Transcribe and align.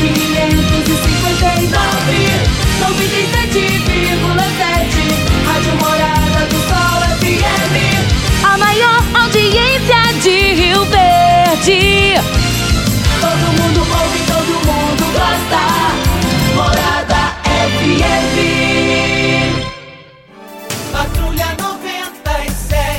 559. 0.00 1.78
97,7. 2.80 5.44
Rádio 5.46 5.74
Morada 5.76 6.40
do 6.46 6.58
Sol 6.68 6.98
FM. 7.20 7.74
A 8.44 8.56
maior 8.56 9.02
audiência 9.14 10.02
de 10.22 10.36
Rio 10.54 10.84
Verde. 10.86 11.97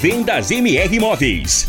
Vendas 0.00 0.50
MR 0.50 0.94
Imóveis. 0.94 1.68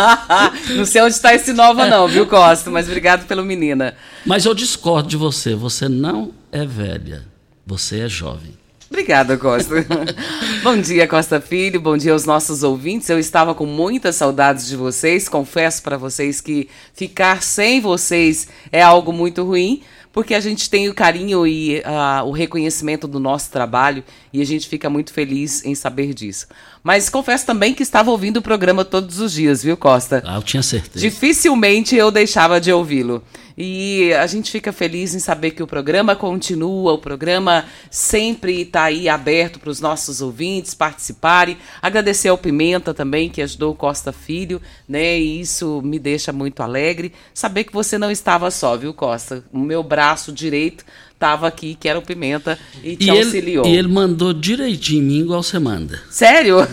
não 0.71 0.85
sei 0.85 1.03
onde 1.03 1.15
está 1.15 1.35
esse 1.35 1.53
nova 1.53 1.87
não, 1.87 2.09
viu, 2.09 2.27
Costa? 2.27 2.71
Mas 2.71 2.87
obrigado 2.87 3.27
pelo 3.27 3.45
menina. 3.45 3.95
Mas 4.25 4.45
eu 4.45 4.55
discordo 4.55 5.09
de 5.09 5.17
você, 5.17 5.55
você 5.55 5.89
não 5.89 6.33
é 6.51 6.65
velha, 6.65 7.23
você 7.67 8.01
é 8.01 8.09
jovem. 8.09 8.55
Obrigada, 8.95 9.37
Costa. 9.37 9.75
bom 10.63 10.77
dia, 10.77 11.09
Costa 11.09 11.41
Filho. 11.41 11.81
Bom 11.81 11.97
dia 11.97 12.13
aos 12.13 12.25
nossos 12.25 12.63
ouvintes. 12.63 13.09
Eu 13.11 13.19
estava 13.19 13.53
com 13.53 13.67
muitas 13.67 14.15
saudades 14.15 14.69
de 14.69 14.77
vocês. 14.77 15.29
Confesso 15.29 15.83
para 15.83 15.97
vocês 15.97 16.41
que 16.41 16.69
ficar 16.95 17.43
sem 17.43 17.81
vocês 17.81 18.47
é 18.71 18.81
algo 18.81 19.13
muito 19.13 19.43
ruim, 19.43 19.83
porque 20.15 20.33
a 20.33 20.41
gente 20.41 20.71
tem 20.71 20.89
o 20.89 20.95
carinho 20.95 21.45
e 21.45 21.81
uh, 21.81 22.25
o 22.25 22.31
reconhecimento 22.31 23.09
do 23.09 23.19
nosso 23.19 23.51
trabalho 23.51 24.05
e 24.35 24.43
a 24.43 24.45
gente 24.45 24.69
fica 24.69 24.91
muito 24.91 25.13
feliz 25.13 25.65
em 25.65 25.77
saber 25.77 26.13
disso. 26.13 26.49
Mas 26.83 27.09
confesso 27.09 27.47
também 27.47 27.73
que 27.73 27.85
estava 27.85 28.11
ouvindo 28.11 28.39
o 28.39 28.43
programa 28.43 28.85
todos 28.85 29.21
os 29.21 29.33
dias, 29.33 29.63
viu, 29.63 29.77
Costa? 29.77 30.25
Ah, 30.27 30.35
eu 30.35 30.43
tinha 30.43 30.61
certeza. 30.61 30.99
Dificilmente 30.99 31.95
eu 31.95 32.11
deixava 32.11 32.61
de 32.61 32.73
ouvi-lo. 32.73 33.23
E 33.57 34.13
a 34.15 34.27
gente 34.27 34.51
fica 34.51 34.73
feliz 34.73 35.15
em 35.15 35.21
saber 35.21 35.53
que 35.53 35.63
o 35.63 35.67
programa 35.69 36.17
continua, 36.17 36.93
o 36.93 36.99
programa 36.99 37.65
sempre 37.89 38.63
está 38.63 38.83
aí 38.85 39.09
aberto 39.09 39.61
para 39.61 39.71
os 39.71 39.81
nossos 39.81 40.21
ouvintes 40.21 40.75
participarem. 40.75 41.57
Agradecer 41.81 42.29
ao 42.29 42.37
Pimenta 42.37 42.93
também, 42.93 43.31
que 43.31 43.41
ajudou 43.41 43.73
o 43.73 43.77
Costa 43.77 44.13
Filho, 44.13 44.61
né? 44.89 45.21
E 45.21 45.41
isso 45.41 45.81
me 45.85 46.01
deixa 46.01 46.33
muito 46.33 46.61
alegre. 46.61 47.13
Saber 47.33 47.63
que 47.63 47.73
você 47.73 47.97
não 47.97 48.11
estava 48.11 48.51
só, 48.51 48.77
viu, 48.77 48.93
Costa? 48.93 49.45
O 49.53 49.61
meu 49.61 49.85
braço 49.85 50.33
direito 50.33 50.85
estava 51.15 51.47
aqui, 51.47 51.75
que 51.75 51.89
era 51.89 51.99
o 51.99 52.03
Pimenta, 52.03 52.59
e 52.83 52.97
te 52.97 53.07
e 53.07 53.11
auxiliou. 53.11 53.65
Ele, 53.65 53.75
e 53.75 53.79
ele 53.79 53.89
mandou 53.89 54.33
direitinho 54.33 55.03
em 55.03 55.07
mim, 55.07 55.19
igual 55.21 55.43
você 55.43 55.59
manda. 55.59 56.01
Sério? 56.11 56.59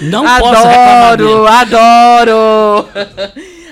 Não. 0.00 0.26
Adoro, 0.26 1.46
adoro! 1.46 2.88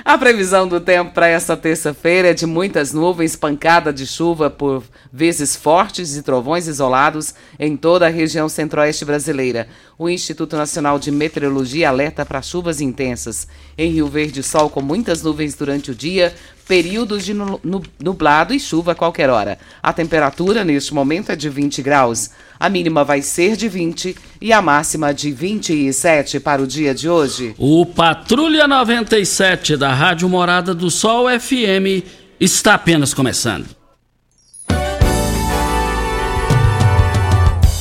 A 0.04 0.18
previsão 0.18 0.66
do 0.66 0.80
tempo 0.80 1.12
para 1.12 1.28
essa 1.28 1.56
terça-feira 1.56 2.30
é 2.30 2.34
de 2.34 2.44
muitas 2.44 2.92
nuvens, 2.92 3.36
pancada 3.36 3.92
de 3.92 4.04
chuva 4.04 4.50
por 4.50 4.82
vezes 5.12 5.54
fortes 5.54 6.16
e 6.16 6.22
trovões 6.24 6.66
isolados 6.66 7.32
em 7.56 7.76
toda 7.76 8.06
a 8.06 8.10
região 8.10 8.48
centro-oeste 8.48 9.04
brasileira. 9.04 9.68
O 9.96 10.08
Instituto 10.08 10.56
Nacional 10.56 10.98
de 10.98 11.12
Meteorologia 11.12 11.88
alerta 11.88 12.26
para 12.26 12.42
chuvas 12.42 12.80
intensas. 12.80 13.46
Em 13.78 13.92
Rio 13.92 14.08
Verde, 14.08 14.42
sol 14.42 14.68
com 14.68 14.82
muitas 14.82 15.22
nuvens 15.22 15.54
durante 15.54 15.92
o 15.92 15.94
dia, 15.94 16.34
períodos 16.66 17.24
de 17.24 17.34
nu- 17.34 17.60
nu- 17.62 17.82
nublado 18.02 18.54
e 18.54 18.60
chuva 18.60 18.92
a 18.92 18.94
qualquer 18.94 19.28
hora. 19.30 19.58
A 19.82 19.92
temperatura 19.92 20.64
neste 20.64 20.94
momento 20.94 21.30
é 21.32 21.36
de 21.36 21.48
20 21.48 21.82
graus. 21.82 22.30
A 22.58 22.68
mínima 22.68 23.02
vai 23.04 23.20
ser 23.22 23.56
de 23.56 23.68
20 23.68 24.16
e 24.40 24.52
a 24.52 24.62
máxima 24.62 25.12
de 25.12 25.32
27 25.32 26.38
para 26.40 26.62
o 26.62 26.66
dia 26.66 26.94
de 26.94 27.08
hoje. 27.08 27.54
O 27.58 27.84
Patrulha 27.84 28.68
97 28.68 29.76
da 29.76 29.92
Rádio 29.92 30.28
Morada 30.28 30.72
do 30.74 30.90
Sol 30.90 31.26
FM 31.28 32.04
está 32.40 32.74
apenas 32.74 33.12
começando. 33.12 33.66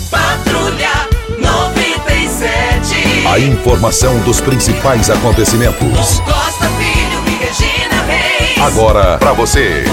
Patrulha 0.10 1.07
97. 1.39 3.28
A 3.28 3.39
informação 3.39 4.19
dos 4.24 4.42
principais 4.42 5.10
acontecimentos. 5.10 6.19
Costa 6.19 6.68
Filho 6.78 7.24
e 7.28 7.36
Regina. 7.45 7.81
Agora 8.61 9.17
pra 9.17 9.33
você. 9.33 9.85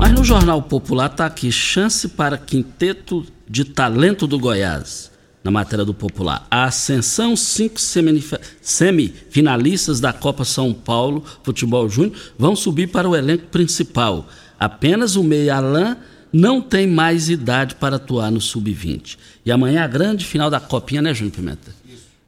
Mas 0.00 0.12
no 0.12 0.24
Jornal 0.24 0.62
Popular 0.62 1.10
está 1.10 1.26
aqui: 1.26 1.52
chance 1.52 2.08
para 2.08 2.38
quinteto 2.38 3.26
de 3.46 3.62
talento 3.62 4.26
do 4.26 4.38
Goiás. 4.38 5.12
Na 5.44 5.50
matéria 5.50 5.84
do 5.84 5.92
Popular. 5.92 6.46
A 6.50 6.64
Ascensão, 6.64 7.36
cinco 7.36 7.78
semifinalistas 8.62 10.00
da 10.00 10.14
Copa 10.14 10.46
São 10.46 10.72
Paulo 10.72 11.22
Futebol 11.42 11.86
Júnior 11.86 12.14
vão 12.38 12.56
subir 12.56 12.86
para 12.86 13.06
o 13.06 13.14
elenco 13.14 13.48
principal. 13.48 14.26
Apenas 14.58 15.14
o 15.14 15.22
meia 15.22 15.56
Alain 15.56 15.96
não 16.32 16.62
tem 16.62 16.86
mais 16.86 17.28
idade 17.28 17.74
para 17.74 17.96
atuar 17.96 18.30
no 18.30 18.40
Sub-20. 18.40 19.18
E 19.44 19.52
amanhã 19.52 19.84
a 19.84 19.86
grande 19.86 20.24
final 20.24 20.48
da 20.48 20.58
Copinha, 20.58 21.02
né, 21.02 21.12
Júnior 21.12 21.36
Pimenta? 21.36 21.83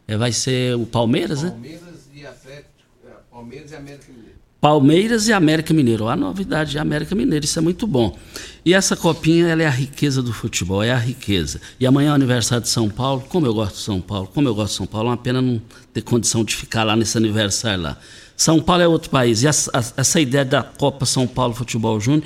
É, 0.09 0.17
vai 0.17 0.33
ser 0.33 0.77
o 0.77 0.87
Palmeiras, 0.87 1.43
né? 1.43 1.51
Palmeiras 1.51 2.09
e 2.15 2.27
Atlético. 2.27 2.71
é, 3.07 3.11
Palmeiras 3.31 3.71
e 3.71 3.75
América 3.75 4.07
Mineiro. 4.09 4.37
Palmeiras 4.61 5.29
e 5.29 5.33
América 5.33 5.75
Mineiro. 5.75 6.09
A 6.09 6.17
novidade 6.17 6.77
é 6.77 6.81
América 6.81 7.15
Mineiro, 7.15 7.45
isso 7.45 7.59
é 7.59 7.63
muito 7.63 7.87
bom. 7.87 8.17
E 8.65 8.75
essa 8.75 8.97
copinha, 8.97 9.47
ela 9.49 9.63
é 9.63 9.67
a 9.67 9.71
riqueza 9.71 10.23
do 10.23 10.33
futebol, 10.33 10.83
é 10.83 10.91
a 10.91 10.99
riqueza. 10.99 11.61
E 11.79 11.87
amanhã 11.87 12.09
é 12.09 12.13
o 12.13 12.15
aniversário 12.15 12.63
de 12.63 12.69
São 12.69 12.89
Paulo. 12.89 13.25
Como 13.29 13.47
eu 13.47 13.55
gosto 13.55 13.77
de 13.77 13.83
São 13.83 14.01
Paulo, 14.01 14.29
como 14.33 14.49
eu 14.49 14.55
gosto 14.55 14.73
de 14.73 14.77
São 14.79 14.87
Paulo, 14.87 15.09
é 15.09 15.11
uma 15.11 15.17
pena 15.17 15.41
não 15.43 15.61
ter 15.93 16.03
condição 16.03 16.45
de 16.45 16.55
ficar 16.55 16.85
lá 16.85 16.97
nesse 16.97 17.17
aniversário 17.17 17.83
lá. 17.83 17.99
São 18.37 18.61
Paulo 18.61 18.83
é 18.83 18.89
outro 18.89 19.09
país. 19.09 19.43
E 19.43 19.47
essa, 19.47 19.71
essa 19.97 20.21
ideia 20.21 20.45
da 20.45 20.63
Copa 20.63 21.07
São 21.07 21.27
Paulo 21.27 21.55
Futebol 21.55 21.99
Júnior 22.01 22.25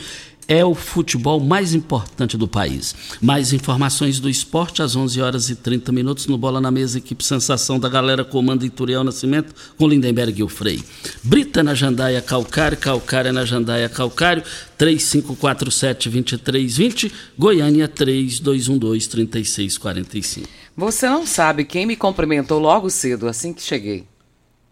é 0.50 0.62
o 0.64 0.74
futebol 0.74 1.38
mais 1.38 1.74
importante 1.74 2.36
do 2.36 2.48
país. 2.48 2.96
Mais 3.22 3.52
informações 3.52 4.18
do 4.18 4.28
esporte 4.28 4.82
às 4.82 4.96
11 4.96 5.22
horas 5.22 5.48
e 5.48 5.54
30 5.54 5.92
minutos 5.92 6.26
no 6.26 6.36
Bola 6.36 6.60
na 6.60 6.72
Mesa, 6.72 6.98
equipe 6.98 7.24
Sensação 7.24 7.78
da 7.78 7.88
Galera, 7.88 8.24
comando 8.24 8.66
Ituriel 8.66 9.04
Nascimento, 9.04 9.54
com 9.78 9.86
Lindenberg 9.86 10.40
e 10.40 10.42
o 10.42 10.48
Frei. 10.48 10.82
Brita 11.22 11.62
na 11.62 11.72
Jandaia 11.72 12.20
Calcário, 12.20 12.76
Calcária 12.76 13.32
na 13.32 13.44
Jandaia 13.44 13.88
Calcário, 13.88 14.42
3547-2320, 14.76 17.12
Goiânia 17.38 17.88
3212-3645. 17.88 20.48
Você 20.76 21.08
não 21.08 21.24
sabe 21.24 21.64
quem 21.64 21.86
me 21.86 21.94
cumprimentou 21.94 22.58
logo 22.58 22.90
cedo, 22.90 23.28
assim 23.28 23.52
que 23.52 23.62
cheguei. 23.62 24.04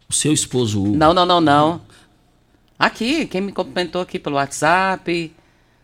O 0.09 0.13
seu 0.13 0.33
esposo 0.33 0.83
Hugo. 0.83 0.97
Não, 0.97 1.15
não, 1.15 1.25
não, 1.25 1.41
não. 1.41 1.81
Aqui, 2.77 3.27
quem 3.27 3.41
me 3.41 3.53
cumprimentou 3.53 4.03
aqui 4.03 4.19
pelo 4.19 4.35
WhatsApp, 4.35 5.38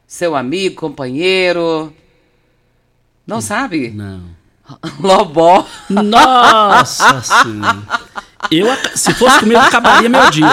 seu 0.07 0.37
amigo, 0.37 0.77
companheiro. 0.77 1.93
Não 3.27 3.41
sabe? 3.41 3.91
Não. 3.91 4.23
Lobó. 5.01 5.67
Nossa 5.89 7.23
Senhora. 7.23 8.05
Eu, 8.51 8.67
se 8.95 9.15
fosse 9.15 9.41
comigo, 9.41 9.59
acabaria 9.59 10.09
meu 10.09 10.31
dia. 10.31 10.47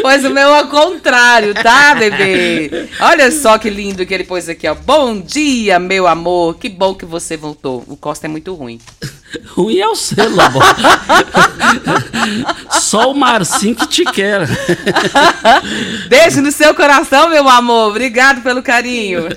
Pois 0.00 0.24
o 0.24 0.30
meu 0.30 0.48
é 0.48 0.62
o 0.62 0.68
contrário, 0.68 1.54
tá, 1.54 1.94
bebê? 1.94 2.88
Olha 3.00 3.30
só 3.30 3.58
que 3.58 3.68
lindo 3.68 4.06
que 4.06 4.14
ele 4.14 4.24
pôs 4.24 4.48
aqui, 4.48 4.66
ó. 4.66 4.74
Bom 4.74 5.20
dia, 5.20 5.78
meu 5.78 6.06
amor. 6.06 6.56
Que 6.56 6.68
bom 6.68 6.94
que 6.94 7.04
você 7.04 7.36
voltou. 7.36 7.84
O 7.86 7.96
Costa 7.96 8.26
é 8.26 8.28
muito 8.30 8.54
ruim. 8.54 8.80
Ruim 9.54 9.78
é 9.78 9.88
o 9.88 9.94
seu, 9.94 10.28
Lobo. 10.28 10.58
Só 12.80 13.10
o 13.10 13.14
Marcinho 13.14 13.74
que 13.76 13.86
te 13.86 14.04
quer. 14.04 14.48
Beijo 16.08 16.40
no 16.42 16.50
seu 16.50 16.74
coração, 16.74 17.28
meu 17.30 17.48
amor. 17.48 17.90
Obrigado 17.90 18.42
pelo 18.42 18.62
carinho. 18.62 19.28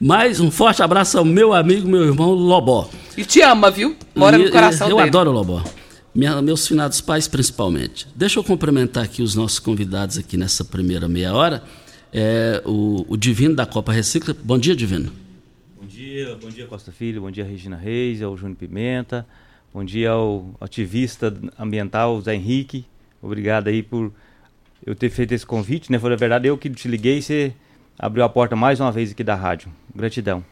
Mais 0.00 0.40
um 0.40 0.50
forte 0.50 0.82
abraço 0.82 1.18
ao 1.18 1.24
meu 1.24 1.52
amigo, 1.52 1.88
meu 1.88 2.04
irmão 2.04 2.30
Lobó. 2.32 2.88
E 3.16 3.24
te 3.24 3.40
ama, 3.40 3.70
viu? 3.70 3.96
Mora 4.14 4.38
E- 4.38 4.44
no 4.44 4.50
coração 4.50 4.88
Eu 4.88 4.96
dele. 4.96 5.08
adoro 5.08 5.30
o 5.30 5.34
Lobó. 5.34 5.62
Minha- 6.14 6.40
meus 6.40 6.66
finados 6.66 7.00
pais, 7.00 7.26
principalmente. 7.26 8.06
Deixa 8.14 8.38
eu 8.38 8.44
cumprimentar 8.44 9.04
aqui 9.04 9.22
os 9.22 9.34
nossos 9.34 9.58
convidados 9.58 10.18
aqui 10.18 10.36
nessa 10.36 10.64
primeira 10.64 11.08
meia 11.08 11.32
hora. 11.34 11.62
É, 12.12 12.62
o, 12.64 13.04
o 13.08 13.16
Divino 13.16 13.54
da 13.54 13.66
Copa 13.66 13.92
Recicla. 13.92 14.34
Bom 14.42 14.58
dia, 14.58 14.74
Divino. 14.74 15.12
Dia, 15.98 16.38
bom 16.40 16.48
dia 16.48 16.64
Costa 16.64 16.92
Filho, 16.92 17.22
bom 17.22 17.28
dia 17.28 17.44
Regina 17.44 17.76
Reis, 17.76 18.22
ao 18.22 18.36
Júnior 18.36 18.56
Pimenta, 18.56 19.26
bom 19.74 19.82
dia 19.84 20.12
ao 20.12 20.54
ativista 20.60 21.36
ambiental 21.58 22.20
Zé 22.20 22.36
Henrique. 22.36 22.84
Obrigado 23.20 23.66
aí 23.66 23.82
por 23.82 24.12
eu 24.86 24.94
ter 24.94 25.10
feito 25.10 25.32
esse 25.32 25.44
convite, 25.44 25.90
né? 25.90 25.98
Foi 25.98 26.08
na 26.08 26.14
verdade 26.14 26.46
eu 26.46 26.56
que 26.56 26.70
te 26.70 26.86
liguei 26.86 27.18
e 27.18 27.22
você 27.22 27.52
abriu 27.98 28.22
a 28.22 28.28
porta 28.28 28.54
mais 28.54 28.78
uma 28.78 28.92
vez 28.92 29.10
aqui 29.10 29.24
da 29.24 29.34
rádio. 29.34 29.72
Gratidão. 29.92 30.44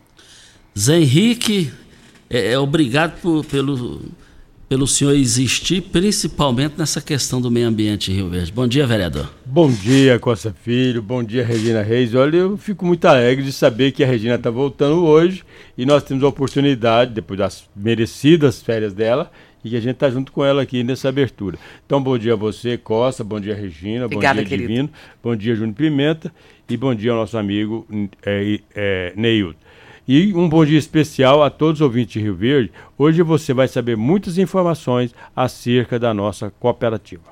Zé 0.77 0.99
Henrique, 0.99 1.73
é, 2.29 2.55
é 2.55 2.59
obrigado 2.59 3.21
por- 3.21 3.45
pelo, 3.47 4.03
pelo 4.69 4.87
senhor 4.87 5.15
existir, 5.15 5.81
principalmente 5.81 6.75
nessa 6.77 7.01
questão 7.01 7.41
do 7.41 7.51
meio 7.51 7.69
ambiente 7.69 8.11
em 8.11 8.17
Rio 8.17 8.29
Verde. 8.29 8.53
Bom 8.53 8.67
dia, 8.67 8.87
vereador. 8.87 9.33
Bom 9.45 9.71
dia, 9.71 10.19
Costa 10.19 10.53
Filho. 10.53 11.01
Bom 11.01 11.23
dia, 11.23 11.45
Regina 11.45 11.83
Reis. 11.83 12.15
Olha, 12.15 12.37
eu 12.37 12.57
fico 12.57 12.85
muito 12.85 13.05
alegre 13.05 13.45
de 13.45 13.53
saber 13.53 13.93
que 13.93 14.03
a 14.03 14.07
Regina 14.07 14.35
está 14.35 14.51
voltando 14.51 15.05
hoje 15.05 15.45
e 15.79 15.87
nós 15.87 16.03
temos 16.03 16.25
a 16.25 16.29
oportunidade, 16.29 17.13
depois 17.13 17.39
das 17.39 17.65
merecidas 17.77 18.61
férias 18.61 18.93
dela, 18.93 19.31
e 19.65 19.71
que 19.71 19.77
a 19.77 19.81
gente 19.81 19.95
está 19.95 20.11
junto 20.11 20.33
com 20.33 20.45
ela 20.45 20.63
aqui 20.63 20.83
nessa 20.83 21.09
abertura. 21.09 21.59
Então, 21.85 22.03
bom 22.03 22.19
dia 22.19 22.33
a 22.33 22.37
você, 22.37 22.77
Costa. 22.77 23.23
Bom 23.23 23.41
dia, 23.41 23.55
Regina. 23.55 24.07
Obrigada, 24.07 24.41
bom 24.41 24.41
dia, 24.41 24.49
querido. 24.49 24.69
Divino. 24.69 24.91
Bom 25.23 25.37
dia, 25.37 25.55
Júnior 25.55 25.77
Pimenta. 25.77 26.33
E 26.69 26.77
bom 26.77 26.93
dia 26.93 27.13
ao 27.13 27.19
nosso 27.19 27.39
amigo 27.39 27.87
é, 28.25 28.59
é, 28.75 29.13
Neilton. 29.17 29.66
E 30.09 30.33
um 30.35 30.49
bom 30.49 30.65
dia 30.65 30.79
especial 30.79 31.43
a 31.43 31.51
todos 31.51 31.81
os 31.81 31.85
ouvintes 31.85 32.13
de 32.13 32.21
Rio 32.21 32.35
Verde. 32.35 32.71
Hoje 32.97 33.23
você 33.23 33.53
vai 33.53 33.67
saber 33.67 33.97
muitas 33.97 34.39
informações 34.39 35.13
acerca 35.35 35.99
da 35.99 36.15
nossa 36.15 36.51
cooperativa. 36.61 37.25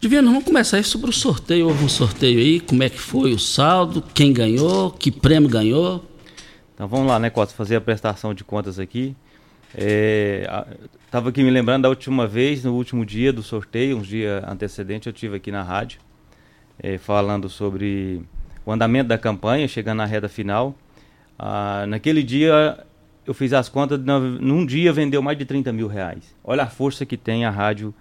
Divino, 0.00 0.28
vamos 0.28 0.44
começar 0.44 0.78
aí 0.78 0.84
sobre 0.84 1.10
o 1.10 1.12
sorteio. 1.12 1.66
Houve 1.66 1.84
um 1.84 1.88
sorteio 1.88 2.38
aí, 2.38 2.60
como 2.60 2.82
é 2.82 2.88
que 2.88 2.98
foi 2.98 3.32
o 3.32 3.38
saldo, 3.38 4.02
quem 4.14 4.32
ganhou, 4.32 4.90
que 4.90 5.10
prêmio 5.10 5.50
ganhou. 5.50 6.02
Então 6.74 6.88
vamos 6.88 7.08
lá, 7.08 7.18
né, 7.18 7.28
Costa, 7.28 7.54
fazer 7.54 7.76
a 7.76 7.80
prestação 7.80 8.32
de 8.32 8.42
contas 8.44 8.78
aqui. 8.78 9.14
É, 9.74 10.46
a- 10.48 10.66
tava 11.10 11.28
aqui 11.28 11.42
me 11.42 11.50
lembrando 11.50 11.82
da 11.82 11.88
última 11.90 12.26
vez, 12.26 12.64
no 12.64 12.72
último 12.74 13.04
dia 13.04 13.32
do 13.32 13.42
sorteio, 13.42 13.98
uns 13.98 14.06
dias 14.06 14.42
antecedentes, 14.44 15.06
eu 15.06 15.12
tive 15.12 15.36
aqui 15.36 15.50
na 15.52 15.62
rádio, 15.62 16.00
é, 16.78 16.96
falando 16.96 17.50
sobre 17.50 18.22
o 18.64 18.72
andamento 18.72 19.08
da 19.08 19.18
campanha, 19.18 19.68
chegando 19.68 19.98
na 19.98 20.06
reta 20.06 20.28
final. 20.28 20.74
Ah, 21.38 21.84
naquele 21.86 22.22
dia, 22.22 22.84
eu 23.26 23.32
fiz 23.32 23.52
as 23.52 23.68
contas, 23.68 24.00
num 24.00 24.66
dia 24.66 24.92
vendeu 24.92 25.22
mais 25.22 25.38
de 25.38 25.44
30 25.44 25.72
mil 25.72 25.86
reais. 25.86 26.34
Olha 26.42 26.64
a 26.64 26.66
força 26.66 27.06
que 27.06 27.16
tem 27.16 27.44
a 27.44 27.50
rádio 27.50 27.94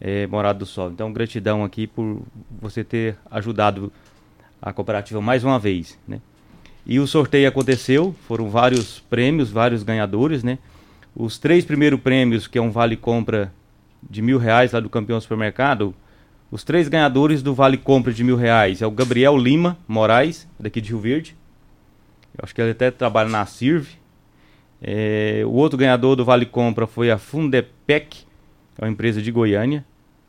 é, 0.00 0.26
Morado 0.26 0.60
do 0.60 0.66
Sol. 0.66 0.90
Então, 0.90 1.12
gratidão 1.12 1.62
aqui 1.62 1.86
por 1.86 2.22
você 2.60 2.82
ter 2.82 3.16
ajudado 3.30 3.92
a 4.60 4.72
cooperativa 4.72 5.20
mais 5.20 5.44
uma 5.44 5.58
vez, 5.58 5.98
né? 6.06 6.20
E 6.84 6.98
o 6.98 7.06
sorteio 7.06 7.48
aconteceu, 7.48 8.14
foram 8.26 8.50
vários 8.50 8.98
prêmios, 8.98 9.50
vários 9.50 9.84
ganhadores, 9.84 10.42
né? 10.42 10.58
Os 11.14 11.38
três 11.38 11.64
primeiros 11.64 12.00
prêmios, 12.00 12.48
que 12.48 12.58
é 12.58 12.62
um 12.62 12.72
vale 12.72 12.96
compra 12.96 13.52
de 14.02 14.20
mil 14.20 14.38
reais 14.38 14.72
lá 14.72 14.80
do 14.80 14.90
campeão 14.90 15.20
supermercado, 15.20 15.94
os 16.50 16.64
três 16.64 16.88
ganhadores 16.88 17.42
do 17.42 17.54
vale 17.54 17.76
compra 17.76 18.12
de 18.12 18.24
mil 18.24 18.36
reais 18.36 18.82
é 18.82 18.86
o 18.86 18.90
Gabriel 18.90 19.38
Lima 19.38 19.78
Moraes, 19.86 20.48
daqui 20.58 20.80
de 20.80 20.90
Rio 20.90 20.98
Verde. 20.98 21.36
Eu 22.36 22.40
acho 22.42 22.54
que 22.54 22.60
ele 22.60 22.70
até 22.70 22.90
trabalha 22.90 23.28
na 23.28 23.44
Sirve. 23.46 23.96
É, 24.80 25.42
o 25.46 25.52
outro 25.52 25.78
ganhador 25.78 26.16
do 26.16 26.24
vale 26.24 26.46
compra 26.46 26.86
foi 26.86 27.10
a 27.10 27.18
Fundepec, 27.18 28.24
é 28.78 28.84
uma 28.84 28.90
empresa 28.90 29.22
de 29.22 29.30
Goiânia. 29.30 29.84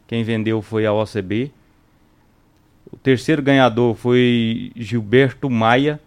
Quem 0.06 0.24
vendeu 0.24 0.62
foi 0.62 0.86
a 0.86 0.94
OCB. 0.94 1.52
O 2.92 2.98
terceiro 2.98 3.42
ganhador 3.42 3.96
foi 3.96 4.72
Gilberto 4.76 5.50
Maia, 5.50 6.00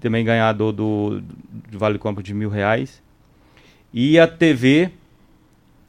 também 0.00 0.24
ganhador 0.24 0.72
do, 0.72 1.20
do 1.70 1.78
Vale 1.78 1.98
Compra 1.98 2.22
de 2.22 2.34
mil 2.34 2.48
reais. 2.48 3.00
E 3.92 4.18
a 4.18 4.26
TV 4.26 4.90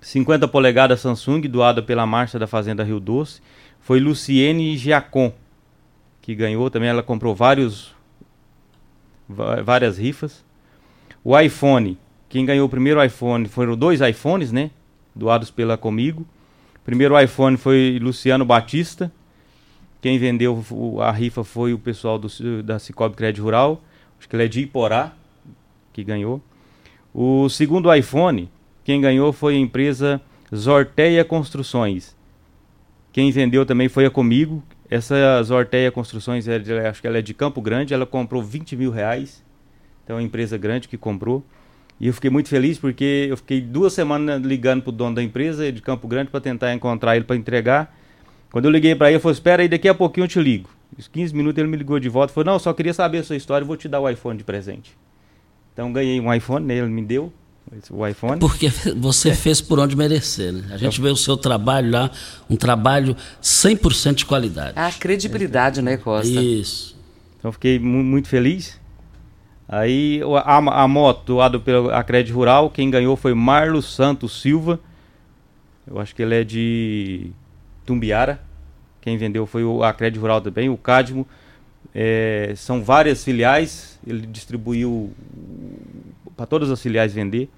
50 0.01 0.47
polegadas 0.47 1.01
Samsung, 1.01 1.41
doada 1.41 1.81
pela 1.81 2.05
Marcha 2.05 2.39
da 2.39 2.47
Fazenda 2.47 2.83
Rio 2.83 2.99
Doce, 2.99 3.41
foi 3.79 3.99
Luciene 3.99 4.77
Giacon, 4.77 5.33
que 6.21 6.35
ganhou 6.35 6.69
também. 6.69 6.89
Ela 6.89 7.03
comprou 7.03 7.35
vários 7.35 7.93
várias 9.29 9.97
rifas. 9.97 10.43
O 11.23 11.37
iPhone, 11.39 11.97
quem 12.27 12.45
ganhou 12.45 12.65
o 12.65 12.69
primeiro 12.69 13.03
iPhone 13.03 13.47
foram 13.47 13.77
dois 13.77 14.01
iPhones, 14.01 14.51
né? 14.51 14.71
Doados 15.15 15.51
pela 15.51 15.77
Comigo. 15.77 16.25
Primeiro 16.83 17.19
iPhone 17.19 17.55
foi 17.55 17.99
Luciano 18.01 18.43
Batista. 18.43 19.11
Quem 20.01 20.17
vendeu 20.17 20.63
a 21.01 21.11
rifa 21.11 21.43
foi 21.43 21.73
o 21.73 21.79
pessoal 21.79 22.17
do, 22.17 22.29
da 22.63 22.79
Cicobi 22.79 23.15
Crédito 23.15 23.43
Rural. 23.43 23.81
Acho 24.17 24.27
que 24.27 24.35
ele 24.35 24.45
é 24.45 24.47
de 24.47 24.61
Iporá, 24.61 25.13
que 25.93 26.03
ganhou. 26.03 26.41
O 27.13 27.49
segundo 27.49 27.93
iPhone, 27.93 28.49
quem 28.83 29.01
ganhou 29.01 29.31
foi 29.33 29.55
a 29.55 29.59
empresa 29.59 30.21
Zorteia 30.55 31.23
Construções. 31.23 32.15
Quem 33.11 33.31
vendeu 33.31 33.65
também 33.65 33.89
foi 33.89 34.05
a 34.05 34.09
Comigo. 34.09 34.63
Essa 34.89 35.41
Zorteia 35.43 35.91
Construções, 35.91 36.47
acho 36.47 37.01
que 37.01 37.07
ela 37.07 37.19
é 37.19 37.21
de 37.21 37.33
Campo 37.33 37.61
Grande, 37.61 37.93
ela 37.93 38.07
comprou 38.07 38.41
20 38.41 38.75
mil 38.75 38.89
reais. 38.89 39.43
Então 40.03 40.17
é 40.17 40.19
uma 40.19 40.25
empresa 40.25 40.57
grande 40.57 40.87
que 40.87 40.97
comprou. 40.97 41.45
E 41.99 42.07
eu 42.07 42.13
fiquei 42.13 42.29
muito 42.29 42.49
feliz 42.49 42.79
porque 42.79 43.27
eu 43.29 43.37
fiquei 43.37 43.61
duas 43.61 43.93
semanas 43.93 44.41
ligando 44.41 44.81
pro 44.81 44.91
dono 44.91 45.15
da 45.15 45.21
empresa 45.21 45.71
de 45.71 45.81
Campo 45.81 46.07
Grande 46.07 46.31
para 46.31 46.41
tentar 46.41 46.73
encontrar 46.73 47.15
ele 47.15 47.25
para 47.25 47.35
entregar. 47.35 47.95
Quando 48.51 48.65
eu 48.65 48.71
liguei 48.71 48.95
para 48.95 49.07
ele, 49.07 49.17
ele 49.17 49.21
falou: 49.21 49.33
Espera 49.33 49.61
aí, 49.61 49.67
daqui 49.67 49.87
a 49.87 49.93
pouquinho 49.93 50.23
eu 50.23 50.27
te 50.27 50.39
ligo. 50.39 50.69
Uns 50.97 51.07
15 51.07 51.35
minutos 51.35 51.59
ele 51.59 51.67
me 51.67 51.77
ligou 51.77 51.99
de 51.99 52.09
volta 52.09 52.31
e 52.31 52.33
falou: 52.33 52.45
Não, 52.45 52.53
eu 52.53 52.59
só 52.59 52.73
queria 52.73 52.93
saber 52.93 53.19
a 53.19 53.23
sua 53.23 53.35
história, 53.35 53.63
eu 53.63 53.67
vou 53.67 53.77
te 53.77 53.87
dar 53.87 53.99
o 53.99 54.09
iPhone 54.09 54.37
de 54.37 54.43
presente. 54.43 54.97
Então 55.73 55.93
ganhei 55.93 56.19
um 56.19 56.33
iPhone, 56.33 56.65
né, 56.65 56.77
ele 56.77 56.87
me 56.87 57.03
deu 57.03 57.31
o 57.91 58.05
iPhone. 58.07 58.39
Porque 58.39 58.69
você 58.97 59.33
fez 59.33 59.61
por 59.61 59.79
onde 59.79 59.95
merecer, 59.95 60.51
né? 60.53 60.63
A 60.71 60.77
gente 60.77 60.99
vê 60.99 61.09
o 61.09 61.15
seu 61.15 61.37
trabalho 61.37 61.91
lá, 61.91 62.11
um 62.49 62.55
trabalho 62.55 63.15
100% 63.41 64.15
de 64.15 64.25
qualidade. 64.25 64.73
A 64.75 64.91
credibilidade, 64.91 65.81
né, 65.81 65.97
Costa? 65.97 66.27
Isso. 66.29 66.95
Então 67.37 67.51
fiquei 67.51 67.77
mu- 67.79 68.03
muito 68.03 68.27
feliz. 68.27 68.79
Aí 69.67 70.19
a, 70.45 70.57
a 70.83 70.87
moto 70.87 71.25
doada 71.25 71.59
pela 71.59 72.03
Crédito 72.03 72.33
Rural, 72.35 72.69
quem 72.71 72.89
ganhou 72.89 73.15
foi 73.15 73.33
Marlos 73.35 73.93
Santos 73.93 74.41
Silva. 74.41 74.79
Eu 75.85 75.99
acho 75.99 76.15
que 76.15 76.21
ele 76.23 76.35
é 76.35 76.43
de 76.43 77.31
Tumbiara. 77.85 78.41
Quem 79.01 79.15
vendeu 79.17 79.45
foi 79.45 79.63
o 79.63 79.83
a 79.83 79.93
Crédito 79.93 80.21
Rural 80.21 80.41
também, 80.41 80.69
o 80.69 80.77
Cadmo. 80.77 81.25
É, 81.93 82.53
são 82.55 82.83
várias 82.83 83.23
filiais, 83.23 83.99
ele 84.05 84.27
distribuiu 84.27 85.11
para 86.39 86.45
todas 86.45 86.71
as 86.71 86.81
filiais 86.81 87.13
vender. 87.13 87.49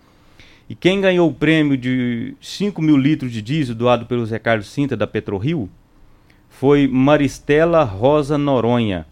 E 0.68 0.74
quem 0.74 1.00
ganhou 1.00 1.30
o 1.30 1.34
prêmio 1.34 1.78
de 1.78 2.34
5 2.42 2.82
mil 2.82 2.98
litros 2.98 3.32
de 3.32 3.40
diesel 3.40 3.76
doado 3.76 4.08
pelo 4.08 4.26
Zé 4.26 4.40
Carlos 4.40 4.68
Sinta 4.68 4.98
da 4.98 5.06
PetroRio 5.06 5.70
foi 6.50 6.88
Maristela 6.88 7.84
Rosa 7.84 8.40
Noronha. 8.40 9.06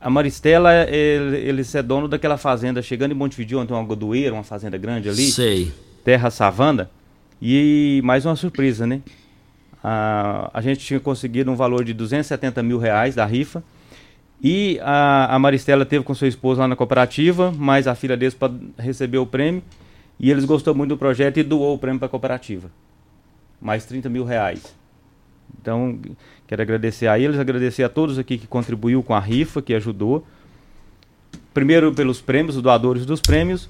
A 0.00 0.08
Maristela, 0.08 0.72
ele, 0.88 1.36
ele 1.36 1.62
é 1.74 1.82
dono 1.82 2.08
daquela 2.08 2.38
fazenda, 2.38 2.80
chegando 2.80 3.12
em 3.12 3.14
Montevideo, 3.14 3.58
onde 3.58 3.68
tem 3.68 3.76
uma 3.76 3.84
godoeira, 3.84 4.32
uma 4.32 4.42
fazenda 4.42 4.78
grande 4.78 5.10
ali. 5.10 5.30
Sei. 5.30 5.70
Terra 6.02 6.30
Savana. 6.30 6.90
E 7.40 8.00
mais 8.02 8.24
uma 8.24 8.34
surpresa, 8.34 8.86
né? 8.86 9.02
A, 9.84 10.50
a 10.54 10.62
gente 10.62 10.80
tinha 10.86 10.98
conseguido 10.98 11.50
um 11.50 11.54
valor 11.54 11.84
de 11.84 11.92
270 11.92 12.62
mil 12.62 12.78
reais 12.78 13.14
da 13.14 13.26
rifa. 13.26 13.62
E 14.42 14.80
a, 14.82 15.36
a 15.36 15.38
Maristela 15.38 15.86
teve 15.86 16.04
com 16.04 16.14
sua 16.14 16.26
esposa 16.26 16.62
lá 16.62 16.68
na 16.68 16.74
cooperativa, 16.74 17.52
mas 17.56 17.86
a 17.86 17.94
filha 17.94 18.16
deles 18.16 18.34
para 18.34 18.52
receber 18.76 19.18
o 19.18 19.26
prêmio. 19.26 19.62
E 20.18 20.30
eles 20.30 20.44
gostou 20.44 20.74
muito 20.74 20.90
do 20.90 20.96
projeto 20.96 21.38
e 21.38 21.42
doou 21.42 21.74
o 21.74 21.78
prêmio 21.78 22.00
para 22.00 22.06
a 22.06 22.08
cooperativa. 22.08 22.70
Mais 23.60 23.84
30 23.84 24.08
mil 24.08 24.24
reais. 24.24 24.74
Então, 25.60 25.98
quero 26.46 26.60
agradecer 26.60 27.06
a 27.06 27.18
eles, 27.18 27.38
agradecer 27.38 27.84
a 27.84 27.88
todos 27.88 28.18
aqui 28.18 28.36
que 28.36 28.46
contribuiu 28.48 29.02
com 29.02 29.14
a 29.14 29.20
rifa, 29.20 29.62
que 29.62 29.74
ajudou. 29.74 30.26
Primeiro 31.54 31.92
pelos 31.92 32.20
prêmios, 32.20 32.56
os 32.56 32.62
doadores 32.62 33.06
dos 33.06 33.20
prêmios. 33.20 33.68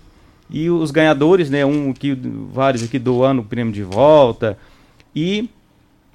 E 0.48 0.70
os 0.70 0.90
ganhadores, 0.90 1.50
né? 1.50 1.66
Um 1.66 1.92
que 1.92 2.14
vários 2.50 2.82
aqui 2.82 2.98
doando 2.98 3.42
o 3.42 3.44
prêmio 3.44 3.72
de 3.72 3.82
volta. 3.82 4.56
E 5.14 5.50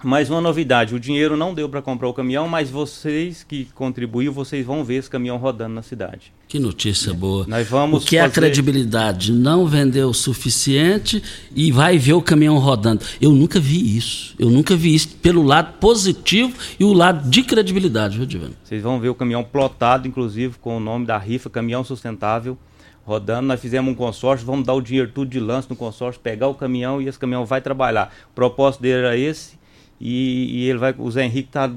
mais 0.04 0.30
uma 0.30 0.40
novidade, 0.40 0.94
o 0.94 1.00
dinheiro 1.00 1.36
não 1.36 1.54
deu 1.56 1.68
para 1.68 1.82
comprar 1.82 2.08
o 2.08 2.14
caminhão, 2.14 2.48
mas 2.48 2.70
vocês 2.70 3.44
que 3.44 3.66
contribuíram, 3.74 4.32
vocês 4.32 4.64
vão 4.66 4.84
ver 4.84 4.96
esse 4.96 5.10
caminhão 5.10 5.38
rodando 5.38 5.74
na 5.74 5.82
cidade. 5.82 6.32
Que 6.48 6.60
notícia 6.60 7.14
boa. 7.16 7.46
Nós 7.48 7.68
vamos 7.68 8.04
o 8.04 8.08
que 8.08 8.16
é 8.16 8.20
a 8.22 8.24
fazer- 8.30 8.36
credibilidade? 8.42 9.32
Não 9.32 9.66
vendeu 9.66 10.10
o 10.10 10.14
suficiente 10.14 11.22
e 11.54 11.72
vai 11.72 11.98
ver 11.98 12.14
o 12.14 12.22
caminhão 12.22 12.58
rodando. 12.60 13.04
Eu 13.20 13.32
nunca 13.32 13.60
vi 13.60 13.98
isso. 13.98 14.36
Eu 14.38 14.50
nunca 14.52 14.76
vi 14.76 14.94
isso 14.94 15.10
pelo 15.16 15.42
lado 15.42 15.74
positivo 15.80 16.54
e 16.80 16.84
o 16.86 16.94
lado 16.94 17.28
de 17.28 17.42
credibilidade, 17.42 18.18
viu, 18.18 18.26
Divano? 18.28 18.54
Vocês 18.64 18.84
vão 18.84 19.00
ver 19.00 19.10
o 19.10 19.16
caminhão 19.16 19.44
plotado, 19.44 20.08
inclusive, 20.08 20.56
com 20.62 20.78
o 20.78 20.80
nome 20.80 21.06
da 21.08 21.18
rifa, 21.18 21.50
Caminhão 21.50 21.84
Sustentável, 21.84 22.56
rodando. 23.04 23.48
Nós 23.48 23.60
fizemos 23.60 23.92
um 23.92 23.96
consórcio, 23.96 24.46
vamos 24.46 24.66
dar 24.66 24.74
o 24.76 24.82
dinheiro 24.82 25.10
tudo 25.14 25.30
de 25.32 25.40
lance 25.40 25.68
no 25.70 25.76
consórcio, 25.76 26.22
pegar 26.22 26.48
o 26.48 26.54
caminhão 26.54 27.02
e 27.02 27.08
esse 27.08 27.18
caminhão 27.18 27.46
vai 27.46 27.62
trabalhar. 27.62 28.14
O 28.32 28.36
propósito 28.36 28.82
dele 28.84 29.00
era 29.00 29.18
esse 29.18 29.57
e, 30.00 30.64
e 30.64 30.70
ele 30.70 30.80
vai, 30.80 30.96
o 30.98 31.10
Zé 31.10 31.26
Henrique 31.26 31.50
tá 31.50 31.72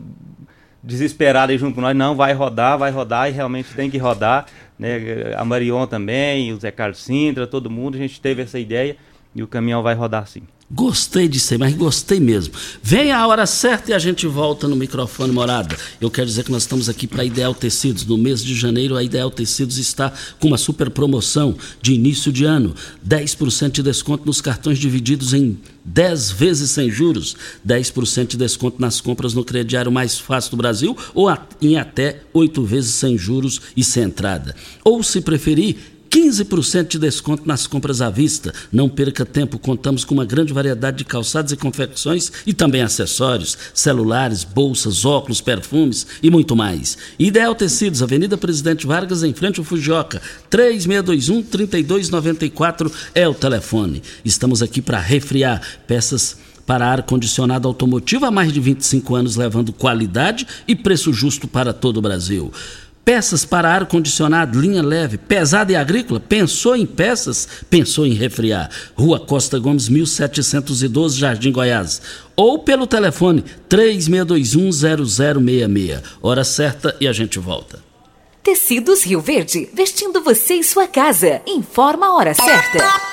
desesperado 0.83 1.53
aí 1.53 1.59
junto 1.59 1.75
com 1.75 1.81
nós, 1.81 1.97
não, 1.97 2.15
vai 2.17 2.33
rodar, 2.33 2.79
vai 2.79 2.91
rodar 2.91 3.29
e 3.29 3.33
realmente 3.33 3.75
tem 3.75 3.91
que 3.91 3.99
rodar. 3.99 4.47
Né? 4.79 5.35
A 5.37 5.45
Marion 5.45 5.87
também, 5.87 6.53
o 6.53 6.59
Zé 6.59 6.71
Carlos 6.71 7.03
Sintra, 7.03 7.47
todo 7.47 7.71
mundo, 7.71 7.97
a 7.97 7.99
gente 7.99 8.21
teve 8.21 8.43
essa 8.43 8.59
ideia 8.59 8.97
e 9.35 9.43
o 9.43 9.47
caminhão 9.47 9.83
vai 9.83 9.95
rodar 9.95 10.27
sim. 10.27 10.43
Gostei 10.73 11.27
de 11.27 11.41
ser, 11.41 11.59
mas 11.59 11.75
gostei 11.75 12.21
mesmo. 12.21 12.55
Vem 12.81 13.11
a 13.11 13.27
hora 13.27 13.45
certa 13.45 13.91
e 13.91 13.95
a 13.95 13.99
gente 13.99 14.25
volta 14.29 14.69
no 14.69 14.77
microfone 14.77 15.33
morada. 15.33 15.77
Eu 16.01 16.09
quero 16.09 16.29
dizer 16.29 16.45
que 16.45 16.53
nós 16.53 16.63
estamos 16.63 16.89
aqui 16.89 17.09
para 17.09 17.25
Ideal 17.25 17.53
Tecidos. 17.53 18.07
No 18.07 18.17
mês 18.17 18.45
de 18.45 18.55
janeiro, 18.55 18.97
a 18.97 19.03
Ideal 19.03 19.33
Tecidos 19.33 19.79
está 19.79 20.13
com 20.39 20.47
uma 20.47 20.57
super 20.57 20.89
promoção 20.89 21.57
de 21.83 21.93
início 21.93 22.33
de 22.33 22.45
ano: 22.45 22.73
10% 23.05 23.73
de 23.73 23.83
desconto 23.83 24.25
nos 24.25 24.41
cartões 24.41 24.79
divididos 24.79 25.35
em 25.35 25.59
10 25.85 26.31
vezes 26.31 26.71
sem 26.71 26.89
juros, 26.89 27.37
10% 27.67 28.29
de 28.29 28.37
desconto 28.37 28.81
nas 28.81 29.01
compras 29.01 29.35
no 29.35 29.45
crediário 29.45 29.91
mais 29.91 30.21
fácil 30.21 30.53
do 30.53 30.57
Brasil 30.57 30.97
ou 31.13 31.29
em 31.61 31.79
até 31.79 32.23
8 32.33 32.63
vezes 32.63 32.95
sem 32.95 33.19
juros 33.19 33.61
e 33.77 33.83
sem 33.83 34.05
entrada. 34.05 34.55
Ou, 34.85 35.03
se 35.03 35.21
preferir, 35.21 35.77
15% 36.11 36.89
de 36.89 36.99
desconto 36.99 37.47
nas 37.47 37.69
compras 37.69 38.03
à 38.03 38.11
vista. 38.11 38.53
Não 38.73 38.89
perca 38.89 39.25
tempo, 39.25 39.61
contamos 39.61 40.05
com 40.05 40.13
uma 40.13 40.25
grande 40.25 40.53
variedade 40.53 40.99
de 40.99 41.05
calçados 41.05 41.53
e 41.53 41.57
confecções 41.57 42.33
e 42.45 42.53
também 42.53 42.83
acessórios, 42.83 43.57
celulares, 43.73 44.43
bolsas, 44.43 45.05
óculos, 45.05 45.41
perfumes 45.41 46.05
e 46.21 46.29
muito 46.29 46.57
mais. 46.57 46.99
Ideal 47.19 47.55
Tecidos, 47.55 48.03
Avenida 48.03 48.37
Presidente 48.37 48.87
Vargas, 48.87 49.23
em 49.23 49.33
frente 49.33 49.61
ao 49.61 49.65
Fujioka. 49.65 50.21
3621-3294 50.51 52.93
é 53.15 53.29
o 53.29 53.35
telefone. 53.35 54.03
Estamos 54.25 54.63
aqui 54.63 54.83
para 54.83 54.99
refriar 54.99 55.63
peças 55.87 56.37
para 56.67 56.87
ar-condicionado 56.87 57.67
automotivo 57.67 58.27
há 58.27 58.31
mais 58.31 58.53
de 58.53 58.61
25 58.61 59.15
anos, 59.15 59.37
levando 59.37 59.73
qualidade 59.73 60.47
e 60.69 60.77
preço 60.77 61.11
justo 61.13 61.49
para 61.49 61.73
todo 61.73 61.97
o 61.97 62.03
Brasil. 62.03 62.53
Peças 63.11 63.45
para 63.45 63.69
ar-condicionado, 63.69 64.61
linha 64.61 64.85
leve, 64.85 65.19
pesada 65.19 65.73
e 65.73 65.75
agrícola. 65.75 66.21
Pensou 66.21 66.77
em 66.77 66.87
peças? 66.87 67.49
Pensou 67.69 68.07
em 68.07 68.15
refriar. 68.15 68.71
Rua 68.95 69.19
Costa 69.19 69.59
Gomes, 69.59 69.89
1712, 69.89 71.19
Jardim 71.19 71.51
Goiás. 71.51 72.01
Ou 72.37 72.61
pelo 72.61 72.87
telefone 72.87 73.45
36210066. 73.69 76.01
Hora 76.23 76.45
certa 76.45 76.97
e 77.01 77.09
a 77.09 77.13
gente 77.13 77.41
volta. 77.41 77.83
Tecidos 78.45 79.03
Rio 79.03 79.21
Verde, 79.21 79.69
vestindo 79.75 80.23
você 80.23 80.55
e 80.55 80.63
sua 80.63 80.87
casa. 80.87 81.43
Informa 81.49 82.07
a 82.07 82.15
hora 82.15 82.33
certa. 82.33 83.10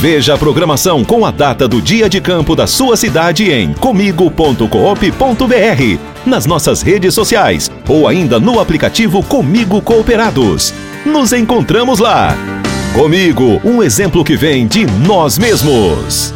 Veja 0.00 0.34
a 0.34 0.38
programação 0.38 1.02
com 1.02 1.24
a 1.24 1.30
data 1.30 1.66
do 1.66 1.80
dia 1.80 2.06
de 2.08 2.20
campo 2.20 2.54
da 2.54 2.66
sua 2.66 2.98
cidade 2.98 3.50
em 3.50 3.72
comigo.coop.br, 3.72 4.68
nas 6.26 6.44
nossas 6.44 6.82
redes 6.82 7.14
sociais 7.14 7.70
ou 7.88 8.06
ainda 8.06 8.38
no 8.38 8.60
aplicativo 8.60 9.22
Comigo 9.22 9.80
Cooperados. 9.80 10.74
Nos 11.04 11.32
encontramos 11.32 11.98
lá. 11.98 12.36
Comigo, 12.92 13.58
um 13.64 13.82
exemplo 13.82 14.22
que 14.22 14.36
vem 14.36 14.66
de 14.66 14.84
nós 14.84 15.38
mesmos. 15.38 16.35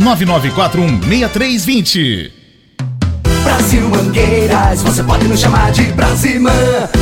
99416320. 0.00 2.38
Brasil 3.48 3.88
Mangueiras, 3.88 4.82
você 4.82 5.02
pode 5.02 5.26
nos 5.26 5.40
chamar 5.40 5.72
de 5.72 5.82
Brasimã. 5.92 6.52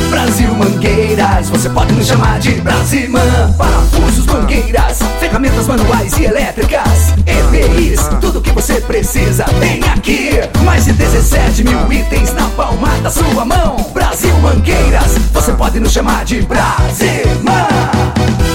Brasil 0.09 0.53
Mangueiras, 0.53 1.49
você 1.49 1.69
pode 1.69 1.93
nos 1.93 2.07
chamar 2.07 2.39
de 2.39 2.51
Brasimã. 2.61 3.19
Parafusos, 3.57 4.25
mangueiras, 4.25 4.99
ferramentas 5.19 5.67
manuais 5.67 6.17
e 6.17 6.23
elétricas, 6.23 7.13
EPIs, 7.25 8.07
tudo 8.21 8.41
que 8.41 8.51
você 8.51 8.79
precisa 8.81 9.43
tem 9.59 9.81
aqui. 9.93 10.31
Mais 10.63 10.85
de 10.85 10.93
17 10.93 11.63
mil 11.63 11.91
itens 11.91 12.33
na 12.33 12.47
palma 12.49 12.89
da 13.03 13.09
sua 13.09 13.45
mão. 13.45 13.91
Brasil 13.93 14.35
Mangueiras, 14.39 15.17
você 15.33 15.51
pode 15.53 15.79
nos 15.79 15.91
chamar 15.91 16.25
de 16.25 16.41
Brasimã. 16.43 17.67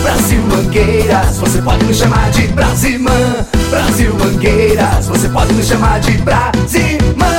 Brasil 0.02 0.42
Mangueiras, 0.42 1.38
você 1.38 1.62
pode 1.62 1.84
nos 1.84 1.96
chamar 1.96 2.30
de 2.32 2.48
Brasimã. 2.48 3.46
Brasil 3.70 4.12
Mangueiras, 4.14 5.06
você 5.06 5.28
pode 5.28 5.52
nos 5.52 5.66
chamar 5.66 6.00
de 6.00 6.12
Brasimã. 6.18 7.32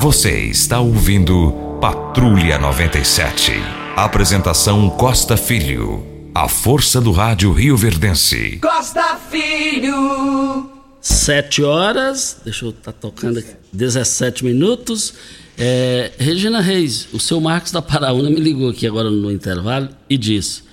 Você 0.00 0.42
está 0.42 0.78
ouvindo 0.78 1.52
Patrulha 1.80 2.58
97. 2.58 3.52
Apresentação 3.96 4.88
Costa 4.90 5.36
Filho. 5.36 6.06
A 6.32 6.48
força 6.48 7.00
do 7.00 7.10
rádio 7.10 7.52
Rio 7.52 7.76
Verdense. 7.76 8.60
Costa 8.62 9.18
Filho. 9.28 10.70
7 11.00 11.64
horas, 11.64 12.36
deixa 12.44 12.66
eu 12.66 12.70
estar 12.70 12.92
tá 12.92 12.98
tocando 13.00 13.40
aqui, 13.40 13.50
17 13.72 14.44
minutos. 14.44 15.12
É, 15.58 16.12
Regina 16.18 16.60
Reis, 16.60 17.08
o 17.12 17.18
seu 17.18 17.40
Marcos 17.40 17.72
da 17.72 17.82
Paraúna 17.82 18.28
me 18.28 18.40
ligou 18.40 18.70
aqui 18.70 18.86
agora 18.86 19.10
no 19.10 19.30
intervalo 19.30 19.88
e 20.08 20.16
disse: 20.16 20.65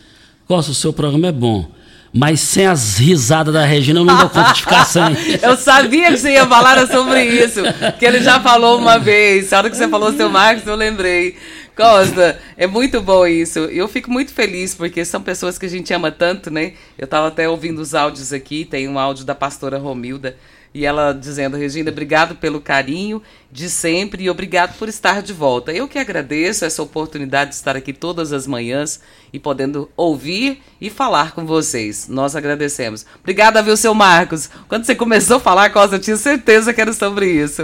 Costa, 0.47 0.71
o 0.71 0.75
seu 0.75 0.93
programa 0.93 1.27
é 1.27 1.31
bom 1.31 1.69
mas 2.13 2.39
sem 2.41 2.67
as 2.67 2.99
risadas 2.99 3.51
da 3.51 3.65
Regina 3.65 3.99
eu 3.99 4.05
não 4.05 4.15
dou 4.15 4.29
conta 4.29 4.53
de 4.53 4.61
ficar 4.61 4.85
sem. 4.85 5.01
eu 5.41 5.57
sabia 5.57 6.11
que 6.11 6.17
você 6.17 6.33
ia 6.33 6.45
falar 6.45 6.85
sobre 6.87 7.23
isso, 7.23 7.61
que 7.97 8.05
ele 8.05 8.21
já 8.21 8.39
falou 8.39 8.77
uma 8.77 8.99
vez. 8.99 9.51
A 9.51 9.57
hora 9.57 9.69
que 9.69 9.75
você 9.75 9.87
falou 9.87 10.13
seu 10.13 10.29
Marcos, 10.29 10.67
eu 10.67 10.75
lembrei. 10.75 11.35
Costa, 11.75 12.39
é 12.55 12.67
muito 12.67 13.01
bom 13.01 13.25
isso. 13.25 13.57
Eu 13.57 13.87
fico 13.87 14.11
muito 14.11 14.31
feliz 14.31 14.75
porque 14.75 15.03
são 15.03 15.23
pessoas 15.23 15.57
que 15.57 15.65
a 15.65 15.69
gente 15.69 15.91
ama 15.91 16.11
tanto, 16.11 16.51
né? 16.51 16.73
Eu 16.99 17.05
estava 17.05 17.29
até 17.29 17.49
ouvindo 17.49 17.79
os 17.79 17.95
áudios 17.95 18.31
aqui, 18.31 18.63
tem 18.63 18.87
um 18.87 18.99
áudio 18.99 19.25
da 19.25 19.33
pastora 19.33 19.79
Romilda 19.79 20.37
e 20.73 20.85
ela 20.85 21.13
dizendo, 21.13 21.55
Regina, 21.55 21.91
obrigado 21.91 22.35
pelo 22.35 22.59
carinho 22.59 23.21
de 23.51 23.69
sempre 23.69 24.23
e 24.23 24.29
obrigado 24.29 24.75
por 24.77 24.89
estar 24.89 25.21
de 25.21 25.31
volta. 25.31 25.71
Eu 25.71 25.87
que 25.87 25.99
agradeço 25.99 26.65
essa 26.65 26.81
oportunidade 26.81 27.51
de 27.51 27.55
estar 27.55 27.75
aqui 27.75 27.93
todas 27.93 28.33
as 28.33 28.47
manhãs 28.47 28.99
e 29.31 29.37
podendo 29.37 29.89
ouvir 29.95 30.61
e 30.81 30.89
falar 30.89 31.33
com 31.33 31.45
vocês. 31.45 32.07
Nós 32.09 32.35
agradecemos. 32.35 33.05
Obrigada, 33.19 33.61
viu, 33.61 33.77
seu 33.77 33.93
Marcos? 33.93 34.49
Quando 34.67 34.85
você 34.85 34.95
começou 34.95 35.37
a 35.37 35.39
falar, 35.39 35.69
Costa, 35.69 35.97
eu 35.97 35.99
tinha 35.99 36.17
certeza 36.17 36.73
que 36.73 36.81
era 36.81 36.93
sobre 36.93 37.29
isso. 37.29 37.63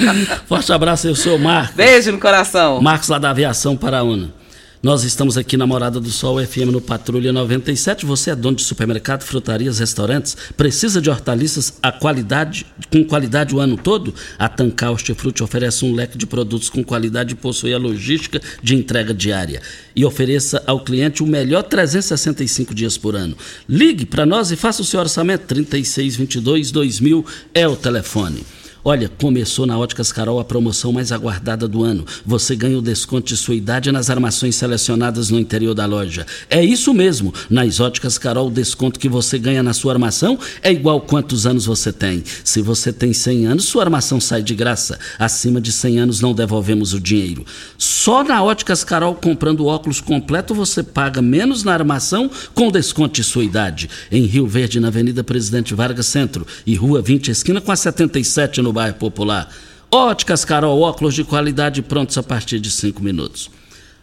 Forte 0.46 0.72
abraço, 0.72 1.08
eu 1.08 1.14
sou 1.14 1.36
o 1.36 1.38
Marcos. 1.38 1.74
Beijo 1.74 2.12
no 2.12 2.18
coração. 2.18 2.82
Marcos 2.82 3.08
lá 3.08 3.18
da 3.18 3.30
Aviação 3.30 3.76
Paraúna. 3.76 4.39
Nós 4.82 5.04
estamos 5.04 5.36
aqui 5.36 5.58
na 5.58 5.66
Morada 5.66 6.00
do 6.00 6.10
Sol 6.10 6.42
FM 6.42 6.72
no 6.72 6.80
Patrulha 6.80 7.34
97. 7.34 8.06
Você 8.06 8.30
é 8.30 8.34
dono 8.34 8.56
de 8.56 8.64
supermercado, 8.64 9.22
frutarias, 9.24 9.78
restaurantes? 9.78 10.34
Precisa 10.56 11.02
de 11.02 11.10
hortaliças 11.10 11.74
a 11.82 11.92
qualidade, 11.92 12.64
com 12.90 13.04
qualidade 13.04 13.54
o 13.54 13.60
ano 13.60 13.76
todo? 13.76 14.14
A 14.38 14.48
Tancar 14.48 14.92
Hortifruti 14.92 15.42
oferece 15.42 15.84
um 15.84 15.92
leque 15.92 16.16
de 16.16 16.26
produtos 16.26 16.70
com 16.70 16.82
qualidade 16.82 17.34
e 17.34 17.36
possui 17.36 17.74
a 17.74 17.78
logística 17.78 18.40
de 18.62 18.74
entrega 18.74 19.12
diária. 19.12 19.60
E 19.94 20.02
ofereça 20.02 20.62
ao 20.66 20.80
cliente 20.82 21.22
o 21.22 21.26
melhor 21.26 21.62
365 21.64 22.74
dias 22.74 22.96
por 22.96 23.14
ano. 23.14 23.36
Ligue 23.68 24.06
para 24.06 24.24
nós 24.24 24.50
e 24.50 24.56
faça 24.56 24.80
o 24.80 24.84
seu 24.86 24.98
orçamento. 24.98 25.42
3622 25.42 26.70
2000 26.70 27.26
é 27.52 27.68
o 27.68 27.76
telefone. 27.76 28.46
Olha, 28.82 29.10
começou 29.10 29.66
na 29.66 29.78
Óticas 29.78 30.10
Carol 30.10 30.40
a 30.40 30.44
promoção 30.44 30.90
mais 30.90 31.12
aguardada 31.12 31.68
do 31.68 31.84
ano. 31.84 32.06
Você 32.24 32.56
ganha 32.56 32.78
o 32.78 32.82
desconto 32.82 33.26
de 33.26 33.36
sua 33.36 33.54
idade 33.54 33.92
nas 33.92 34.08
armações 34.08 34.56
selecionadas 34.56 35.28
no 35.28 35.38
interior 35.38 35.74
da 35.74 35.84
loja. 35.84 36.26
É 36.48 36.64
isso 36.64 36.94
mesmo. 36.94 37.34
Nas 37.50 37.78
Óticas 37.78 38.16
Carol, 38.16 38.48
o 38.48 38.50
desconto 38.50 38.98
que 38.98 39.08
você 39.08 39.38
ganha 39.38 39.62
na 39.62 39.74
sua 39.74 39.92
armação 39.92 40.38
é 40.62 40.72
igual 40.72 41.02
quantos 41.02 41.46
anos 41.46 41.66
você 41.66 41.92
tem. 41.92 42.24
Se 42.42 42.62
você 42.62 42.90
tem 42.90 43.12
100 43.12 43.46
anos, 43.48 43.64
sua 43.66 43.82
armação 43.82 44.18
sai 44.18 44.42
de 44.42 44.54
graça. 44.54 44.98
Acima 45.18 45.60
de 45.60 45.72
100 45.72 45.98
anos 45.98 46.20
não 46.22 46.32
devolvemos 46.32 46.94
o 46.94 47.00
dinheiro. 47.00 47.44
Só 47.76 48.24
na 48.24 48.42
Óticas 48.42 48.82
Carol, 48.82 49.14
comprando 49.14 49.66
óculos 49.66 50.00
completo, 50.00 50.54
você 50.54 50.82
paga 50.82 51.20
menos 51.20 51.62
na 51.64 51.74
armação 51.74 52.30
com 52.54 52.70
desconto 52.70 53.16
de 53.16 53.24
sua 53.24 53.44
idade. 53.44 53.90
Em 54.10 54.24
Rio 54.24 54.46
Verde, 54.46 54.80
na 54.80 54.88
Avenida 54.88 55.22
Presidente 55.22 55.74
Vargas 55.74 56.06
Centro 56.06 56.46
e 56.66 56.74
Rua 56.74 57.02
20, 57.02 57.30
esquina 57.30 57.60
com 57.60 57.70
a 57.70 57.76
77 57.76 58.62
no 58.62 58.69
no 58.70 58.72
bairro 58.72 58.94
Popular. 58.94 59.52
Óticas 59.90 60.44
Carol, 60.44 60.80
óculos 60.80 61.14
de 61.14 61.24
qualidade 61.24 61.82
prontos 61.82 62.16
a 62.16 62.22
partir 62.22 62.60
de 62.60 62.70
cinco 62.70 63.02
minutos. 63.02 63.50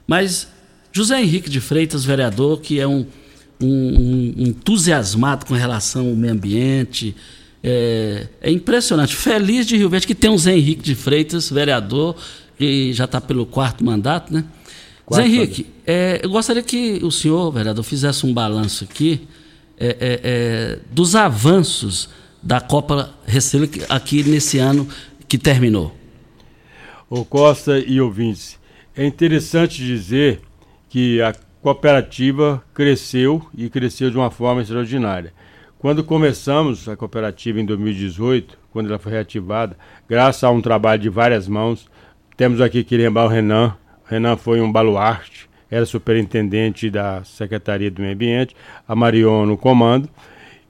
Mas 0.06 0.48
José 0.92 1.22
Henrique 1.22 1.50
de 1.50 1.62
Freitas, 1.62 2.04
vereador, 2.04 2.60
que 2.60 2.80
é 2.80 2.88
um, 2.88 3.06
um, 3.62 4.34
um 4.38 4.48
entusiasmado 4.48 5.46
com 5.46 5.54
relação 5.54 6.10
ao 6.10 6.16
meio 6.16 6.34
ambiente, 6.34 7.16
é, 7.64 8.28
é, 8.42 8.52
impressionante. 8.52 9.16
Feliz 9.16 9.66
de 9.66 9.78
Rio 9.78 9.90
Verde 9.90 10.06
que 10.06 10.16
tem 10.16 10.30
um 10.30 10.38
Zé 10.38 10.56
Henrique 10.56 10.84
de 10.84 10.96
Freitas, 10.96 11.50
vereador, 11.50 12.16
que 12.58 12.92
já 12.92 13.06
está 13.06 13.22
pelo 13.22 13.46
quarto 13.46 13.84
mandato, 13.86 14.34
né? 14.34 14.44
Quarto 15.06 15.24
Zé 15.24 15.28
Henrique, 15.28 15.68
é, 15.86 16.20
eu 16.22 16.30
gostaria 16.30 16.62
que 16.62 17.00
o 17.02 17.12
senhor, 17.12 17.50
vereador, 17.52 17.84
fizesse 17.84 18.26
um 18.26 18.34
balanço 18.34 18.84
aqui 18.84 19.22
é, 19.80 19.88
é, 19.88 20.20
é 20.24 20.80
dos 20.92 21.16
avanços 21.16 22.10
da 22.42 22.62
Copa 22.62 23.14
Receita 23.26 23.86
aqui 23.94 24.24
nesse 24.24 24.58
ano 24.60 24.88
que 25.28 25.38
terminou. 25.38 25.96
O 27.10 27.24
Costa 27.24 27.80
e 27.80 28.02
ouvintes, 28.02 28.60
é 28.96 29.06
interessante 29.06 29.84
dizer 29.84 30.42
que 30.90 31.22
a 31.22 31.34
cooperativa 31.62 32.64
cresceu 32.74 33.46
e 33.56 33.70
cresceu 33.70 34.10
de 34.10 34.18
uma 34.18 34.32
forma 34.32 34.62
extraordinária. 34.62 35.34
Quando 35.80 36.04
começamos 36.04 36.90
a 36.90 36.96
cooperativa 36.96 37.60
em 37.60 37.66
2018, 37.66 38.58
quando 38.72 38.88
ela 38.88 38.98
foi 38.98 39.12
reativada, 39.12 39.78
graças 40.10 40.44
a 40.44 40.50
um 40.50 40.62
trabalho 40.62 41.02
de 41.02 41.10
várias 41.10 41.48
mãos, 41.48 41.88
temos 42.36 42.62
aqui 42.62 42.84
que 42.84 42.98
lembrar 42.98 43.26
o 43.26 43.28
Renan. 43.28 43.76
O 44.06 44.10
Renan 44.10 44.38
foi 44.38 44.60
um 44.60 44.72
baluarte, 44.72 45.48
era 45.70 45.86
superintendente 45.86 46.90
da 46.90 47.24
Secretaria 47.24 47.92
do 47.92 48.02
Meio 48.02 48.14
Ambiente, 48.14 48.56
a 48.88 48.96
Marion 48.96 49.46
no 49.46 49.58
comando, 49.58 50.10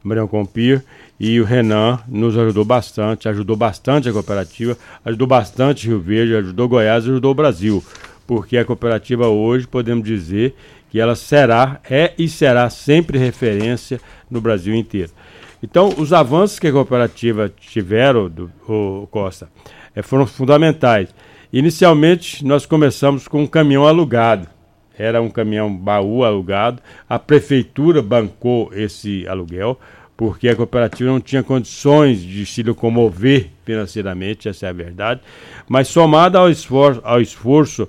Marion 0.03 0.27
Compir, 0.27 0.83
e 1.19 1.39
o 1.41 1.43
Renan 1.43 1.99
nos 2.07 2.37
ajudou 2.37 2.63
bastante, 2.63 3.27
ajudou 3.27 3.55
bastante 3.55 4.07
a 4.07 4.13
cooperativa, 4.13 4.77
ajudou 5.03 5.27
bastante 5.27 5.87
Rio 5.87 5.99
Verde, 5.99 6.35
ajudou 6.35 6.69
Goiás, 6.69 7.05
ajudou 7.05 7.31
o 7.31 7.35
Brasil, 7.35 7.83
porque 8.25 8.57
a 8.57 8.65
cooperativa 8.65 9.27
hoje 9.27 9.65
podemos 9.65 10.05
dizer 10.05 10.55
que 10.89 10.99
ela 10.99 11.15
será, 11.15 11.79
é 11.89 12.13
e 12.17 12.29
será 12.29 12.69
sempre 12.69 13.17
referência 13.17 13.99
no 14.29 14.39
Brasil 14.39 14.75
inteiro. 14.75 15.11
Então, 15.61 15.89
os 15.97 16.13
avanços 16.13 16.59
que 16.59 16.67
a 16.67 16.71
cooperativa 16.71 17.51
tiveram, 17.59 18.29
do, 18.29 18.51
o 18.67 19.07
Costa, 19.09 19.49
é, 19.95 20.03
foram 20.03 20.27
fundamentais. 20.27 21.09
Inicialmente, 21.51 22.45
nós 22.45 22.65
começamos 22.65 23.27
com 23.27 23.41
um 23.41 23.47
caminhão 23.47 23.87
alugado. 23.87 24.47
Era 24.97 25.21
um 25.21 25.29
caminhão 25.29 25.75
baú 25.75 26.23
alugado. 26.23 26.81
A 27.09 27.17
prefeitura 27.17 28.01
bancou 28.01 28.71
esse 28.73 29.27
aluguel, 29.27 29.79
porque 30.17 30.49
a 30.49 30.55
cooperativa 30.55 31.11
não 31.11 31.21
tinha 31.21 31.43
condições 31.43 32.19
de 32.19 32.43
se 32.43 32.63
locomover 32.63 33.51
financeiramente, 33.63 34.49
essa 34.49 34.65
é 34.65 34.69
a 34.69 34.73
verdade. 34.73 35.21
Mas 35.69 35.87
somada 35.87 36.39
ao 36.39 36.49
esforço, 36.49 36.99
ao 37.03 37.21
esforço 37.21 37.87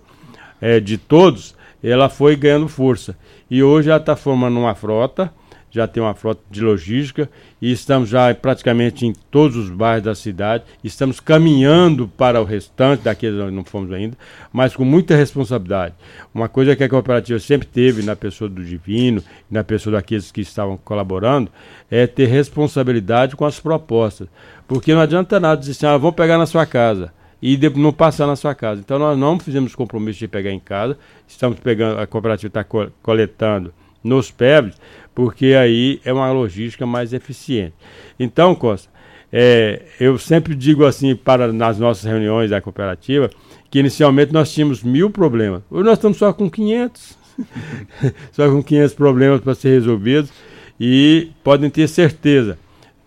é, 0.60 0.78
de 0.78 0.98
todos, 0.98 1.56
ela 1.82 2.10
foi 2.10 2.36
ganhando 2.36 2.68
força. 2.68 3.16
E 3.50 3.62
hoje 3.62 3.88
ela 3.88 3.98
está 3.98 4.14
formando 4.14 4.58
uma 4.58 4.74
frota 4.74 5.32
já 5.70 5.86
tem 5.86 6.02
uma 6.02 6.14
frota 6.14 6.40
de 6.50 6.60
logística 6.60 7.28
e 7.60 7.70
estamos 7.72 8.08
já 8.08 8.34
praticamente 8.34 9.06
em 9.06 9.12
todos 9.30 9.56
os 9.56 9.70
bairros 9.70 10.04
da 10.04 10.14
cidade. 10.14 10.64
Estamos 10.82 11.20
caminhando 11.20 12.08
para 12.08 12.40
o 12.40 12.44
restante, 12.44 13.02
daqueles 13.02 13.40
onde 13.40 13.54
não 13.54 13.64
fomos 13.64 13.92
ainda, 13.92 14.16
mas 14.52 14.74
com 14.74 14.84
muita 14.84 15.16
responsabilidade. 15.16 15.94
Uma 16.34 16.48
coisa 16.48 16.74
que 16.74 16.84
a 16.84 16.88
cooperativa 16.88 17.38
sempre 17.38 17.66
teve 17.66 18.02
na 18.02 18.16
pessoa 18.16 18.48
do 18.48 18.64
Divino, 18.64 19.22
na 19.50 19.62
pessoa 19.62 19.96
daqueles 19.96 20.32
que 20.32 20.40
estavam 20.40 20.76
colaborando, 20.76 21.50
é 21.90 22.06
ter 22.06 22.26
responsabilidade 22.26 23.36
com 23.36 23.44
as 23.44 23.60
propostas. 23.60 24.28
Porque 24.66 24.94
não 24.94 25.00
adianta 25.00 25.40
nada 25.40 25.60
dizer 25.60 25.72
assim, 25.72 25.86
ah, 25.86 25.96
vamos 25.96 26.16
pegar 26.16 26.38
na 26.38 26.46
sua 26.46 26.66
casa 26.66 27.12
e 27.40 27.58
não 27.76 27.92
passar 27.92 28.26
na 28.26 28.36
sua 28.36 28.54
casa. 28.54 28.80
Então 28.80 28.98
nós 28.98 29.18
não 29.18 29.38
fizemos 29.38 29.74
compromisso 29.74 30.18
de 30.18 30.28
pegar 30.28 30.50
em 30.50 30.60
casa, 30.60 30.98
estamos 31.26 31.58
pegando, 31.60 32.00
a 32.00 32.06
cooperativa 32.06 32.48
está 32.48 32.64
coletando 33.02 33.72
nos 34.02 34.30
PEBs, 34.30 34.76
porque 35.18 35.46
aí 35.46 36.00
é 36.04 36.12
uma 36.12 36.30
logística 36.30 36.86
mais 36.86 37.12
eficiente. 37.12 37.74
Então, 38.20 38.54
Costa, 38.54 38.88
é, 39.32 39.82
eu 39.98 40.16
sempre 40.16 40.54
digo 40.54 40.86
assim 40.86 41.16
para 41.16 41.52
nas 41.52 41.76
nossas 41.76 42.04
reuniões 42.04 42.50
da 42.50 42.60
cooperativa 42.60 43.28
que 43.68 43.80
inicialmente 43.80 44.32
nós 44.32 44.52
tínhamos 44.52 44.80
mil 44.80 45.10
problemas. 45.10 45.62
Hoje 45.68 45.82
nós 45.82 45.94
estamos 45.94 46.18
só 46.18 46.32
com 46.32 46.48
500. 46.48 47.18
só 48.30 48.48
com 48.48 48.62
500 48.62 48.94
problemas 48.94 49.40
para 49.40 49.56
ser 49.56 49.70
resolvidos. 49.70 50.30
E 50.78 51.32
podem 51.42 51.68
ter 51.68 51.88
certeza, 51.88 52.56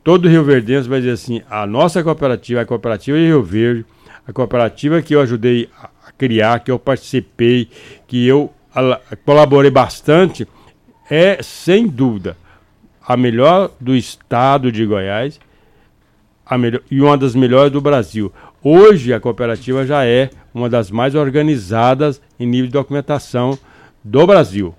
todo 0.04 0.28
Rio 0.28 0.44
Verdense 0.44 0.90
vai 0.90 1.00
dizer 1.00 1.14
assim: 1.14 1.42
a 1.50 1.66
nossa 1.66 2.04
cooperativa, 2.04 2.60
a 2.60 2.66
cooperativa 2.66 3.18
de 3.18 3.28
Rio 3.28 3.42
Verde, 3.42 3.86
a 4.28 4.34
cooperativa 4.34 5.02
que 5.02 5.16
eu 5.16 5.22
ajudei 5.22 5.70
a 5.82 6.12
criar, 6.12 6.60
que 6.60 6.72
eu 6.72 6.78
participei, 6.78 7.70
que 8.06 8.28
eu 8.28 8.52
colaborei 9.24 9.72
bastante 9.72 10.46
é, 11.10 11.42
sem 11.42 11.88
dúvida, 11.88 12.38
a 13.06 13.18
melhor 13.18 13.72
do 13.80 13.96
estado 13.96 14.72
de 14.72 14.86
Goiás 14.86 15.40
melhor, 16.58 16.82
e 16.90 17.02
uma 17.02 17.18
das 17.18 17.36
melhores 17.36 17.72
do 17.72 17.82
Brasil. 17.82 18.32
Hoje 18.64 19.14
a 19.14 19.20
cooperativa 19.20 19.86
já 19.86 20.06
é 20.06 20.30
uma 20.54 20.70
das 20.70 20.92
mais 20.92 21.16
organizadas 21.16 22.22
em 22.40 22.46
nível 22.46 22.68
de 22.68 22.74
documentação 22.74 23.58
do 24.04 24.26
Brasil. 24.28 24.76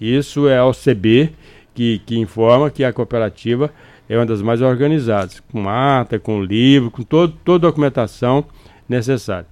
Isso 0.00 0.48
é 0.48 0.58
a 0.58 0.66
OCB 0.66 1.32
que, 1.74 2.00
que 2.04 2.18
informa 2.18 2.70
que 2.70 2.84
a 2.84 2.92
cooperativa 2.92 3.70
é 4.08 4.16
uma 4.16 4.26
das 4.26 4.42
mais 4.42 4.60
organizadas, 4.60 5.40
com 5.40 5.68
ata, 5.68 6.18
com 6.18 6.42
livro, 6.42 6.90
com 6.90 7.02
todo, 7.02 7.34
toda 7.44 7.66
a 7.66 7.70
documentação 7.70 8.44
necessária. 8.88 9.46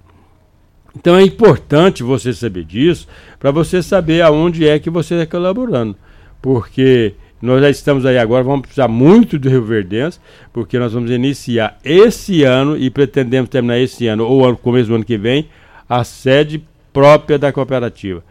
Então 0.95 1.15
é 1.15 1.23
importante 1.23 2.03
você 2.03 2.33
saber 2.33 2.65
disso 2.65 3.07
para 3.39 3.49
você 3.49 3.81
saber 3.81 4.21
aonde 4.21 4.67
é 4.67 4.77
que 4.77 4.89
você 4.89 5.15
está 5.15 5.25
colaborando 5.25 5.95
porque 6.41 7.13
nós 7.41 7.61
já 7.61 7.69
estamos 7.69 8.05
aí 8.05 8.17
agora, 8.17 8.43
vamos 8.43 8.61
precisar 8.61 8.87
muito 8.87 9.39
do 9.39 9.49
Rio 9.49 9.63
Verdense, 9.63 10.19
porque 10.53 10.77
nós 10.77 10.93
vamos 10.93 11.09
iniciar 11.09 11.77
esse 11.83 12.43
ano 12.43 12.77
e 12.77 12.89
pretendemos 12.89 13.49
terminar 13.49 13.79
esse 13.79 14.07
ano 14.07 14.25
ou 14.25 14.55
começo 14.55 14.89
do 14.89 14.95
ano 14.95 15.05
que 15.05 15.17
vem 15.17 15.49
a 15.89 16.03
sede 16.03 16.63
própria 16.93 17.39
da 17.39 17.51
cooperativa. 17.51 18.23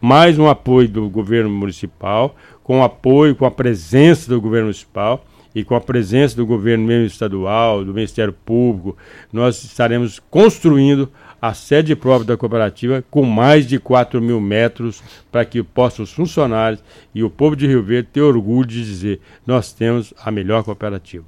Mais 0.00 0.38
um 0.38 0.48
apoio 0.48 0.88
do 0.88 1.08
governo 1.08 1.50
municipal, 1.50 2.36
com 2.62 2.82
apoio, 2.82 3.34
com 3.34 3.44
a 3.44 3.50
presença 3.50 4.28
do 4.28 4.40
governo 4.40 4.66
municipal 4.66 5.24
e 5.54 5.62
com 5.64 5.74
a 5.74 5.80
presença 5.80 6.36
do 6.36 6.46
governo 6.46 6.86
mesmo 6.86 7.06
estadual, 7.06 7.84
do 7.84 7.92
Ministério 7.92 8.32
Público, 8.32 8.96
nós 9.32 9.62
estaremos 9.62 10.18
construindo 10.30 11.10
a 11.42 11.52
sede 11.52 11.96
própria 11.96 12.28
da 12.28 12.36
cooperativa 12.36 13.04
com 13.10 13.24
mais 13.24 13.66
de 13.66 13.80
4 13.80 14.22
mil 14.22 14.40
metros 14.40 15.02
para 15.32 15.44
que 15.44 15.60
possam 15.60 16.04
os 16.04 16.12
funcionários 16.12 16.80
e 17.12 17.24
o 17.24 17.28
povo 17.28 17.56
de 17.56 17.66
Rio 17.66 17.82
Verde 17.82 18.10
ter 18.12 18.20
orgulho 18.20 18.68
de 18.68 18.84
dizer 18.84 19.20
nós 19.44 19.72
temos 19.72 20.14
a 20.22 20.30
melhor 20.30 20.62
cooperativa. 20.62 21.26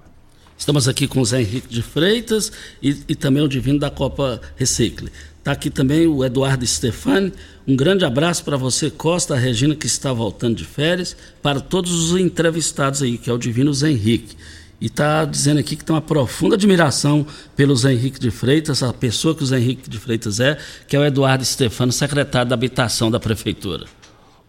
Estamos 0.56 0.86
aqui 0.86 1.08
com 1.08 1.20
o 1.20 1.24
Zé 1.24 1.40
Henrique 1.40 1.66
de 1.66 1.82
Freitas 1.82 2.52
e, 2.80 2.96
e 3.08 3.16
também 3.16 3.42
o 3.42 3.48
Divino 3.48 3.80
da 3.80 3.90
Copa 3.90 4.40
Recicle. 4.54 5.10
Está 5.40 5.50
aqui 5.50 5.68
também 5.68 6.06
o 6.06 6.24
Eduardo 6.24 6.64
Stefani. 6.64 7.32
Um 7.66 7.74
grande 7.74 8.04
abraço 8.04 8.44
para 8.44 8.56
você, 8.56 8.90
Costa, 8.90 9.34
a 9.34 9.36
Regina, 9.36 9.74
que 9.74 9.86
está 9.86 10.12
voltando 10.12 10.54
de 10.54 10.64
férias, 10.64 11.16
para 11.42 11.58
todos 11.60 11.92
os 11.92 12.18
entrevistados 12.18 13.02
aí, 13.02 13.18
que 13.18 13.28
é 13.28 13.32
o 13.32 13.36
Divino 13.36 13.74
Zé 13.74 13.90
Henrique 13.90 14.36
e 14.84 14.86
está 14.86 15.24
dizendo 15.24 15.60
aqui 15.60 15.76
que 15.76 15.82
tem 15.82 15.96
uma 15.96 16.02
profunda 16.02 16.56
admiração 16.56 17.26
pelo 17.56 17.74
Zé 17.74 17.94
Henrique 17.94 18.20
de 18.20 18.30
Freitas, 18.30 18.82
a 18.82 18.92
pessoa 18.92 19.34
que 19.34 19.42
o 19.42 19.46
Zé 19.46 19.56
Henrique 19.56 19.88
de 19.88 19.98
Freitas 19.98 20.40
é, 20.40 20.58
que 20.86 20.94
é 20.94 20.98
o 21.00 21.04
Eduardo 21.06 21.42
Stefano, 21.42 21.90
secretário 21.90 22.50
da 22.50 22.54
Habitação 22.54 23.10
da 23.10 23.18
Prefeitura. 23.18 23.86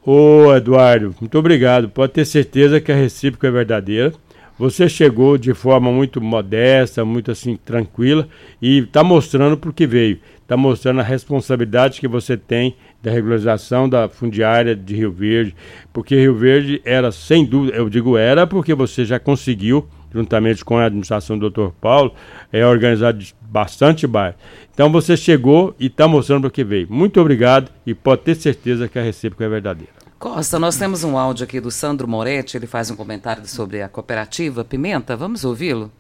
Ô 0.06 0.54
Eduardo, 0.54 1.16
muito 1.22 1.40
obrigado. 1.40 1.88
Pode 1.88 2.12
ter 2.12 2.26
certeza 2.26 2.82
que 2.82 2.92
a 2.92 2.96
recíproca 2.96 3.48
é 3.48 3.52
verdadeira. 3.52 4.14
Você 4.60 4.90
chegou 4.90 5.38
de 5.38 5.54
forma 5.54 5.90
muito 5.90 6.20
modesta, 6.20 7.06
muito 7.06 7.32
assim 7.32 7.56
tranquila 7.56 8.28
e 8.62 8.80
está 8.80 9.06
mostrando 9.06 9.56
por 9.56 9.72
que 9.72 9.88
veio. 9.88 10.20
Está 10.42 10.58
mostrando 10.58 11.00
a 11.00 11.04
responsabilidade 11.04 12.02
que 12.02 12.10
você 12.10 12.36
tem 12.36 12.76
da 13.02 13.10
regularização 13.10 13.88
da 13.88 14.10
fundiária 14.10 14.76
de 14.76 14.96
Rio 14.96 15.14
Verde, 15.14 15.56
porque 15.94 16.14
Rio 16.14 16.36
Verde 16.36 16.82
era 16.84 17.10
sem 17.10 17.46
dúvida, 17.46 17.78
eu 17.78 17.90
digo 17.90 18.18
era 18.18 18.46
porque 18.46 18.74
você 18.74 19.06
já 19.06 19.18
conseguiu 19.18 19.88
juntamente 20.16 20.64
com 20.64 20.78
a 20.78 20.86
administração 20.86 21.38
do 21.38 21.50
Dr. 21.50 21.70
Paulo, 21.82 22.14
é 22.52 22.66
organizado 22.66 23.24
bastante 23.42 24.08
bairros. 24.08 24.40
Então 24.74 24.90
você 24.90 25.18
chegou 25.18 25.76
e 25.78 25.88
está 25.88 26.08
mostrando 26.08 26.42
para 26.42 26.52
que 26.52 26.64
veio. 26.64 26.88
Muito 26.90 27.20
obrigado 27.20 27.70
e 27.86 27.94
pode 27.94 28.22
ter 28.22 28.36
certeza 28.36 28.88
que 28.88 28.98
a 28.98 29.04
recíproca 29.04 29.44
é 29.44 29.50
verdadeira. 29.50 29.92
Costa, 30.18 30.58
nós 30.58 30.78
temos 30.78 31.04
um 31.04 31.18
áudio 31.18 31.44
aqui 31.44 31.60
do 31.60 31.70
Sandro 31.70 32.08
Moretti, 32.08 32.56
ele 32.56 32.66
faz 32.66 32.90
um 32.90 32.96
comentário 32.96 33.46
sobre 33.46 33.82
a 33.82 33.90
cooperativa 33.90 34.64
Pimenta. 34.64 35.18
Vamos 35.18 35.44
ouvi-lo? 35.44 35.92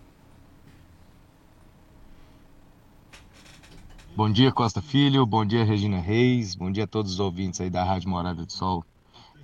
Bom 4.15 4.31
dia, 4.31 4.49
Costa 4.49 4.81
Filho. 4.81 5.25
Bom 5.25 5.45
dia, 5.45 5.65
Regina 5.65 5.99
Reis. 5.99 6.55
Bom 6.55 6.71
dia 6.71 6.85
a 6.85 6.87
todos 6.87 7.11
os 7.11 7.19
ouvintes 7.19 7.59
aí 7.59 7.69
da 7.69 7.83
Rádio 7.83 8.09
Morada 8.09 8.45
do 8.45 8.51
Sol. 8.51 8.85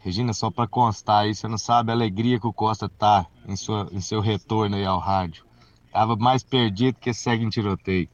Regina, 0.04 0.34
só 0.34 0.50
para 0.50 0.68
constar 0.68 1.24
aí, 1.24 1.36
você 1.36 1.48
não 1.48 1.58
sabe 1.58 1.92
a 1.92 1.94
alegria 1.94 2.40
que 2.40 2.48
o 2.48 2.54
Costa 2.54 2.90
tá 2.90 3.28
em, 3.48 3.56
sua, 3.56 3.88
em 3.92 4.02
seu 4.02 4.20
retorno 4.20 4.76
aí 4.76 4.84
ao 4.84 5.00
rádio. 5.00 5.46
Tava 5.92 6.16
mais 6.16 6.44
perdido 6.44 6.98
que 7.00 7.14
segue 7.14 7.46
em 7.46 7.50
tiroteio. 7.50 8.10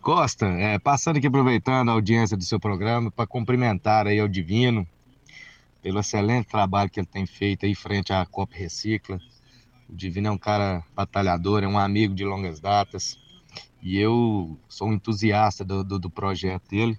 Costa, 0.00 0.46
é, 0.46 0.78
passando 0.78 1.18
aqui 1.18 1.26
aproveitando 1.26 1.90
a 1.90 1.92
audiência 1.92 2.36
do 2.36 2.44
seu 2.44 2.58
programa 2.58 3.10
para 3.10 3.26
cumprimentar 3.26 4.06
aí 4.06 4.18
ao 4.18 4.28
Divino 4.28 4.86
pelo 5.82 6.00
excelente 6.00 6.48
trabalho 6.48 6.90
que 6.90 6.98
ele 6.98 7.06
tem 7.06 7.26
feito 7.26 7.66
aí 7.66 7.74
frente 7.74 8.12
à 8.12 8.26
Copa 8.26 8.56
Recicla. 8.56 9.20
O 9.88 9.94
Divino 9.94 10.28
é 10.28 10.30
um 10.30 10.38
cara 10.38 10.84
batalhador, 10.94 11.62
é 11.62 11.68
um 11.68 11.78
amigo 11.78 12.14
de 12.14 12.24
longas 12.24 12.58
datas 12.58 13.16
e 13.80 13.96
eu 13.96 14.58
sou 14.68 14.88
um 14.88 14.92
entusiasta 14.92 15.64
do, 15.64 15.84
do, 15.84 15.98
do 15.98 16.10
projeto 16.10 16.68
dele 16.68 16.98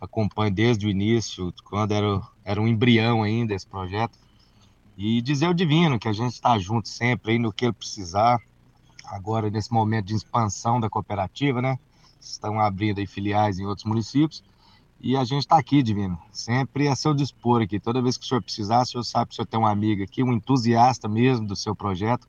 acompanho 0.00 0.52
desde 0.52 0.86
o 0.86 0.90
início, 0.90 1.52
quando 1.64 1.92
era, 1.92 2.20
era 2.46 2.62
um 2.62 2.68
embrião 2.68 3.24
ainda 3.24 3.52
esse 3.52 3.66
projeto. 3.66 4.16
E 4.96 5.20
dizer 5.20 5.46
ao 5.46 5.52
Divino 5.52 5.98
que 5.98 6.08
a 6.08 6.12
gente 6.12 6.34
está 6.34 6.56
junto 6.56 6.88
sempre 6.88 7.32
aí 7.32 7.38
no 7.40 7.52
que 7.52 7.64
ele 7.64 7.72
precisar. 7.72 8.40
Agora, 9.04 9.50
nesse 9.50 9.72
momento 9.72 10.06
de 10.06 10.14
expansão 10.14 10.78
da 10.78 10.88
cooperativa, 10.88 11.60
né? 11.60 11.76
Estão 12.20 12.60
abrindo 12.60 13.00
aí 13.00 13.06
filiais 13.06 13.58
em 13.58 13.66
outros 13.66 13.84
municípios. 13.84 14.44
E 15.00 15.16
a 15.16 15.24
gente 15.24 15.40
está 15.40 15.58
aqui, 15.58 15.82
Divino, 15.82 16.16
sempre 16.30 16.86
a 16.86 16.94
seu 16.94 17.12
dispor 17.12 17.62
aqui. 17.62 17.80
Toda 17.80 18.00
vez 18.00 18.16
que 18.16 18.24
o 18.24 18.28
senhor 18.28 18.40
precisar, 18.40 18.82
o 18.82 18.86
senhor 18.86 19.04
sabe 19.04 19.28
que 19.28 19.32
o 19.32 19.36
senhor 19.36 19.46
tem 19.46 19.58
um 19.58 19.66
amigo 19.66 20.04
aqui, 20.04 20.22
um 20.22 20.32
entusiasta 20.32 21.08
mesmo 21.08 21.46
do 21.46 21.56
seu 21.56 21.74
projeto. 21.74 22.28